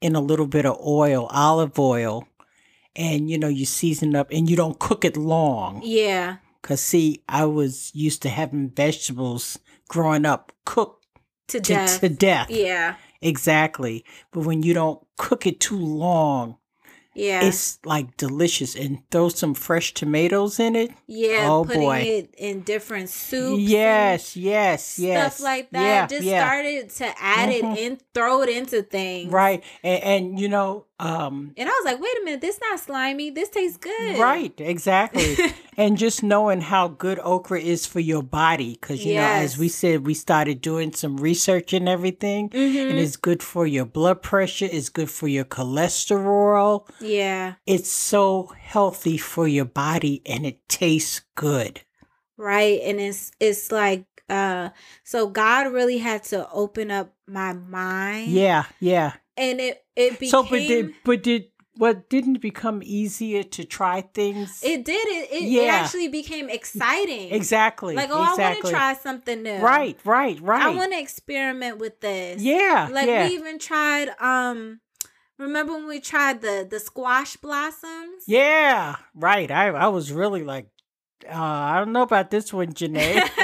in 0.00 0.14
a 0.14 0.20
little 0.20 0.46
bit 0.46 0.66
of 0.66 0.78
oil, 0.84 1.26
olive 1.30 1.78
oil, 1.78 2.28
and, 2.94 3.30
you 3.30 3.38
know, 3.38 3.48
you 3.48 3.64
season 3.64 4.14
it 4.14 4.18
up 4.18 4.28
and 4.30 4.50
you 4.50 4.56
don't 4.56 4.78
cook 4.78 5.04
it 5.04 5.16
long. 5.16 5.80
Yeah. 5.82 6.36
Because, 6.60 6.80
see, 6.82 7.22
I 7.28 7.46
was 7.46 7.90
used 7.94 8.22
to 8.22 8.28
having 8.28 8.70
vegetables 8.70 9.58
growing 9.88 10.26
up 10.26 10.52
cooked 10.64 11.06
To, 11.48 11.60
to, 11.60 11.72
death. 11.72 12.00
to 12.00 12.08
death. 12.08 12.50
Yeah. 12.50 12.96
Exactly. 13.22 14.04
But 14.30 14.44
when 14.44 14.62
you 14.62 14.74
don't 14.74 15.00
cook 15.16 15.46
it 15.46 15.58
too 15.58 15.78
long, 15.78 16.58
Yeah. 17.14 17.44
it's 17.44 17.78
like 17.84 18.16
delicious. 18.16 18.74
And 18.74 19.02
throw 19.10 19.28
some 19.28 19.54
fresh 19.54 19.94
tomatoes 19.94 20.58
in 20.58 20.76
it. 20.76 20.92
yeah. 21.06 21.46
oh, 21.50 21.64
putting 21.64 21.82
boy. 21.82 21.98
it 21.98 22.34
in 22.38 22.60
different 22.62 23.10
soups. 23.10 23.62
Yes, 23.62 24.36
yes, 24.36 24.98
yes. 24.98 25.36
stuff 25.36 25.44
like 25.44 25.70
that. 25.70 25.82
Yeah, 25.82 26.06
just 26.06 26.24
yeah. 26.24 26.44
started 26.44 26.90
to 26.90 27.22
add 27.22 27.48
Mhm. 27.50 27.72
it 27.74 27.78
in, 27.78 27.98
throw 28.14 28.42
it 28.42 28.48
into 28.48 28.82
things. 28.82 29.32
Right. 29.32 29.62
And, 29.82 30.02
and 30.02 30.40
you 30.40 30.48
know, 30.48 30.86
um, 31.02 31.52
And 31.56 31.68
I 31.68 31.72
was 31.72 31.84
like, 31.84 32.00
wait 32.00 32.16
a 32.20 32.24
minute, 32.24 32.40
this 32.40 32.58
not 32.60 32.78
slimy. 32.80 33.30
This 33.30 33.48
tastes 33.48 33.76
good. 33.76 34.18
right, 34.18 34.52
exactly. 34.58 35.36
and 35.76 35.98
just 35.98 36.22
knowing 36.22 36.60
how 36.60 36.88
good 36.88 37.18
okra 37.22 37.60
is 37.60 37.86
for 37.86 38.00
your 38.00 38.22
body. 38.22 38.72
Because, 38.80 39.04
you 39.04 39.14
know, 39.14 39.22
as 39.22 39.58
we 39.58 39.68
said, 39.68 40.06
we 40.06 40.14
started 40.14 40.60
doing 40.60 40.92
some 40.92 41.16
research 41.16 41.72
and 41.72 41.88
everything. 41.88 42.50
Mhm. 42.50 42.90
And 42.90 42.98
it's 42.98 43.16
good 43.16 43.42
for 43.42 43.66
your 43.66 43.84
blood 43.84 44.22
pressure, 44.22 44.68
it's 44.70 44.88
good 44.90 45.10
for 45.10 45.28
your 45.28 45.44
cholesterol. 45.44 46.88
yeah. 47.00 47.54
It's 47.66 47.90
so 47.90 48.52
healthy 48.58 49.18
for 49.18 49.46
your 49.48 49.64
body 49.66 50.22
and 50.26 50.46
it 50.46 50.68
tastes 50.68 51.20
good. 51.34 51.80
Right. 52.36 52.80
And 52.82 53.00
it's 53.00 53.30
it's 53.40 53.70
like 53.72 54.04
uh 54.28 54.70
so 55.04 55.28
God 55.28 55.72
really 55.72 55.98
had 55.98 56.24
to 56.24 56.48
open 56.50 56.90
up 56.90 57.12
my 57.26 57.52
mind. 57.52 58.28
Yeah, 58.32 58.64
yeah. 58.80 59.12
And 59.36 59.60
it 59.60 59.84
it 59.96 60.18
became 60.18 60.30
so, 60.30 60.42
but 60.42 60.58
did, 60.58 60.92
but 61.04 61.22
did, 61.22 61.44
what 61.76 62.10
didn't 62.10 62.36
it 62.36 62.42
become 62.42 62.82
easier 62.84 63.42
to 63.42 63.64
try 63.64 64.02
things? 64.02 64.60
it 64.62 64.84
did 64.84 65.06
it 65.08 65.30
it, 65.32 65.42
it 65.44 65.48
Yeah. 65.50 65.72
actually 65.72 66.08
became 66.08 66.50
exciting. 66.50 67.32
exactly. 67.32 67.94
Like, 67.96 68.10
oh, 68.12 68.20
I 68.20 68.34
want 68.36 68.62
to 68.64 68.70
try 68.70 68.94
something 68.94 69.42
new. 69.42 69.58
Right, 69.58 69.98
right, 70.04 70.38
right. 70.40 70.62
I 70.62 70.74
want 70.76 70.92
to 70.92 70.98
experiment 71.00 71.78
with 71.78 72.00
this. 72.00 72.42
Yeah, 72.42 72.88
Like 72.92 73.06
yeah. 73.06 73.26
we 73.26 73.34
even 73.34 73.58
tried 73.58 74.10
um 74.20 74.80
remember 75.38 75.72
when 75.72 75.86
we 75.88 75.98
tried 76.00 76.42
the 76.42 76.66
the 76.68 76.78
squash 76.78 77.36
blossoms? 77.38 78.24
Yeah, 78.26 78.96
right. 79.14 79.50
I 79.50 79.68
I 79.68 79.88
was 79.88 80.12
really 80.12 80.44
like, 80.44 80.66
uh, 81.28 81.32
I 81.34 81.78
don't 81.78 81.92
know 81.92 82.02
about 82.02 82.30
this 82.30 82.52
one, 82.52 82.72
Janae. 82.72 83.28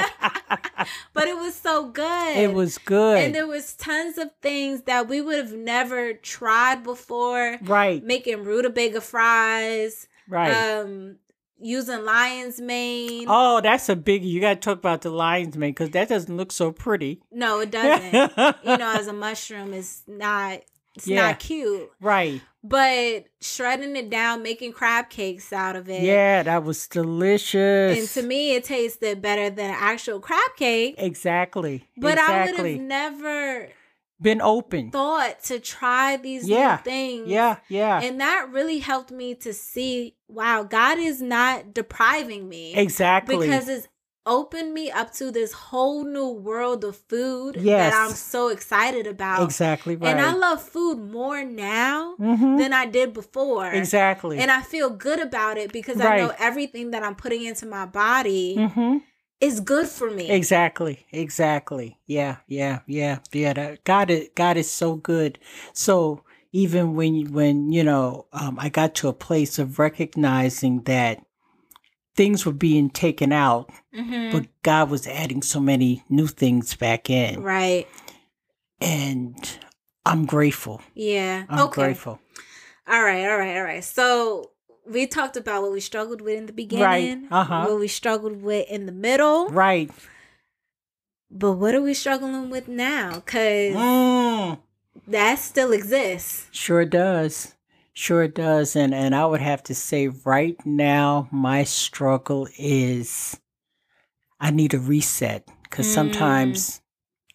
But 1.13 1.27
it 1.27 1.37
was 1.37 1.53
so 1.55 1.89
good. 1.89 2.37
it 2.37 2.53
was 2.53 2.77
good. 2.79 3.17
And 3.19 3.35
there 3.35 3.45
was 3.45 3.73
tons 3.73 4.17
of 4.17 4.29
things 4.41 4.83
that 4.83 5.07
we 5.07 5.21
would 5.21 5.37
have 5.37 5.53
never 5.53 6.13
tried 6.13 6.83
before. 6.83 7.57
right, 7.61 8.03
Making 8.03 8.43
rutabaga 8.43 9.01
fries, 9.01 10.07
right. 10.27 10.51
um, 10.51 11.17
using 11.59 12.05
lion's 12.05 12.59
mane. 12.61 13.25
oh, 13.27 13.59
that's 13.61 13.89
a 13.89 13.95
biggie. 13.95 14.23
You 14.29 14.39
got 14.41 14.55
to 14.55 14.59
talk 14.61 14.77
about 14.79 15.01
the 15.01 15.09
lion's 15.11 15.57
mane 15.57 15.71
because 15.71 15.91
that 15.91 16.09
doesn't 16.09 16.35
look 16.35 16.51
so 16.51 16.71
pretty. 16.71 17.21
No, 17.31 17.59
it 17.59 17.69
doesn't. 17.71 18.13
you 18.63 18.77
know, 18.77 18.93
as 18.97 19.07
a 19.07 19.13
mushroom, 19.13 19.73
it's 19.73 20.03
not. 20.07 20.61
It's 20.95 21.07
Yeah. 21.07 21.27
not 21.27 21.39
cute. 21.39 21.91
right. 22.01 22.41
But 22.61 23.25
shredding 23.39 23.95
it 23.95 24.09
down, 24.09 24.43
making 24.43 24.73
crab 24.73 25.09
cakes 25.09 25.53
out 25.53 25.77
of 25.77 25.89
it. 25.89 26.03
Yeah, 26.03 26.43
that 26.43 26.63
was 26.63 26.87
delicious. 26.87 27.97
And 27.97 28.07
to 28.09 28.27
me, 28.27 28.55
it 28.55 28.65
tasted 28.65 29.21
better 29.21 29.49
than 29.49 29.69
an 29.69 29.77
actual 29.79 30.19
crab 30.19 30.55
cake. 30.57 30.95
exactly. 30.97 31.87
But 31.95 32.17
I 32.17 32.45
would 32.45 32.55
have 32.57 32.79
never 32.81 33.69
been 34.21 34.41
open. 34.41 34.91
thought 34.91 35.41
to 35.43 35.59
try 35.59 36.17
these 36.17 36.47
Yeah. 36.49 36.75
new 36.85 36.91
things. 36.91 37.27
Yeah, 37.29 37.57
yeah. 37.69 38.01
And 38.01 38.19
that 38.19 38.49
really 38.51 38.79
helped 38.79 39.11
me 39.11 39.35
to 39.35 39.53
see, 39.53 40.15
wow, 40.27 40.63
God 40.63 40.99
is 40.99 41.21
not 41.21 41.73
depriving 41.73 42.49
me. 42.49 42.75
exactly. 42.75 43.37
Because 43.37 43.69
it's 43.69 43.87
opened 44.29 44.73
me 44.73 44.91
up 44.91 45.11
to 45.13 45.31
this 45.31 45.51
whole 45.51 46.05
new 46.05 46.29
world 46.29 46.85
of 46.85 46.95
food 46.95 47.57
Yes. 47.59 47.91
that 47.93 47.99
I'm 48.01 48.11
so 48.13 48.47
excited 48.49 49.07
about. 49.07 49.43
exactly 49.43 49.95
right. 49.95 50.11
And 50.11 50.21
I 50.21 50.33
love 50.33 50.61
food 50.61 50.99
more 50.99 51.43
now 51.43 52.15
Mhm. 52.19 52.57
than 52.59 52.71
I 52.71 52.85
did 52.85 53.11
before. 53.13 53.71
Exactly. 53.71 54.37
And 54.37 54.51
I 54.51 54.61
feel 54.61 54.89
good 54.91 55.19
about 55.19 55.57
it 55.57 55.73
because 55.73 55.99
I 55.99 56.17
know 56.17 56.31
everything 56.37 56.91
that 56.91 57.03
I'm 57.03 57.15
putting 57.15 57.43
into 57.43 57.65
my 57.65 57.85
body 57.85 58.55
mm-hmm. 58.57 58.97
is 59.41 59.59
good 59.59 59.87
for 59.87 60.11
me. 60.11 60.29
Exactly. 60.29 61.05
Exactly. 61.11 61.97
Yeah. 62.05 62.37
Yeah. 62.47 62.79
Yeah. 62.85 63.19
Yeah. 63.33 63.53
That, 63.53 63.83
God 63.83 64.09
is 64.11 64.29
God 64.35 64.55
is 64.57 64.69
so 64.69 64.95
good. 64.95 65.39
So 65.73 66.23
even 66.51 66.95
when 66.95 67.31
when 67.33 67.71
you 67.71 67.83
know 67.83 68.25
um, 68.33 68.57
I 68.59 68.69
got 68.69 68.95
to 68.95 69.07
a 69.07 69.13
place 69.13 69.59
of 69.59 69.79
recognizing 69.79 70.81
that 70.83 71.23
things 72.19 72.45
were 72.45 72.51
being 72.67 72.89
taken 72.89 73.31
out, 73.31 73.69
Mhm. 73.95 74.33
but 74.33 74.45
God 74.61 74.89
was 74.89 75.07
adding 75.07 75.41
so 75.41 75.61
many 75.61 76.03
new 76.09 76.27
things 76.27 76.75
back 76.75 77.09
in, 77.09 77.41
Right. 77.41 77.87
and 78.81 79.35
I'm 80.05 80.25
grateful. 80.25 80.81
Yeah. 80.95 81.45
I'm 81.47 81.59
okay. 81.67 81.81
grateful. 81.83 82.19
All 82.87 83.03
right, 83.03 83.23
all 83.29 83.37
right, 83.37 83.55
all 83.57 83.63
right. 83.63 83.83
So 83.83 84.51
we 84.85 85.07
talked 85.07 85.37
about 85.37 85.61
what 85.61 85.71
we 85.71 85.79
struggled 85.79 86.19
with 86.19 86.37
in 86.37 86.45
the 86.45 86.51
beginning, 86.53 87.21
right. 87.29 87.31
uh-huh. 87.31 87.65
what 87.69 87.79
we 87.79 87.87
struggled 87.87 88.41
with 88.41 88.67
in 88.69 88.85
the 88.85 88.91
middle, 88.91 89.47
Right. 89.49 89.89
but 91.31 91.53
what 91.53 91.73
are 91.73 91.81
we 91.81 91.93
struggling 91.93 92.49
with 92.49 92.67
now? 92.67 93.15
Because 93.15 93.75
Mm. 93.77 94.59
that 95.07 95.39
still 95.39 95.71
exists. 95.71 96.47
Sure 96.51 96.83
does. 96.83 97.55
Sure 97.99 98.23
it 98.23 98.33
does. 98.33 98.77
And 98.77 98.93
and 98.95 99.13
I 99.13 99.25
would 99.25 99.41
have 99.41 99.61
to 99.63 99.75
say 99.75 100.07
right 100.07 100.55
now 100.65 101.27
my 101.33 101.65
struggle 101.65 102.47
is 102.57 103.37
I 104.39 104.51
need 104.51 104.73
a 104.73 104.79
reset 104.79 105.45
cuz 105.69 105.85
Mm. 105.85 105.93
sometimes 105.93 106.81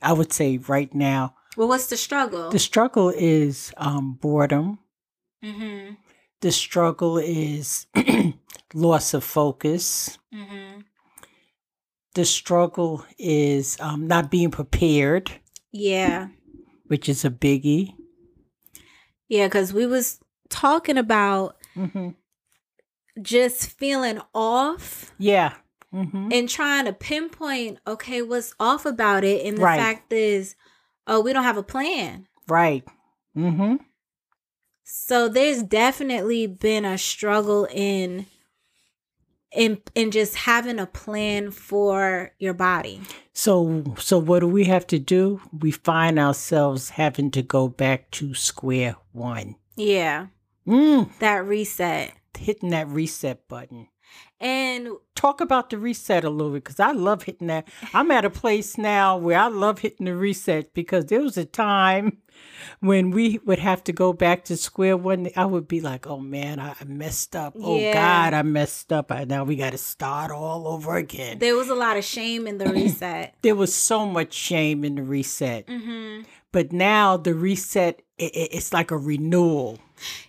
I 0.00 0.14
would 0.14 0.32
say 0.32 0.56
right 0.56 0.92
now 0.94 1.34
Well, 1.58 1.68
what's 1.68 1.88
the 1.88 1.98
struggle? 1.98 2.48
the 2.48 2.58
struggle 2.58 3.10
is 3.10 3.72
um 3.76 4.14
boredom 4.14 4.78
Mm-hmm. 5.44 5.94
The 6.40 6.50
struggle 6.52 7.18
is 7.18 7.86
loss 8.74 9.12
of 9.12 9.22
focus. 9.22 10.16
Mm-hmm. 10.32 10.80
The 12.14 12.24
struggle 12.24 13.04
is 13.18 13.76
um, 13.80 14.06
not 14.06 14.30
being 14.30 14.50
prepared, 14.50 15.30
Yeah. 15.72 16.28
which 16.86 17.08
is 17.10 17.24
a 17.24 17.30
biggie. 17.30 17.94
Yeah, 19.28 19.46
because 19.48 19.72
we 19.74 19.84
was 19.86 20.20
talking 20.48 20.96
about 20.98 21.56
hmm 21.74 22.10
just 23.22 23.70
feeling 23.78 24.20
off 24.34 25.12
Yeah. 25.18 25.54
hmm 25.92 26.30
and 26.32 26.48
trying 26.48 26.86
to 26.86 26.92
pinpoint, 26.92 27.78
okay, 27.86 28.22
what's 28.22 28.54
off 28.58 28.84
about 28.86 29.22
it. 29.24 29.46
And 29.46 29.56
the 29.56 29.62
Right. 29.62 29.78
fact 29.78 30.12
is, 30.12 30.56
oh, 31.06 31.20
we 31.20 31.32
don't 31.32 31.44
have 31.44 31.56
a 31.56 31.62
plan. 31.62 32.26
Right. 32.48 32.84
Mm-hmm. 33.36 33.76
So 34.82 35.28
there's 35.28 35.62
definitely 35.62 36.46
been 36.46 36.84
a 36.84 36.98
struggle 36.98 37.66
in 37.70 38.26
in 39.52 39.80
in 39.94 40.10
just 40.10 40.34
having 40.34 40.80
a 40.80 40.86
plan 40.86 41.52
for 41.52 42.32
your 42.40 42.54
body. 42.54 43.00
So, 43.32 43.84
so 43.98 44.18
what 44.18 44.40
do 44.40 44.48
we 44.48 44.64
have 44.64 44.86
to 44.88 44.98
do? 44.98 45.40
We 45.56 45.70
find 45.70 46.18
ourselves 46.18 46.90
having 46.90 47.30
to 47.32 47.42
go 47.42 47.68
back 47.68 48.10
to 48.12 48.34
square 48.34 48.96
one. 49.12 49.54
Yeah. 49.76 50.26
Mm, 50.66 51.10
That 51.18 51.44
reset. 51.46 52.12
hitting 52.38 52.70
that 52.70 52.88
reset 52.88 53.46
button. 53.48 53.88
And 54.40 54.88
Talk 55.14 55.40
about 55.40 55.70
the 55.70 55.78
reset 55.78 56.22
a 56.24 56.28
little 56.28 56.52
bit 56.52 56.64
because 56.64 56.80
I 56.80 56.90
love 56.90 57.22
hitting 57.22 57.46
that. 57.46 57.66
I'm 57.94 58.10
at 58.10 58.24
a 58.26 58.30
place 58.30 58.76
now 58.76 59.16
where 59.16 59.38
I 59.38 59.46
love 59.48 59.78
hitting 59.78 60.04
the 60.06 60.14
reset 60.14 60.74
because 60.74 61.06
there 61.06 61.20
was 61.22 61.38
a 61.38 61.46
time 61.46 62.18
when 62.80 63.10
we 63.10 63.38
would 63.46 63.60
have 63.60 63.82
to 63.84 63.92
go 63.92 64.12
back 64.12 64.44
to 64.46 64.56
square 64.56 64.96
one. 64.98 65.28
I 65.36 65.46
would 65.46 65.66
be 65.66 65.80
like, 65.80 66.06
"Oh 66.06 66.18
man, 66.18 66.60
I 66.60 66.74
messed 66.84 67.34
up. 67.34 67.54
Oh 67.58 67.78
Yeah. 67.78 67.92
God, 67.92 68.34
I 68.34 68.42
messed 68.42 68.92
up. 68.92 69.10
I, 69.10 69.24
now 69.24 69.44
we 69.44 69.56
got 69.56 69.70
to 69.70 69.78
start 69.78 70.30
all 70.30 70.66
over 70.68 70.96
again." 70.96 71.38
there 71.38 71.56
was 71.56 71.68
a 71.70 71.74
lot 71.74 71.96
of 71.96 72.04
shame 72.04 72.46
in 72.46 72.58
the 72.58 72.68
reset. 72.72 73.34
There 73.40 73.54
was 73.54 73.74
so 73.74 74.04
much 74.04 74.34
shame 74.34 74.84
in 74.84 74.96
the 74.96 75.02
reset, 75.02 75.68
hmm 75.70 76.22
but 76.52 76.70
now 76.72 77.16
the 77.16 77.34
reset 77.34 78.02
i 78.20 78.24
i- 78.24 78.48
it's 78.52 78.72
like 78.72 78.90
a 78.90 78.96
renewal. 78.98 79.78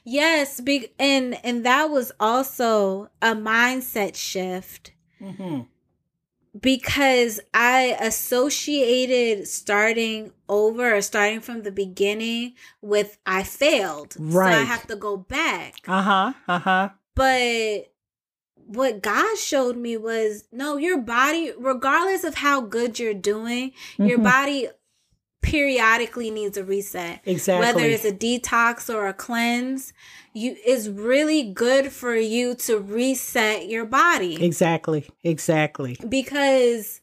Yes, 0.03 0.61
big 0.61 0.91
and 0.99 1.37
and 1.43 1.65
that 1.65 1.89
was 1.89 2.11
also 2.19 3.09
a 3.21 3.33
mindset 3.35 4.15
shift 4.15 4.91
hmm 5.19 5.61
because 6.59 7.39
I 7.53 7.97
associated 7.99 9.45
starting 9.47 10.31
over 10.47 10.95
or 10.95 11.01
starting 11.01 11.41
from 11.41 11.63
the 11.63 11.71
beginning 11.71 12.53
with 12.81 13.17
I 13.25 13.43
failed. 13.43 14.13
So 14.13 14.39
I 14.39 14.63
have 14.63 14.87
to 14.87 14.95
go 14.95 15.17
back. 15.17 15.75
Uh 15.87 16.01
huh. 16.01 16.33
Uh 16.47 16.59
huh. 16.59 16.89
But 17.13 17.91
what 18.55 19.01
God 19.01 19.37
showed 19.37 19.75
me 19.77 19.97
was 19.97 20.45
no, 20.51 20.77
your 20.77 20.97
body, 20.97 21.51
regardless 21.57 22.23
of 22.23 22.35
how 22.35 22.61
good 22.61 22.99
you're 22.99 23.13
doing, 23.13 23.73
your 23.97 24.19
Mhm. 24.19 24.23
body 24.23 24.67
periodically 25.45 26.31
needs 26.31 26.57
a 26.57 26.63
reset. 26.63 27.21
Exactly. 27.25 27.65
Whether 27.65 27.89
it's 27.89 28.03
a 28.05 28.11
detox 28.11 28.93
or 28.93 29.07
a 29.07 29.13
cleanse, 29.13 29.93
you 30.33 30.57
is 30.65 30.89
really 30.89 31.43
good 31.53 31.91
for 31.91 32.15
you 32.15 32.55
to 32.55 32.79
reset 32.79 33.69
your 33.69 33.85
body 33.85 34.43
exactly. 34.43 35.07
Exactly. 35.23 35.97
because 36.09 37.01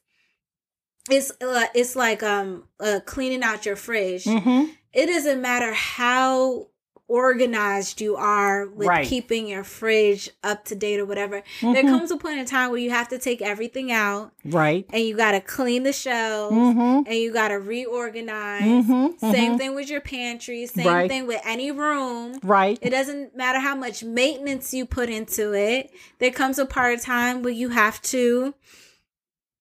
it's 1.10 1.30
uh, 1.40 1.66
it's 1.74 1.96
like 1.96 2.22
um 2.22 2.64
uh, 2.80 3.00
cleaning 3.06 3.42
out 3.42 3.64
your 3.64 3.76
fridge. 3.76 4.24
hmm 4.24 4.64
It 4.92 5.06
doesn't 5.06 5.40
matter 5.40 5.72
how 5.72 6.68
organized 7.08 8.00
you 8.00 8.16
are 8.16 8.66
with 8.68 8.88
Right. 8.88 9.06
keeping 9.06 9.46
your 9.46 9.64
fridge 9.64 10.30
up 10.42 10.64
to 10.66 10.74
date 10.74 10.98
or 10.98 11.04
whatever. 11.04 11.42
There 11.60 11.82
comes 11.82 12.10
a 12.10 12.16
point 12.16 12.38
in 12.38 12.46
time 12.46 12.70
where 12.70 12.78
you 12.78 12.90
have 12.90 13.08
to 13.08 13.18
take 13.18 13.42
everything 13.42 13.92
out 13.92 14.32
Right. 14.44 14.86
and 14.90 15.02
you 15.02 15.14
got 15.16 15.32
to 15.32 15.40
clean 15.40 15.82
the 15.82 15.92
shelves 15.92 16.54
Mm-hmm. 16.56 17.02
and 17.06 17.14
you 17.14 17.32
got 17.32 17.48
to 17.48 17.58
reorganize. 17.58 18.62
Mm-hmm. 18.62 19.30
Same 19.32 19.58
thing 19.58 19.74
with 19.74 19.90
your 19.90 20.00
pantry, 20.00 20.66
same 20.66 20.86
Right. 20.86 21.10
thing 21.10 21.26
with 21.26 21.40
any 21.44 21.70
room. 21.70 22.38
Right. 22.42 22.78
It 22.80 22.90
doesn't 22.90 23.36
matter 23.36 23.58
how 23.58 23.74
much 23.74 24.02
maintenance 24.02 24.72
you 24.72 24.86
put 24.86 25.10
into 25.10 25.52
it. 25.52 25.90
There 26.18 26.30
comes 26.30 26.58
a 26.58 26.64
part 26.64 26.94
of 26.94 27.02
time 27.02 27.42
where 27.42 27.52
you 27.52 27.70
have 27.70 28.00
to 28.02 28.54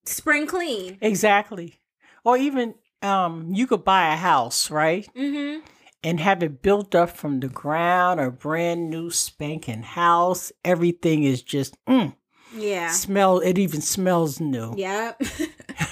spring 0.05 0.47
clean. 0.47 0.97
Exactly. 1.01 1.79
Or 2.23 2.37
even 2.37 2.75
um, 3.01 3.47
you 3.51 3.65
could 3.67 3.83
buy 3.83 4.13
a 4.13 4.15
house, 4.15 4.69
right, 4.69 5.09
Mm-hmm. 5.17 5.65
And 6.04 6.20
have 6.20 6.41
it 6.43 6.62
built 6.62 6.95
up 6.95 7.10
from 7.16 7.39
the 7.39 7.47
ground, 7.47 8.20
a 8.20 8.32
brand 8.32 8.89
new 8.89 9.10
spanking 9.12 9.84
house. 9.84 10.52
Everything 10.66 11.24
is 11.24 11.41
just 11.43 11.76
mm, 11.86 12.16
Yeah. 12.56 12.89
smell. 12.91 13.39
It 13.39 13.58
even 13.58 13.82
smells 13.82 14.39
new. 14.39 14.74
Yep. 14.76 15.22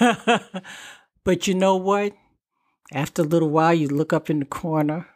but 1.24 1.46
you 1.46 1.54
know 1.54 1.76
what? 1.76 2.12
After 2.92 3.22
a 3.22 3.24
little 3.24 3.50
while, 3.50 3.74
you 3.74 3.88
look 3.88 4.12
up 4.12 4.30
in 4.30 4.40
the 4.40 4.44
corner 4.46 5.06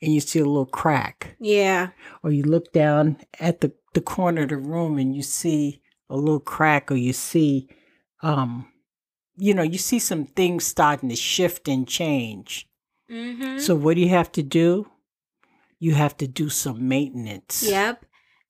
and 0.00 0.12
you 0.14 0.20
see 0.20 0.38
a 0.38 0.44
little 0.44 0.66
crack, 0.66 1.36
yeah. 1.40 1.88
or 2.22 2.30
you 2.30 2.42
look 2.44 2.72
down 2.72 3.18
at 3.40 3.60
the 3.60 3.72
the 3.94 4.00
corner 4.00 4.42
of 4.42 4.48
the 4.50 4.56
room 4.56 4.98
and 4.98 5.14
you 5.14 5.22
see 5.22 5.80
a 6.10 6.16
little 6.16 6.40
crack, 6.40 6.90
or 6.90 6.96
you 6.96 7.12
see, 7.12 7.68
um, 8.22 8.66
you 9.36 9.54
know, 9.54 9.62
you 9.62 9.78
see 9.78 9.98
some 10.00 10.26
things 10.26 10.66
starting 10.66 11.08
to 11.08 11.16
shift 11.16 11.68
and 11.68 11.86
change. 11.88 12.68
Mm-hmm. 13.10 13.58
So 13.58 13.74
what 13.74 13.94
do 13.94 14.00
you 14.00 14.08
have 14.10 14.32
to 14.32 14.42
do? 14.42 14.88
You 15.78 15.94
have 15.94 16.16
to 16.18 16.26
do 16.26 16.48
some 16.48 16.88
maintenance. 16.88 17.62
Yep. 17.68 18.04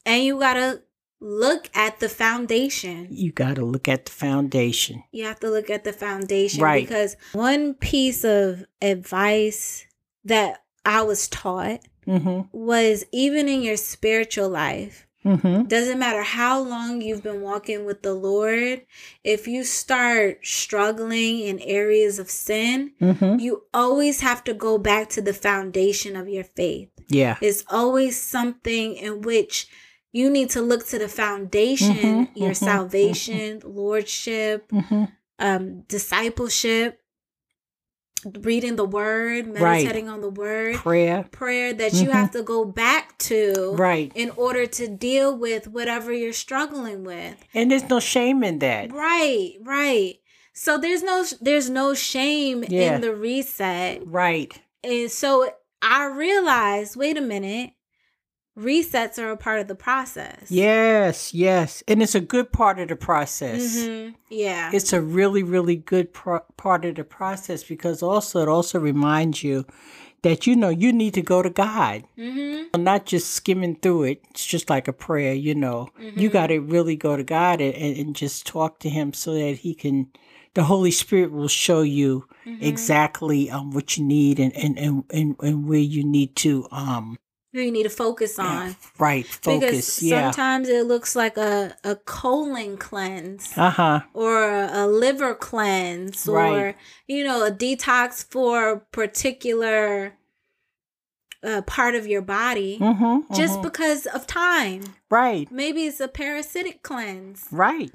And 0.06 0.22
you 0.24 0.38
gotta 0.38 0.82
look 1.20 1.70
at 1.74 2.00
the 2.00 2.08
foundation. 2.08 3.08
You 3.10 3.32
got 3.32 3.54
to 3.56 3.64
look 3.64 3.88
at 3.88 4.04
the 4.04 4.12
foundation. 4.12 5.02
You 5.10 5.24
have 5.24 5.40
to 5.40 5.48
look 5.50 5.70
at 5.70 5.82
the 5.84 5.92
foundation 5.92 6.62
Right. 6.62 6.86
because 6.86 7.16
one 7.32 7.72
piece 7.74 8.24
of 8.24 8.64
advice 8.82 9.86
that 10.24 10.62
I 10.84 11.02
was 11.02 11.28
taught 11.28 11.80
Mm-hmm. 12.06 12.42
was 12.52 13.06
even 13.12 13.48
in 13.48 13.62
your 13.62 13.78
spiritual 13.78 14.50
life, 14.50 15.03
Mm-hmm. 15.24 15.64
doesn't 15.68 15.98
matter 15.98 16.22
how 16.22 16.60
long 16.60 17.00
you've 17.00 17.22
been 17.22 17.40
walking 17.40 17.84
with 17.86 18.02
the 18.02 18.12
Lord, 18.14 18.82
if 19.22 19.48
you 19.48 19.64
start 19.64 20.44
struggling 20.46 21.40
in 21.40 21.58
areas 21.60 22.18
of 22.18 22.28
sin, 22.30 22.92
Mm-hmm. 23.00 23.38
you 23.38 23.62
always 23.72 24.20
have 24.20 24.44
to 24.44 24.54
go 24.54 24.76
back 24.78 25.08
to 25.10 25.22
the 25.22 25.32
foundation 25.32 26.14
of 26.16 26.28
your 26.28 26.44
faith. 26.44 26.90
Yeah. 27.08 27.36
It's 27.40 27.64
always 27.70 28.20
something 28.20 28.96
in 28.96 29.22
which 29.22 29.66
you 30.12 30.30
need 30.30 30.50
to 30.50 30.60
look 30.62 30.86
to 30.88 30.98
the 30.98 31.08
foundation, 31.08 31.96
Mhm, 32.26 32.28
your 32.36 32.50
mhm, 32.52 32.56
salvation, 32.56 33.60
lordship, 33.64 34.68
Mm-hmm. 34.70 35.04
um, 35.38 35.80
discipleship, 35.88 37.00
reading 38.40 38.76
the 38.76 38.84
word, 38.84 39.46
Right. 39.48 39.84
meditating 39.84 40.08
on 40.08 40.20
the 40.20 40.28
word, 40.30 40.76
Prayer. 40.76 41.24
prayer 41.30 41.72
that 41.72 41.92
you 41.94 42.08
Mhm. 42.08 42.12
have 42.12 42.30
to 42.32 42.42
go 42.42 42.64
back 42.64 43.16
to 43.18 43.72
Right. 43.74 44.10
in 44.14 44.30
order 44.36 44.66
to 44.66 44.88
deal 44.88 45.36
with 45.36 45.68
whatever 45.68 46.12
you're 46.12 46.32
struggling 46.32 47.04
with. 47.04 47.34
And 47.54 47.70
there's 47.70 47.88
no 47.88 48.00
shame 48.00 48.42
in 48.44 48.58
that. 48.60 48.92
Right, 48.92 49.54
right. 49.62 50.16
So 50.52 50.78
there's 50.78 51.02
no 51.02 51.24
there's 51.40 51.68
no 51.68 51.94
shame 51.94 52.64
Yeah. 52.68 52.94
in 52.94 53.00
the 53.00 53.14
reset. 53.14 54.06
Right. 54.06 54.52
And 54.82 55.10
so 55.10 55.50
I 55.82 56.06
realized, 56.06 56.96
wait 56.96 57.16
a 57.18 57.20
minute, 57.20 57.70
resets 58.58 59.18
are 59.18 59.30
a 59.30 59.36
part 59.36 59.60
of 59.60 59.68
the 59.68 59.74
process. 59.74 60.50
Yes. 60.50 61.34
Yes. 61.34 61.82
And 61.88 62.02
it's 62.02 62.14
a 62.14 62.20
good 62.20 62.52
part 62.52 62.78
of 62.78 62.88
the 62.88 62.96
process. 62.96 63.76
Mhm. 63.76 64.14
Yeah. 64.30 64.70
It's 64.72 64.92
a 64.92 65.00
really, 65.00 65.42
really 65.42 65.76
good 65.76 66.12
pro- 66.12 66.44
part 66.56 66.84
of 66.84 66.94
the 66.94 67.04
process 67.04 67.64
because 67.64 68.02
also 68.02 68.42
it 68.42 68.48
also 68.48 68.78
reminds 68.78 69.42
you 69.42 69.66
that 70.22 70.46
you 70.46 70.56
know 70.56 70.70
you 70.70 70.92
need 70.92 71.14
to 71.14 71.22
go 71.22 71.42
to 71.42 71.50
God. 71.50 72.04
mm-hmm. 72.18 72.82
not 72.82 73.06
just 73.06 73.30
skimming 73.30 73.76
through 73.76 74.02
it. 74.04 74.22
It's 74.30 74.44
just 74.44 74.68
like 74.68 74.88
a 74.88 74.92
prayer, 74.92 75.32
you 75.32 75.54
know. 75.54 75.88
You 76.16 76.28
Mhm. 76.28 76.32
got 76.32 76.46
to 76.48 76.58
really 76.58 76.96
go 76.96 77.16
to 77.16 77.22
God 77.22 77.60
and, 77.60 77.74
and, 77.74 78.16
just 78.16 78.46
talk 78.46 78.80
to 78.80 78.88
Him 78.88 79.12
so 79.12 79.32
that 79.34 79.58
He 79.58 79.74
can, 79.74 80.08
the 80.54 80.64
Holy 80.64 80.90
Spirit 80.90 81.30
will 81.30 81.46
show 81.48 81.82
you 81.82 82.26
Mhm. 82.46 82.62
exactly 82.62 83.48
um, 83.50 83.70
what 83.70 83.96
you 83.96 84.04
need 84.04 84.40
and, 84.40 84.52
and, 84.56 84.76
and, 84.78 85.04
and, 85.10 85.36
and 85.40 85.68
where 85.68 85.78
you 85.78 86.02
need 86.04 86.34
to, 86.36 86.66
um, 86.72 87.16
you 87.62 87.70
need 87.70 87.84
to 87.84 87.88
focus 87.90 88.38
on. 88.38 88.76
right, 88.98 89.26
focus. 89.26 89.60
Because 89.70 90.02
Yeah. 90.02 90.30
sometimes 90.30 90.68
it 90.68 90.86
looks 90.86 91.14
like 91.14 91.36
a, 91.36 91.76
a 91.84 91.96
colon 91.96 92.76
cleanse 92.76 93.56
Uh 93.56 93.70
huh. 93.70 94.00
or 94.12 94.48
a, 94.50 94.84
a 94.84 94.86
liver 94.86 95.34
cleanse 95.34 96.28
or, 96.28 96.74
you 97.06 97.24
know, 97.24 97.44
a 97.44 97.50
detox 97.50 98.24
for 98.28 98.70
a 98.70 98.80
particular 98.80 100.14
uh, 101.42 101.62
part 101.62 101.94
of 101.94 102.06
your 102.06 102.22
body 102.22 102.78
Mm-hmm, 102.80 103.34
just 103.34 103.60
because 103.62 104.06
of 104.06 104.26
time. 104.26 104.82
right, 105.10 105.50
Maybe 105.52 105.84
it's 105.84 106.00
a 106.00 106.08
parasitic 106.08 106.82
cleanse. 106.82 107.46
right. 107.50 107.90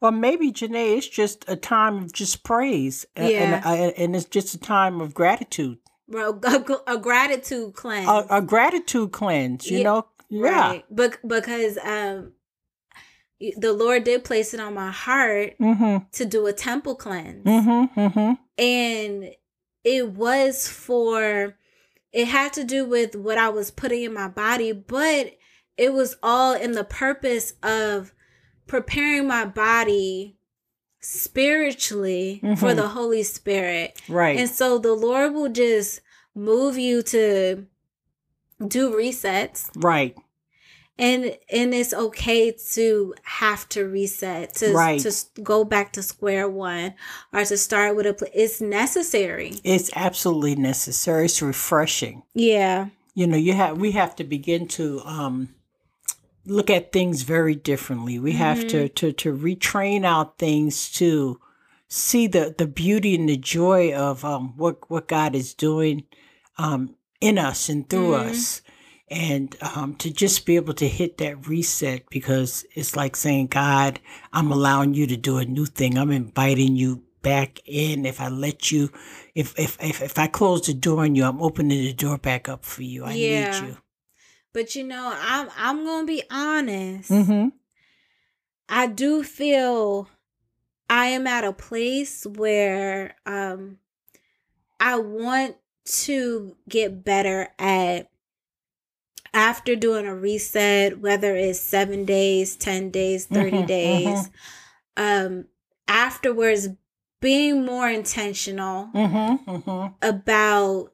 Or 0.00 0.12
maybe, 0.12 0.52
Janae, 0.52 0.98
it's 0.98 1.08
just 1.08 1.46
a 1.48 1.56
time 1.56 1.96
of 1.96 2.12
just 2.12 2.44
praise. 2.44 3.06
Yeah. 3.16 3.22
And, 3.24 3.64
uh, 3.64 3.92
and 3.96 4.14
it's 4.14 4.26
just 4.26 4.52
a 4.54 4.58
time 4.58 5.00
of 5.00 5.14
gratitude. 5.14 5.78
Bro, 6.08 6.40
a, 6.44 6.92
a 6.94 6.98
gratitude 6.98 7.74
cleanse. 7.74 8.08
A, 8.08 8.26
a, 8.38 8.42
gratitude 8.42 9.12
cleanse, 9.12 9.70
you 9.70 9.78
Yeah, 9.78 9.84
know? 9.84 10.06
Yeah. 10.28 10.42
Right. 10.50 10.84
Bec- 10.94 11.20
because 11.26 11.78
um 11.78 12.32
the 13.58 13.72
Lord 13.72 14.04
did 14.04 14.24
place 14.24 14.54
it 14.54 14.60
on 14.60 14.74
my 14.74 14.90
heart 14.90 15.54
Mm-hmm. 15.60 16.04
to 16.12 16.24
do 16.24 16.46
a 16.46 16.52
temple 16.52 16.94
cleanse. 16.94 17.44
Mm-hmm. 17.44 18.00
Mm-hmm. 18.00 18.32
And 18.62 19.30
it 19.84 20.10
was 20.10 20.68
for 20.68 21.56
it 22.12 22.26
had 22.28 22.52
to 22.54 22.64
do 22.64 22.84
with 22.86 23.16
what 23.16 23.38
I 23.38 23.48
was 23.48 23.70
putting 23.70 24.02
in 24.04 24.14
my 24.14 24.28
body, 24.28 24.72
but 24.72 25.32
it 25.76 25.92
was 25.92 26.16
all 26.22 26.54
in 26.54 26.72
the 26.72 26.84
purpose 26.84 27.54
of 27.62 28.12
preparing 28.66 29.26
my 29.26 29.44
body 29.44 30.33
spiritually 31.04 32.40
for 32.42 32.70
Mhm. 32.72 32.76
the 32.76 32.88
Holy 32.88 33.22
Spirit. 33.22 34.00
Right. 34.08 34.38
And 34.38 34.48
so 34.48 34.78
the 34.78 34.94
Lord 34.94 35.34
will 35.34 35.48
just 35.50 36.00
move 36.34 36.76
you 36.78 37.02
to 37.02 37.66
do 38.66 38.90
resets 38.92 39.68
right. 39.76 40.16
and 40.98 41.36
and 41.50 41.74
it's 41.74 41.92
okay 41.92 42.52
to 42.72 43.14
have 43.24 43.68
to 43.68 43.84
reset 43.84 44.54
to 44.54 44.72
Right. 44.72 45.00
to 45.00 45.12
go 45.42 45.64
back 45.64 45.92
to 45.94 46.02
square 46.02 46.48
one 46.48 46.94
or 47.32 47.44
to 47.44 47.56
start 47.56 47.96
with 47.96 48.06
a 48.06 48.14
pl- 48.14 48.28
it's 48.32 48.60
necessary. 48.60 49.54
It's 49.64 49.90
absolutely 49.94 50.54
necessary. 50.56 51.26
It's 51.26 51.42
refreshing. 51.42 52.22
Yeah. 52.34 52.88
You 53.14 53.26
know, 53.26 53.36
you 53.36 53.52
have 53.52 53.78
we 53.78 53.90
have 53.92 54.16
to 54.16 54.24
begin 54.24 54.66
to 54.68 55.00
um 55.04 55.54
look 56.46 56.70
at 56.70 56.92
things 56.92 57.22
very 57.22 57.54
differently. 57.54 58.18
We 58.18 58.32
have 58.32 58.66
to 58.68 58.88
to 58.88 59.12
to 59.12 59.36
retrain 59.36 60.04
our 60.04 60.32
things 60.38 60.90
to 60.92 61.40
see 61.88 62.26
the 62.26 62.54
the 62.56 62.66
beauty 62.66 63.14
and 63.14 63.28
the 63.28 63.36
joy 63.36 63.92
of 63.94 64.24
um 64.24 64.54
what 64.56 64.90
what 64.90 65.08
God 65.08 65.34
is 65.34 65.54
doing 65.54 66.04
um 66.58 66.96
in 67.20 67.38
us 67.38 67.68
and 67.68 67.88
through 67.88 68.10
Mhm. 68.10 68.28
us. 68.28 68.62
And 69.08 69.54
um, 69.60 69.94
to 69.96 70.10
just 70.10 70.46
be 70.46 70.56
able 70.56 70.72
to 70.74 70.88
hit 70.88 71.18
that 71.18 71.46
reset 71.46 72.08
because 72.08 72.64
it's 72.74 72.96
like 72.96 73.14
saying, 73.14 73.48
God, 73.48 74.00
I'm 74.32 74.50
allowing 74.50 74.94
you 74.94 75.06
to 75.06 75.16
do 75.16 75.36
a 75.36 75.44
new 75.44 75.66
thing. 75.66 75.98
I'm 75.98 76.10
inviting 76.10 76.74
you 76.74 77.02
back 77.22 77.60
in. 77.66 78.06
If 78.06 78.18
I 78.20 78.28
let 78.28 78.72
you, 78.72 78.90
if 79.34 79.56
if 79.58 79.76
if, 79.82 80.00
if 80.02 80.18
I 80.18 80.26
close 80.26 80.66
the 80.66 80.74
door 80.74 81.04
on 81.04 81.14
you, 81.14 81.24
I'm 81.24 81.42
opening 81.42 81.84
the 81.84 81.92
door 81.92 82.16
back 82.16 82.48
up 82.48 82.64
for 82.64 82.82
you. 82.82 83.04
I 83.04 83.14
Yeah. 83.14 83.44
need 83.60 83.68
you. 83.68 83.76
But 84.54 84.74
you 84.74 84.84
know, 84.84 85.12
I'm 85.14 85.50
I'm 85.58 85.84
going 85.84 86.06
to 86.06 86.12
be 86.12 86.22
honest. 86.30 87.10
Mm-hmm. 87.10 87.48
I 88.68 88.86
do 88.86 89.22
feel 89.22 90.08
I 90.88 91.06
am 91.06 91.26
at 91.26 91.44
a 91.44 91.52
place 91.52 92.24
where 92.24 93.16
um 93.26 93.78
I 94.80 94.96
want 94.98 95.56
to 95.84 96.56
get 96.68 97.04
better 97.04 97.48
at 97.58 98.08
after 99.34 99.74
doing 99.74 100.06
a 100.06 100.14
reset, 100.14 101.00
whether 101.00 101.34
it's 101.34 101.58
seven 101.60 102.04
days, 102.04 102.54
10 102.54 102.90
days, 102.90 103.26
30 103.26 103.62
Mhm, 103.62 103.66
days, 103.66 104.30
um, 104.96 105.46
afterwards 105.88 106.68
being 107.20 107.64
more 107.66 107.88
intentional 107.88 108.90
Mm-hmm. 108.94 109.50
Mm-hmm. 109.50 109.94
about 110.00 110.92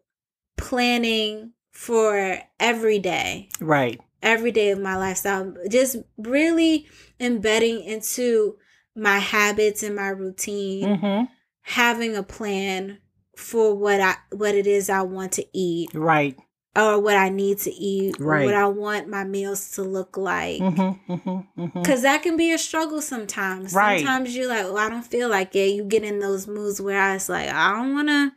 planning 0.56 1.52
for 1.80 2.38
every 2.58 2.98
day 2.98 3.48
Right. 3.58 3.98
every 4.22 4.52
day 4.52 4.68
of 4.70 4.78
my 4.78 4.96
lifestyle 4.98 5.54
just 5.70 5.96
really 6.18 6.86
embedding 7.18 7.80
into 7.84 8.56
my 8.94 9.18
habits 9.18 9.82
and 9.82 9.96
my 9.96 10.08
routine 10.10 10.84
Mm-hmm. 10.98 11.24
having 11.62 12.16
a 12.16 12.22
plan 12.22 12.98
for 13.34 13.74
what 13.74 13.98
i 13.98 14.14
what 14.30 14.54
it 14.54 14.66
is 14.66 14.90
i 14.90 15.00
want 15.00 15.32
to 15.32 15.44
eat 15.54 15.88
Right. 15.94 16.36
or 16.76 17.00
what 17.00 17.16
i 17.16 17.30
need 17.30 17.56
to 17.60 17.70
eat 17.70 18.16
Right. 18.20 18.44
what 18.44 18.54
i 18.54 18.66
want 18.66 19.08
my 19.08 19.24
meals 19.24 19.70
to 19.76 19.82
look 19.82 20.18
like 20.18 20.60
Mm-hmm. 20.60 21.12
Mm-hmm. 21.14 21.62
Mm-hmm. 21.62 21.80
because 21.80 22.02
that 22.02 22.22
can 22.22 22.36
be 22.36 22.52
a 22.52 22.58
struggle 22.58 23.00
sometimes 23.00 23.72
Right. 23.72 24.00
sometimes 24.04 24.36
you're 24.36 24.48
like 24.48 24.66
oh 24.66 24.76
i 24.76 24.90
don't 24.90 25.06
feel 25.06 25.30
like 25.30 25.56
it 25.56 25.74
you 25.74 25.84
get 25.84 26.04
in 26.04 26.18
those 26.18 26.46
moods 26.46 26.78
where 26.78 27.00
i 27.00 27.14
was 27.14 27.30
like 27.30 27.48
i 27.48 27.72
don't 27.72 27.94
want 27.94 28.08
to 28.08 28.32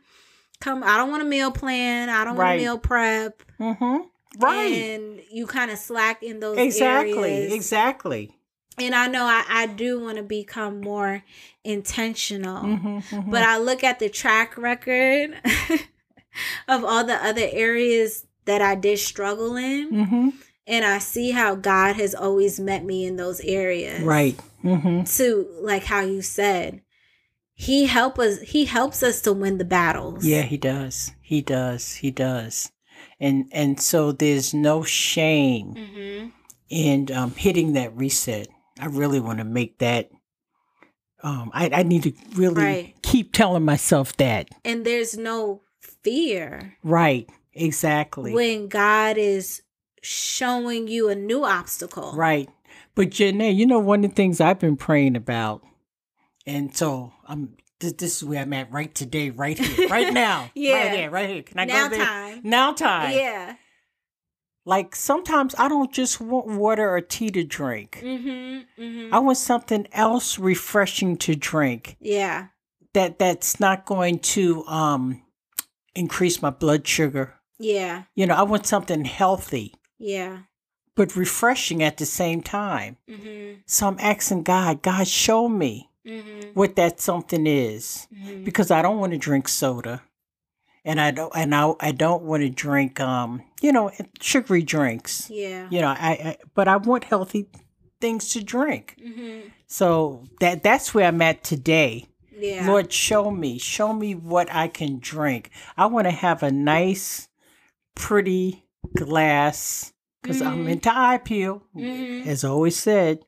come 0.64 0.82
i 0.82 0.96
don't 0.96 1.10
want 1.10 1.22
a 1.22 1.26
meal 1.26 1.50
plan 1.50 2.08
i 2.08 2.24
don't 2.24 2.36
want 2.36 2.38
Right. 2.38 2.56
to 2.56 2.62
meal 2.62 2.78
prep 2.78 3.42
Mm-hmm. 3.60 3.96
Right. 4.42 4.72
and 4.72 5.20
you 5.30 5.46
kind 5.46 5.70
of 5.70 5.78
slack 5.78 6.22
in 6.24 6.40
those 6.40 6.58
exactly. 6.58 7.12
areas. 7.32 7.52
Exactly. 7.52 8.36
and 8.78 8.94
i 8.94 9.06
know 9.06 9.24
i, 9.24 9.44
I 9.48 9.66
do 9.66 10.00
want 10.00 10.16
to 10.16 10.22
become 10.24 10.80
more 10.80 11.22
intentional 11.62 12.62
Mm-hmm. 12.62 12.98
mm-hmm. 12.98 13.30
but 13.30 13.42
i 13.42 13.58
look 13.58 13.84
at 13.84 13.98
the 13.98 14.08
track 14.08 14.56
record 14.58 15.34
of 16.68 16.84
all 16.84 17.04
the 17.04 17.14
other 17.24 17.46
areas 17.50 18.26
that 18.44 18.60
i 18.62 18.74
did 18.74 18.98
struggle 18.98 19.56
in 19.56 19.90
mm-hmm. 19.90 20.28
and 20.66 20.84
i 20.84 20.98
see 20.98 21.30
how 21.30 21.54
god 21.54 21.96
has 21.96 22.14
always 22.14 22.58
met 22.60 22.84
me 22.84 23.04
in 23.06 23.16
those 23.16 23.40
areas 23.40 24.02
Right. 24.02 24.38
Mm-hmm. 24.64 25.04
to 25.04 25.46
like 25.60 25.84
how 25.84 26.00
you 26.00 26.22
said 26.22 26.80
he 27.54 27.86
help 27.86 28.18
us 28.18 28.40
he 28.40 28.64
helps 28.64 29.02
us 29.02 29.20
to 29.22 29.32
win 29.32 29.58
the 29.58 29.64
battles 29.64 30.24
Yeah, 30.26 30.42
he 30.42 30.56
does. 30.56 31.12
He 31.22 31.40
does. 31.40 31.94
He 31.94 32.10
does. 32.10 32.72
And 33.20 33.46
and 33.52 33.80
so 33.80 34.12
there's 34.12 34.52
no 34.52 34.82
shame 34.82 35.74
hmm 35.76 36.28
in 36.70 37.12
um, 37.12 37.30
hitting 37.32 37.74
that 37.74 37.96
reset. 37.96 38.48
I 38.80 38.86
really 38.86 39.20
want 39.20 39.38
to 39.38 39.44
make 39.44 39.78
that. 39.78 40.10
Um, 41.22 41.50
I, 41.54 41.70
I 41.72 41.82
need 41.84 42.02
to 42.04 42.12
really 42.34 42.54
Right. 42.62 42.94
keep 43.02 43.32
telling 43.32 43.64
myself 43.64 44.16
that. 44.16 44.48
and 44.64 44.84
there's 44.84 45.16
no 45.16 45.60
fear 45.80 46.76
Right. 46.82 47.28
Exactly. 47.52 48.32
when 48.32 48.68
God 48.68 49.16
is 49.16 49.62
showing 50.02 50.88
you 50.88 51.08
a 51.08 51.14
new 51.14 51.44
obstacle. 51.44 52.12
Right. 52.14 52.48
But 52.94 53.10
Janae, 53.10 53.54
you 53.54 53.66
know, 53.66 53.78
one 53.78 54.04
of 54.04 54.10
the 54.10 54.14
things 54.16 54.40
I've 54.40 54.58
been 54.58 54.76
praying 54.76 55.16
about, 55.16 55.62
and 56.46 56.74
so 56.74 57.12
I'm 57.26 57.56
this, 57.80 57.92
this 57.94 58.16
is 58.16 58.24
where 58.24 58.40
I'm 58.40 58.52
at 58.52 58.72
right 58.72 58.94
today, 58.94 59.30
right 59.30 59.58
here, 59.58 59.88
right 59.88 60.12
now. 60.12 60.50
Yeah. 60.54 60.74
Right 60.88 60.98
here, 60.98 61.10
right 61.10 61.28
here. 61.28 61.42
Can 61.42 61.58
I 61.58 61.64
now 61.64 61.88
go 61.88 61.96
there? 61.96 62.04
time. 62.04 62.40
Now 62.44 62.72
time. 62.72 63.12
Yeah. 63.12 63.56
Like 64.66 64.96
sometimes 64.96 65.54
I 65.58 65.68
don't 65.68 65.92
just 65.92 66.20
want 66.20 66.46
water 66.46 66.88
or 66.88 67.00
tea 67.00 67.30
to 67.30 67.44
drink. 67.44 68.00
Mm-hmm. 68.02 68.82
Mm-hmm. 68.82 69.14
I 69.14 69.18
want 69.18 69.36
something 69.36 69.86
else 69.92 70.38
refreshing 70.38 71.16
to 71.18 71.34
drink 71.34 71.96
yeah. 72.00 72.46
that 72.94 73.18
that's 73.18 73.60
not 73.60 73.84
going 73.84 74.20
to 74.20 74.64
um 74.66 75.22
increase 75.94 76.40
my 76.40 76.50
blood 76.50 76.86
sugar. 76.86 77.34
Yeah. 77.58 78.04
You 78.14 78.26
know, 78.26 78.34
I 78.34 78.42
want 78.42 78.66
something 78.66 79.04
healthy 79.04 79.74
Yeah. 79.98 80.38
but 80.96 81.14
refreshing 81.14 81.82
at 81.82 81.98
the 81.98 82.06
same 82.06 82.40
time. 82.42 82.96
Mm-hmm. 83.08 83.60
So 83.66 83.86
I'm 83.86 83.98
asking 84.00 84.44
God, 84.44 84.82
God, 84.82 85.06
show 85.06 85.48
me 85.48 85.90
Mm-hmm. 86.06 86.50
what 86.52 86.76
that 86.76 87.00
something 87.00 87.46
is 87.46 88.06
mm-hmm. 88.14 88.44
because 88.44 88.70
I 88.70 88.82
don't 88.82 88.98
want 88.98 89.12
to 89.12 89.18
drink 89.18 89.48
soda. 89.48 90.02
And 90.84 91.00
I 91.00 91.12
don't 91.12 91.32
and 91.34 91.54
I, 91.54 91.72
I 91.80 91.92
don't 91.92 92.24
want 92.24 92.42
to 92.42 92.50
drink 92.50 93.00
um, 93.00 93.42
you 93.62 93.72
know, 93.72 93.90
sugary 94.20 94.62
drinks. 94.62 95.30
Yeah. 95.30 95.66
You 95.70 95.80
know, 95.80 95.88
I, 95.88 96.10
I 96.10 96.36
but 96.54 96.68
I 96.68 96.76
want 96.76 97.04
healthy 97.04 97.48
things 98.02 98.28
to 98.34 98.44
drink. 98.44 98.96
Mm-hmm. 99.02 99.48
So 99.66 100.24
that 100.40 100.62
that's 100.62 100.92
where 100.92 101.06
I'm 101.06 101.22
at 101.22 101.42
today. 101.42 102.04
Yeah. 102.36 102.66
Lord, 102.66 102.92
show 102.92 103.30
me, 103.30 103.58
show 103.58 103.94
me 103.94 104.14
what 104.14 104.52
I 104.52 104.68
can 104.68 104.98
drink. 104.98 105.50
I 105.76 105.86
want 105.86 106.06
to 106.06 106.10
have 106.10 106.42
a 106.42 106.50
nice, 106.50 107.28
pretty 107.94 108.66
glass 108.94 109.92
because 110.20 110.42
I'm 110.42 110.66
Mhm. 110.66 110.70
into 110.72 110.90
eye 110.94 111.18
peel, 111.18 111.62
Mhm. 111.74 112.26
as 112.26 112.44
I 112.44 112.48
always 112.48 112.76
said. 112.76 113.24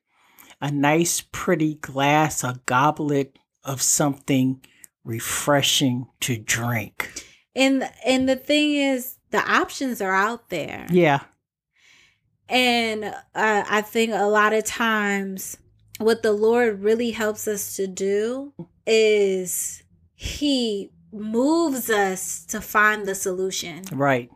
A 0.61 0.71
nice, 0.71 1.21
pretty 1.33 1.75
glass, 1.77 2.43
a 2.43 2.61
goblet 2.67 3.39
of 3.65 3.83
something 3.83 4.63
refreshing 5.05 6.07
to 6.21 6.37
drink. 6.39 7.25
And 7.55 7.89
and 8.05 8.29
the 8.29 8.37
thing 8.37 8.75
is, 8.75 9.17
the 9.31 9.39
options 9.39 10.01
are 10.01 10.15
out 10.15 10.49
there. 10.51 10.87
Yeah, 10.91 11.21
And 12.49 13.05
uh, 13.05 13.13
I 13.69 13.83
think 13.83 14.13
a 14.15 14.27
lot 14.29 14.53
of 14.53 14.65
times, 14.65 15.57
what 15.99 16.23
the 16.23 16.33
Lord 16.33 16.81
really 16.83 17.11
helps 17.11 17.49
us 17.49 17.77
to 17.77 17.87
do 17.87 18.53
is 18.87 19.83
He 20.15 20.91
moves 21.13 21.91
us 21.91 22.45
to 22.47 22.61
find 22.61 23.07
the 23.07 23.15
solution. 23.15 23.83
right. 23.93 24.31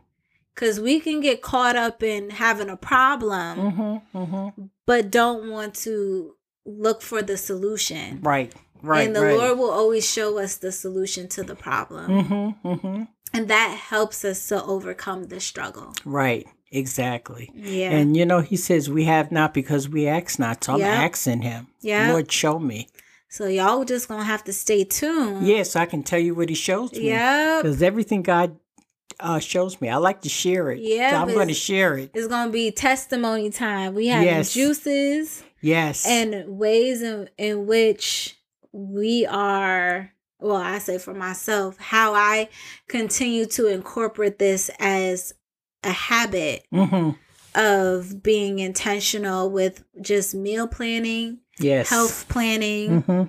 Because 0.61 0.79
we 0.79 0.99
can 0.99 1.21
get 1.21 1.41
caught 1.41 1.75
up 1.75 2.03
in 2.03 2.29
having 2.29 2.69
a 2.69 2.77
problem, 2.77 3.57
Mm-hmm, 3.57 4.17
mm-hmm. 4.17 4.63
but 4.85 5.09
don't 5.09 5.49
want 5.49 5.73
to 5.87 6.35
look 6.67 7.01
for 7.01 7.23
the 7.23 7.35
solution. 7.35 8.19
Right, 8.21 8.53
right, 8.83 9.07
and 9.07 9.15
the 9.15 9.21
right. 9.23 9.35
Lord 9.37 9.57
will 9.57 9.71
always 9.71 10.07
show 10.07 10.37
us 10.37 10.57
the 10.57 10.71
solution 10.71 11.27
to 11.29 11.41
the 11.41 11.55
problem. 11.55 12.11
Mm-hmm, 12.11 12.67
mm-hmm. 12.67 13.03
And 13.33 13.47
that 13.47 13.69
helps 13.89 14.23
us 14.23 14.47
to 14.49 14.63
overcome 14.63 15.29
the 15.29 15.39
struggle. 15.39 15.93
Right, 16.05 16.45
exactly. 16.71 17.49
Yeah. 17.55 17.89
And 17.89 18.15
you 18.15 18.25
know, 18.27 18.41
he 18.41 18.55
says 18.55 18.87
we 18.87 19.05
have 19.05 19.31
not 19.31 19.55
because 19.55 19.89
we 19.89 20.07
ask 20.07 20.37
not. 20.37 20.63
So 20.63 20.73
I'm 20.73 20.79
Yeah. 20.81 21.03
asking 21.09 21.41
him. 21.41 21.67
Yeah. 21.81 22.11
Lord, 22.11 22.31
show 22.31 22.59
me. 22.59 22.87
so 23.29 23.47
y'all 23.47 23.83
just 23.85 24.07
gonna 24.09 24.25
have 24.25 24.43
to 24.43 24.53
stay 24.53 24.83
tuned. 24.83 25.47
Yes, 25.47 25.75
I 25.75 25.85
can 25.87 26.03
tell 26.03 26.19
you 26.19 26.35
what 26.35 26.49
he 26.49 26.55
shows 26.55 26.91
me. 26.91 27.07
Yeah. 27.07 27.61
Because 27.63 27.81
everything 27.81 28.21
God 28.21 28.57
uh, 29.21 29.39
shows 29.39 29.79
me. 29.79 29.89
I 29.89 29.97
like 29.97 30.21
to 30.21 30.29
share 30.29 30.71
it. 30.71 30.81
Yeah, 30.81 31.11
So 31.11 31.17
I'm 31.17 31.33
going 31.33 31.47
to 31.47 31.53
share 31.53 31.97
it. 31.97 32.11
It's 32.13 32.27
gonna 32.27 32.51
be 32.51 32.71
testimony 32.71 33.49
time. 33.49 33.93
We 33.93 34.07
have 34.07 34.23
Yes. 34.23 34.53
juices 34.53 35.43
Yes. 35.61 36.05
and 36.07 36.57
ways 36.57 37.01
in, 37.01 37.29
in 37.37 37.67
which 37.67 38.37
we 38.71 39.25
are 39.25 40.11
well, 40.39 40.55
I 40.55 40.79
say 40.79 40.97
for 40.97 41.13
myself, 41.13 41.77
how 41.77 42.15
I 42.15 42.49
continue 42.87 43.45
to 43.47 43.67
incorporate 43.67 44.39
this 44.39 44.71
as 44.79 45.33
a 45.83 45.91
habit 45.91 46.65
hmm 46.71 47.11
of 47.53 48.23
being 48.23 48.59
intentional 48.59 49.51
with 49.51 49.83
just 50.01 50.33
meal 50.33 50.67
planning, 50.67 51.39
Yes. 51.59 51.89
health 51.89 52.25
planning, 52.29 53.01
hmm 53.01 53.23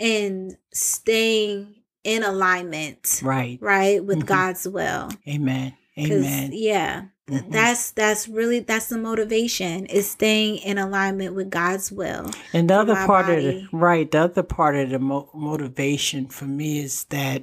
and 0.00 0.56
staying 0.72 1.74
in 2.04 2.22
alignment, 2.22 3.20
Right. 3.24 3.58
right, 3.60 4.04
with 4.04 4.20
Mhm. 4.20 4.26
God's 4.26 4.68
will. 4.68 5.08
Amen. 5.28 5.74
Amen. 5.98 6.50
Yeah, 6.52 7.04
Mhm. 7.30 7.50
that's 7.50 7.90
that's 7.92 8.28
really 8.28 8.60
that's 8.60 8.88
the 8.88 8.98
motivation 8.98 9.86
is 9.86 10.10
staying 10.10 10.56
in 10.58 10.76
alignment 10.78 11.34
with 11.34 11.50
God's 11.50 11.90
will. 11.92 12.30
And 12.52 12.68
the 12.68 12.74
other 12.74 12.94
part 12.94 13.28
of 13.30 13.36
body. 13.36 13.68
the 13.70 13.76
right, 13.76 14.10
the 14.10 14.18
other 14.22 14.42
part 14.42 14.76
of 14.76 14.90
the 14.90 14.98
mo- 14.98 15.30
motivation 15.34 16.26
for 16.28 16.44
me 16.46 16.80
is 16.80 17.04
that 17.10 17.42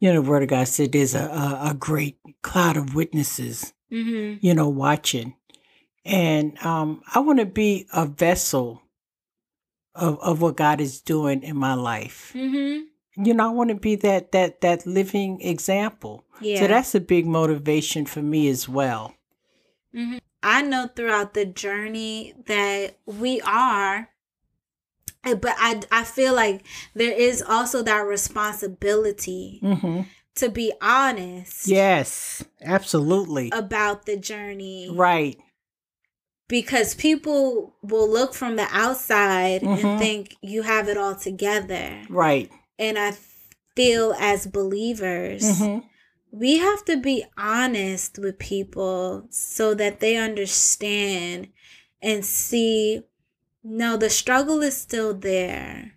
you 0.00 0.12
know, 0.12 0.20
the 0.20 0.28
Word 0.28 0.42
of 0.42 0.48
God 0.48 0.66
said 0.66 0.90
there's 0.90 1.14
a, 1.14 1.20
a, 1.20 1.70
a 1.70 1.74
great 1.74 2.18
cloud 2.42 2.76
of 2.76 2.94
witnesses, 2.96 3.72
Mm-hmm. 3.92 4.44
you 4.44 4.52
know, 4.52 4.68
watching, 4.68 5.34
and 6.04 6.58
um, 6.64 7.00
I 7.14 7.20
want 7.20 7.38
to 7.38 7.46
be 7.46 7.86
a 7.94 8.04
vessel 8.04 8.82
of 9.94 10.18
of 10.20 10.42
what 10.42 10.56
God 10.56 10.80
is 10.80 11.00
doing 11.00 11.42
in 11.44 11.56
my 11.56 11.74
life. 11.74 12.32
Mm-hmm. 12.34 12.82
You 13.20 13.34
know, 13.34 13.48
I 13.48 13.52
want 13.52 13.70
to 13.70 13.74
be 13.74 13.96
that 13.96 14.32
that 14.32 14.60
that 14.60 14.86
living 14.86 15.40
example. 15.40 16.24
Yeah. 16.40 16.60
So 16.60 16.68
that's 16.68 16.94
a 16.94 17.00
big 17.00 17.26
motivation 17.26 18.06
for 18.06 18.22
me 18.22 18.48
as 18.48 18.68
well. 18.68 19.14
I 20.42 20.62
know 20.62 20.88
throughout 20.94 21.34
the 21.34 21.44
journey 21.44 22.34
that 22.46 22.98
we 23.06 23.40
are, 23.40 24.08
eh, 25.24 25.34
but 25.34 25.56
I 25.58 25.82
I 25.90 26.04
feel 26.04 26.34
like 26.34 26.64
there 26.94 27.12
is 27.12 27.42
also 27.42 27.82
that 27.82 28.06
responsibility 28.06 29.58
hmm 29.62 30.02
to 30.36 30.48
be 30.48 30.72
honest. 30.80 31.66
Yes, 31.66 32.44
absolutely. 32.62 33.50
About 33.52 34.06
the 34.06 34.16
journey, 34.16 34.88
right. 34.88 35.36
because 36.46 36.94
people 36.94 37.74
will 37.82 38.08
look 38.08 38.34
from 38.34 38.54
the 38.56 38.66
outside 38.70 39.62
Mhm. 39.62 39.84
and 39.84 39.98
think 39.98 40.36
you 40.40 40.62
have 40.62 40.88
it 40.88 40.96
all 40.96 41.16
together. 41.16 42.02
Right. 42.08 42.50
And 42.78 42.98
I 42.98 43.14
feel 43.74 44.14
as 44.18 44.46
believers, 44.46 45.58
hmm 45.60 45.78
we 46.30 46.58
have 46.58 46.84
to 46.84 46.98
be 46.98 47.24
honest 47.38 48.18
with 48.18 48.38
people 48.38 49.26
so 49.30 49.72
that 49.72 50.00
they 50.00 50.16
understand 50.16 51.48
and 52.02 52.22
see 52.24 53.00
no, 53.64 53.96
the 53.96 54.10
struggle 54.10 54.60
is 54.60 54.76
still 54.76 55.14
there, 55.14 55.94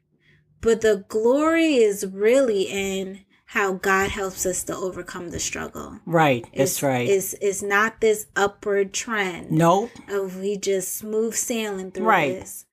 but 0.61 0.81
the 0.81 1.05
glory 1.07 1.75
is 1.75 2.05
really 2.05 2.63
in 2.63 3.21
how 3.47 3.73
God 3.73 4.09
helps 4.09 4.45
us 4.45 4.63
to 4.63 4.75
overcome 4.75 5.29
the 5.29 5.39
struggle. 5.39 5.99
Right. 6.05 6.43
That's 6.55 6.71
It's, 6.77 6.83
right. 6.83 7.09
It's, 7.09 7.33
it's 7.41 7.61
not 7.61 8.01
this 8.01 8.27
upward 8.35 8.93
trend 8.93 9.51
Nope. 9.51 9.91
of 10.09 10.37
we 10.39 10.57
just 10.57 10.95
smooth 10.95 11.33
sailing 11.33 11.91
through 11.91 12.05
Right. 12.05 12.39
this. 12.39 12.65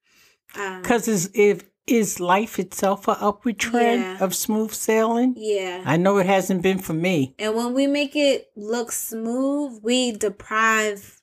Um, 0.54 0.82
Because 0.82 1.08
is 1.08 1.30
if 1.34 1.64
is 1.90 2.20
life 2.20 2.58
itself 2.58 3.08
a 3.08 3.12
upward 3.12 3.58
trend 3.58 4.02
Yeah. 4.02 4.24
of 4.24 4.34
smooth 4.34 4.72
sailing? 4.72 5.34
yeah. 5.36 5.82
I 5.84 5.96
know 5.96 6.18
it 6.18 6.26
hasn't 6.26 6.62
been 6.62 6.78
for 6.78 6.92
me. 6.94 7.34
And 7.38 7.54
when 7.54 7.74
we 7.74 7.86
make 7.86 8.14
it 8.14 8.50
look 8.56 8.92
smooth, 8.92 9.80
we 9.82 10.12
deprive 10.12 11.20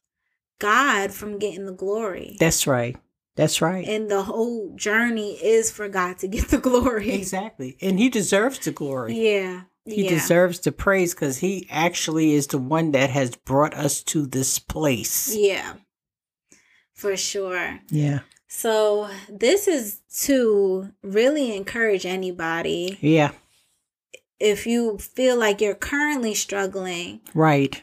God 0.59 1.11
from 1.11 1.38
getting 1.39 1.66
the 1.66 1.74
glory. 1.74 2.38
That's 2.39 2.66
right. 2.68 2.97
That's 3.36 3.61
right. 3.61 3.86
And 3.88 4.09
the 4.09 4.24
whole 4.24 4.74
journey 4.76 5.34
is 5.34 5.70
for 5.70 5.89
God 5.89 6.18
to 6.20 6.28
get 6.28 6.47
the 6.49 6.57
glory. 6.57 7.11
exactly. 7.11 7.78
And 7.82 7.99
he 7.99 8.09
deserves 8.09 8.59
the 8.59 8.72
glory. 8.72 9.13
Yeah. 9.18 9.63
He 9.84 10.05
yeah. 10.05 10.09
deserves 10.09 10.59
the 10.61 10.72
praise 10.72 11.13
because 11.13 11.38
he 11.38 11.68
actually 11.70 12.34
is 12.34 12.47
the 12.47 12.57
one 12.57 12.91
that 12.93 13.09
has 13.11 13.36
brought 13.36 13.74
us 13.76 14.01
to 14.03 14.26
this 14.26 14.57
place. 14.57 15.36
Yeah. 15.36 15.74
For 16.93 17.16
sure. 17.18 17.80
Yeah. 17.91 18.22
So 18.58 19.10
this 19.30 19.68
is 19.68 19.99
to 20.24 20.91
really 21.03 21.56
encourage 21.56 22.06
anybody 22.06 22.97
Yeah. 23.01 23.32
if 24.39 24.66
you 24.66 24.97
feel 24.97 25.36
like 25.38 25.60
you're 25.62 25.76
currently 25.76 26.34
struggling 26.34 27.20
Right. 27.34 27.82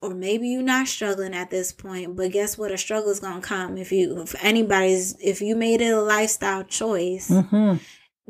or 0.00 0.14
maybe 0.14 0.48
you're 0.48 0.62
not 0.62 0.86
struggling 0.86 1.34
at 1.34 1.50
this 1.50 1.72
point 1.72 2.14
but 2.16 2.30
guess 2.32 2.56
what 2.56 2.70
a 2.70 2.78
struggle 2.78 3.10
is 3.10 3.18
going 3.20 3.40
to 3.42 3.46
come 3.46 3.76
if 3.76 3.90
you 3.90 4.20
if 4.22 4.34
anybody's 4.44 5.16
if 5.20 5.40
you 5.42 5.56
made 5.56 5.80
it 5.80 5.92
a 5.92 6.00
lifestyle 6.00 6.62
choice 6.64 7.28
Mm-hmm. 7.28 7.76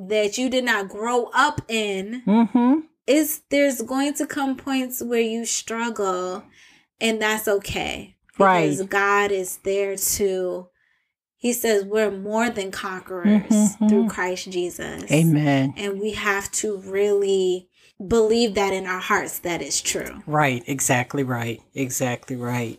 that 0.08 0.38
you 0.38 0.48
did 0.48 0.64
not 0.64 0.88
grow 0.88 1.30
up 1.34 1.60
in 1.68 2.22
Mm-hmm. 2.26 2.80
is 3.06 3.42
there's 3.50 3.82
going 3.82 4.14
to 4.14 4.26
come 4.26 4.56
points 4.56 5.02
where 5.02 5.20
you 5.20 5.44
struggle 5.44 6.42
and 7.00 7.20
that's 7.20 7.46
okay 7.46 8.16
Right. 8.38 8.70
because 8.70 8.86
god 8.86 9.30
is 9.30 9.58
there 9.58 9.96
to 9.96 10.69
he 11.40 11.52
says 11.52 11.84
we're 11.84 12.10
more 12.12 12.48
than 12.50 12.70
conquerors 12.70 13.42
Mhm, 13.50 13.88
through 13.88 14.04
mhm. 14.04 14.10
christ 14.10 14.50
jesus 14.50 15.10
Amen. 15.10 15.74
and 15.76 15.98
we 16.00 16.12
have 16.12 16.50
to 16.52 16.78
really 16.78 17.68
believe 18.06 18.54
that 18.54 18.72
in 18.72 18.86
our 18.86 19.00
hearts 19.00 19.40
that 19.40 19.60
is 19.60 19.80
true 19.80 20.22
Right, 20.26 20.62
exactly 20.66 21.22
right. 21.24 21.60
Exactly 21.74 22.36
right. 22.36 22.78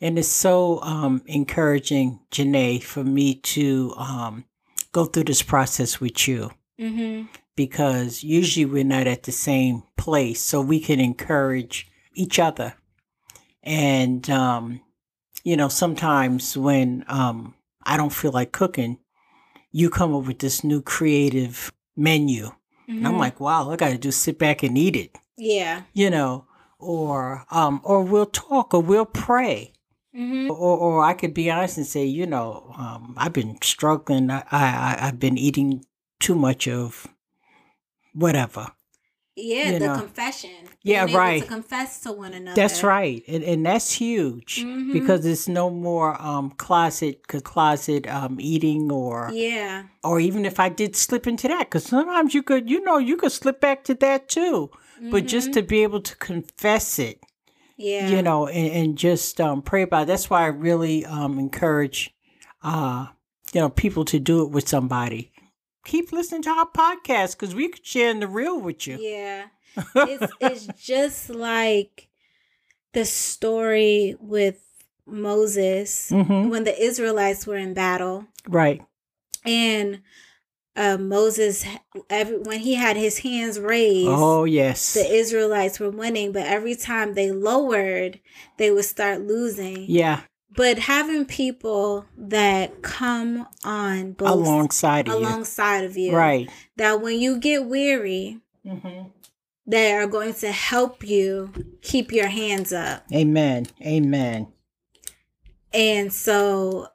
And 0.00 0.18
it's 0.18 0.28
so 0.28 0.80
um, 0.82 1.22
encouraging, 1.26 2.20
Janae, 2.32 2.82
for 2.82 3.02
me 3.04 3.34
to 3.56 3.92
um, 3.96 4.44
go 4.92 5.04
through 5.04 5.24
this 5.24 5.42
process 5.42 6.00
with 6.00 6.26
you 6.28 6.50
mm-hmm. 6.78 7.26
because 7.56 8.22
usually 8.22 8.64
we're 8.66 8.84
not 8.84 9.06
at 9.06 9.22
the 9.24 9.32
same 9.32 9.82
place. 9.96 10.40
So 10.40 10.60
we 10.60 10.80
can 10.80 11.00
encourage 11.00 11.88
each 12.14 12.38
other. 12.38 12.74
And, 13.62 14.28
um, 14.28 14.80
you 15.44 15.56
know, 15.56 15.68
sometimes 15.68 16.56
when 16.56 17.04
um, 17.08 17.54
I 17.84 17.96
don't 17.96 18.12
feel 18.12 18.32
like 18.32 18.52
cooking, 18.52 18.98
you 19.70 19.90
come 19.90 20.14
up 20.14 20.26
with 20.26 20.38
this 20.40 20.62
new 20.64 20.82
creative 20.82 21.72
menu. 21.96 22.50
And 22.88 23.06
I'm 23.06 23.14
Mhm. 23.14 23.18
like, 23.20 23.40
wow, 23.40 23.70
I 23.70 23.76
got 23.76 23.90
to 23.90 23.98
just 23.98 24.22
sit 24.22 24.38
back 24.38 24.62
and 24.62 24.76
eat 24.76 24.96
it 24.96 25.16
yeah 25.38 25.82
you 25.94 26.10
know, 26.10 26.46
or 26.78 27.44
um, 27.50 27.80
or 27.84 28.02
we'll 28.02 28.26
talk, 28.26 28.74
or 28.74 28.80
we'll 28.82 29.06
pray, 29.06 29.72
mm-hmm. 30.14 30.50
or 30.50 30.76
or 30.78 31.04
I 31.04 31.14
could 31.14 31.32
be 31.32 31.50
honest 31.50 31.78
and 31.78 31.86
say, 31.86 32.04
you 32.04 32.26
know, 32.26 32.74
um, 32.76 33.14
I've 33.16 33.32
been 33.32 33.56
struggling. 33.62 34.30
I, 34.30 34.42
I 34.50 34.98
I've 35.00 35.18
been 35.18 35.38
eating 35.38 35.84
too 36.20 36.34
much 36.34 36.68
of 36.68 37.06
whatever. 38.14 38.72
Yeah 39.36 39.72
you 39.72 39.78
the 39.78 39.86
know. 39.86 39.94
confession 39.94 40.50
Yeah, 40.82 41.06
Being 41.06 41.16
right. 41.16 41.42
to 41.42 41.48
confess 41.48 42.00
to 42.00 42.12
one 42.12 42.34
another 42.34 42.60
That's 42.60 42.82
right, 42.82 43.22
and 43.28 43.42
and 43.44 43.64
that's 43.64 43.92
huge 43.92 44.64
Mhm. 44.64 44.92
because 44.92 45.24
it's 45.24 45.48
no 45.48 45.70
more 45.70 46.20
um 46.20 46.50
closet 46.50 47.26
closet 47.28 48.06
um 48.08 48.38
eating 48.40 48.90
or 48.92 49.30
yeah 49.32 49.84
or 50.04 50.18
even 50.20 50.44
if 50.44 50.58
I 50.60 50.68
did 50.68 50.96
slip 50.96 51.26
into 51.26 51.48
that 51.48 51.66
because 51.70 51.84
sometimes 51.84 52.34
you 52.34 52.42
could 52.42 52.68
you 52.68 52.80
know 52.84 52.98
you 52.98 53.16
could 53.16 53.32
slip 53.32 53.60
back 53.60 53.84
to 53.84 53.94
that 53.94 54.28
too. 54.28 54.70
But 55.10 55.26
just 55.26 55.48
Mhm. 55.50 55.52
to 55.54 55.62
be 55.62 55.82
able 55.82 56.00
to 56.02 56.14
confess 56.16 56.98
it 56.98 57.18
yeah 57.76 58.08
you 58.08 58.22
know, 58.22 58.46
and, 58.46 58.72
and 58.72 58.98
just 58.98 59.40
um, 59.40 59.62
pray 59.62 59.82
about. 59.82 60.02
It. 60.02 60.06
That's 60.08 60.28
why 60.30 60.42
I 60.42 60.46
really 60.48 61.04
um, 61.06 61.38
encourage, 61.38 62.14
uh, 62.62 63.06
you 63.52 63.60
know, 63.60 63.68
people 63.70 64.04
to 64.06 64.18
do 64.20 64.42
it 64.42 64.50
with 64.50 64.68
somebody. 64.68 65.31
Keep 65.84 66.12
listening 66.12 66.42
to 66.42 66.50
our 66.50 66.66
podcast 66.66 67.32
because 67.32 67.54
we 67.54 67.68
could 67.68 67.84
share 67.84 68.10
in 68.10 68.20
the 68.20 68.28
real 68.28 68.60
with 68.60 68.86
you. 68.86 68.98
Yeah. 69.00 69.46
It's 69.96 70.32
it's 70.40 70.66
just 70.84 71.30
like 71.30 72.08
the 72.92 73.04
story 73.06 74.14
with 74.20 74.60
Moses 75.06 76.10
hmm 76.10 76.48
when 76.50 76.64
the 76.64 76.78
Israelites 76.80 77.46
were 77.46 77.56
in 77.56 77.74
battle 77.74 78.26
Right. 78.46 78.82
and 79.44 80.02
uh, 80.76 80.96
Moses 80.98 81.64
every 82.10 82.38
when 82.38 82.60
he 82.60 82.74
had 82.74 82.96
his 82.96 83.18
hands 83.18 83.58
raised 83.58 84.08
Oh 84.10 84.44
yes. 84.44 84.94
the 84.94 85.06
Israelites 85.10 85.80
were 85.80 85.90
winning 85.90 86.32
but 86.32 86.46
every 86.46 86.74
time 86.76 87.14
they 87.14 87.32
lowered 87.32 88.20
they 88.58 88.70
would 88.70 88.84
start 88.84 89.22
losing 89.22 89.86
yeah. 89.88 90.20
But 90.54 90.78
having 90.78 91.24
people 91.24 92.04
that 92.16 92.82
come 92.82 93.46
on 93.64 94.12
both 94.12 94.28
Alongside 94.30 95.08
of 95.08 95.14
alongside 95.14 95.84
of 95.84 95.96
you. 95.96 96.10
you 96.10 96.16
Right. 96.16 96.50
that 96.76 97.00
when 97.00 97.20
you 97.20 97.38
get 97.38 97.64
weary 97.66 98.38
hmm 98.66 99.02
that 99.66 99.94
are 99.94 100.06
going 100.08 100.34
to 100.34 100.50
help 100.50 101.04
you 101.06 101.52
keep 101.82 102.10
your 102.12 102.26
hands 102.26 102.72
up. 102.72 103.04
Amen. 103.12 103.66
Amen. 103.84 104.48
And 105.72 106.12
so 106.12 106.88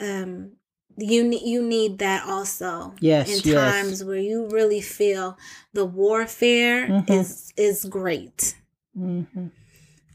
um 0.00 0.52
you 0.96 1.24
ne- 1.24 1.42
you 1.44 1.62
need 1.62 1.98
that 1.98 2.24
also 2.28 2.94
Yes. 3.00 3.28
in 3.28 3.50
yes. 3.52 3.72
times 3.72 4.04
where 4.04 4.18
you 4.18 4.48
really 4.50 4.80
feel 4.80 5.36
the 5.72 5.84
warfare 5.84 6.86
Mhm. 6.88 7.10
is 7.10 7.52
is 7.56 7.84
great. 7.84 8.54
Mm-hmm. 8.96 9.46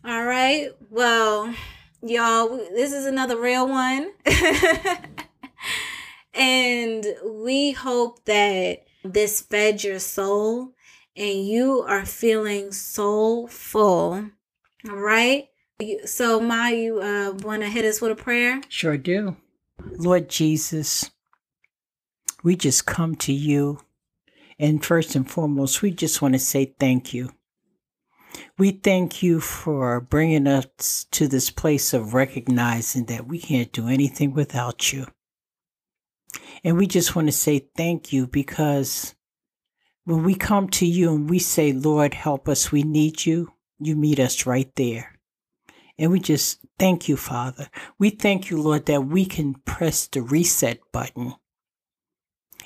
All 0.05 0.25
right. 0.25 0.69
Well, 0.89 1.53
y'all, 2.01 2.47
this 2.47 2.93
is 2.93 3.05
another 3.05 3.39
real 3.39 3.67
one. 3.67 4.11
and 6.33 7.05
we 7.25 7.71
hope 7.71 8.23
that 8.25 8.85
this 9.03 9.41
fed 9.41 9.83
your 9.83 9.99
soul 9.99 10.73
and 11.15 11.47
you 11.47 11.81
are 11.81 12.05
feeling 12.05 12.71
so 12.71 13.47
full. 13.47 14.29
All 14.89 14.95
right. 14.95 15.49
So, 16.05 16.39
Ma, 16.39 16.67
you 16.67 17.01
uh, 17.01 17.31
want 17.43 17.61
to 17.61 17.69
hit 17.69 17.85
us 17.85 18.01
with 18.01 18.11
a 18.11 18.15
prayer? 18.15 18.61
Sure 18.69 18.97
do. 18.97 19.37
Lord 19.97 20.29
Jesus, 20.29 21.09
we 22.43 22.55
just 22.55 22.85
come 22.85 23.15
to 23.17 23.33
you. 23.33 23.79
And 24.57 24.83
first 24.83 25.15
and 25.15 25.29
foremost, 25.29 25.81
we 25.81 25.91
just 25.91 26.21
want 26.21 26.33
to 26.33 26.39
say 26.39 26.75
thank 26.79 27.13
you. 27.13 27.31
We 28.59 28.71
thank 28.71 29.23
you 29.23 29.39
for 29.39 30.01
bringing 30.01 30.45
us 30.45 31.05
to 31.11 31.29
this 31.29 31.49
place 31.49 31.93
of 31.93 32.13
recognizing 32.13 33.05
that 33.05 33.25
we 33.25 33.39
can't 33.39 33.71
do 33.71 33.87
anything 33.87 34.33
without 34.33 34.91
you. 34.91 35.07
And 36.65 36.75
we 36.77 36.85
just 36.85 37.15
want 37.15 37.29
to 37.29 37.31
say 37.31 37.69
thank 37.77 38.11
you 38.11 38.27
because 38.27 39.15
when 40.03 40.25
we 40.25 40.35
come 40.35 40.67
to 40.71 40.85
you 40.85 41.15
and 41.15 41.29
we 41.29 41.39
say, 41.39 41.71
Lord, 41.71 42.13
help 42.13 42.49
us, 42.49 42.69
we 42.69 42.83
need 42.83 43.25
you, 43.25 43.53
you 43.79 43.95
meet 43.95 44.19
us 44.19 44.45
right 44.45 44.69
there. 44.75 45.17
And 45.97 46.11
we 46.11 46.19
just 46.19 46.59
thank 46.77 47.07
you, 47.07 47.15
Father. 47.15 47.69
We 47.97 48.09
thank 48.09 48.49
you, 48.49 48.61
Lord, 48.61 48.87
that 48.87 49.05
we 49.05 49.25
can 49.25 49.53
press 49.53 50.05
the 50.05 50.21
reset 50.21 50.79
button 50.91 51.33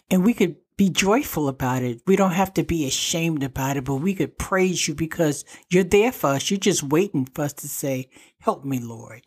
and 0.09 0.25
we 0.25 0.33
could 0.33 0.55
be 0.83 0.89
joyful 0.89 1.47
about 1.47 1.81
it. 1.81 2.01
We 2.05 2.17
don't 2.17 2.33
have 2.33 2.53
to 2.55 2.63
be 2.63 2.85
ashamed 2.85 3.41
about 3.41 3.77
it, 3.77 3.85
but 3.85 3.95
we 3.95 4.13
could 4.13 4.37
praise 4.37 4.85
you 4.85 4.93
because 4.93 5.45
you're 5.69 5.85
there 5.85 6.11
for 6.11 6.31
us. 6.31 6.51
You're 6.51 6.59
just 6.59 6.83
waiting 6.83 7.25
for 7.25 7.43
us 7.43 7.53
to 7.53 7.69
say, 7.69 8.09
Help 8.39 8.65
me, 8.65 8.79
Lord. 8.79 9.21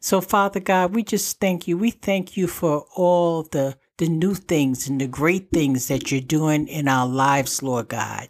So, 0.00 0.20
Father 0.20 0.60
God, 0.60 0.94
we 0.94 1.04
just 1.04 1.40
thank 1.40 1.66
you. 1.66 1.78
We 1.78 1.90
thank 1.90 2.36
you 2.36 2.46
for 2.46 2.84
all 2.94 3.44
the, 3.44 3.78
the 3.96 4.08
new 4.08 4.34
things 4.34 4.86
and 4.86 5.00
the 5.00 5.06
great 5.06 5.50
things 5.50 5.88
that 5.88 6.12
you're 6.12 6.20
doing 6.20 6.68
in 6.68 6.86
our 6.86 7.08
lives, 7.08 7.62
Lord 7.62 7.88
God. 7.88 8.28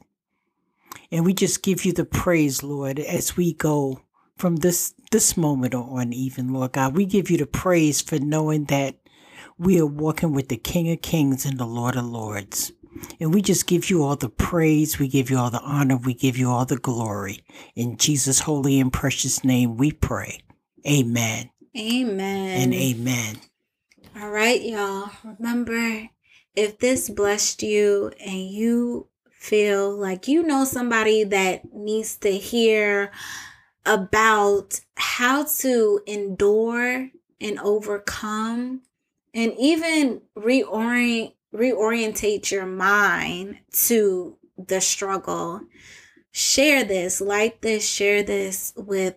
And 1.10 1.26
we 1.26 1.34
just 1.34 1.64
give 1.64 1.84
you 1.84 1.92
the 1.92 2.04
praise, 2.04 2.62
Lord, 2.62 3.00
as 3.00 3.36
we 3.36 3.52
go 3.52 4.00
from 4.36 4.56
this 4.56 4.94
this 5.10 5.36
moment 5.36 5.74
on 5.74 6.12
even, 6.12 6.52
Lord 6.52 6.72
God. 6.72 6.94
We 6.94 7.04
give 7.04 7.30
you 7.30 7.38
the 7.38 7.46
praise 7.46 8.00
for 8.00 8.20
knowing 8.20 8.66
that 8.66 8.94
we 9.58 9.80
are 9.80 9.86
walking 9.86 10.32
with 10.32 10.48
the 10.48 10.56
King 10.56 10.90
of 10.90 11.02
Kings 11.02 11.44
and 11.44 11.58
the 11.58 11.66
Lord 11.66 11.96
of 11.96 12.04
Lords. 12.04 12.72
And 13.20 13.32
we 13.32 13.42
just 13.42 13.66
give 13.66 13.90
you 13.90 14.02
all 14.02 14.16
the 14.16 14.28
praise, 14.28 14.98
we 14.98 15.08
give 15.08 15.30
you 15.30 15.38
all 15.38 15.50
the 15.50 15.60
honor, 15.62 15.96
we 15.96 16.14
give 16.14 16.36
you 16.36 16.50
all 16.50 16.64
the 16.64 16.76
glory. 16.76 17.40
In 17.74 17.96
Jesus' 17.96 18.40
holy 18.40 18.78
and 18.80 18.92
precious 18.92 19.44
name 19.44 19.76
we 19.76 19.92
pray. 19.92 20.40
Amen. 20.86 21.50
Amen. 21.76 22.60
And 22.62 22.74
amen. 22.74 23.36
All 24.20 24.30
right, 24.30 24.60
y'all. 24.60 25.10
Remember, 25.24 26.08
if 26.54 26.78
this 26.78 27.08
blessed 27.08 27.62
you 27.62 28.12
and 28.20 28.50
you 28.50 29.08
feel 29.30 29.90
like 29.96 30.28
you 30.28 30.42
know 30.42 30.64
somebody 30.64 31.24
that 31.24 31.72
needs 31.72 32.16
to 32.18 32.30
hear 32.30 33.10
about 33.86 34.80
how 34.96 35.44
to 35.44 36.00
endure 36.06 37.10
and 37.40 37.58
overcome 37.58 38.82
and 39.34 39.52
even 39.58 40.22
reorient 40.36 41.34
reorientate 41.54 42.50
your 42.50 42.64
mind 42.64 43.58
to 43.70 44.38
the 44.56 44.80
struggle. 44.80 45.60
Share 46.30 46.82
this 46.82 47.20
like 47.20 47.60
this 47.60 47.86
share 47.86 48.22
this 48.22 48.72
with 48.76 49.16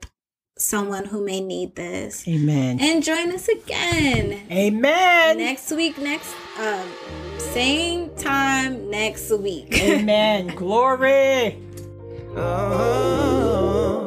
someone 0.57 1.05
who 1.05 1.23
may 1.23 1.39
need 1.39 1.75
this. 1.75 2.27
Amen. 2.27 2.77
And 2.81 3.03
join 3.03 3.31
us 3.31 3.47
again. 3.47 4.45
Amen. 4.51 5.37
Next 5.37 5.71
week 5.71 5.97
next 5.97 6.33
um 6.59 6.89
same 7.37 8.13
time 8.15 8.89
next 8.89 9.31
week. 9.31 9.73
Amen. 9.81 10.47
Glory. 10.47 11.57
Oh. 12.35 14.04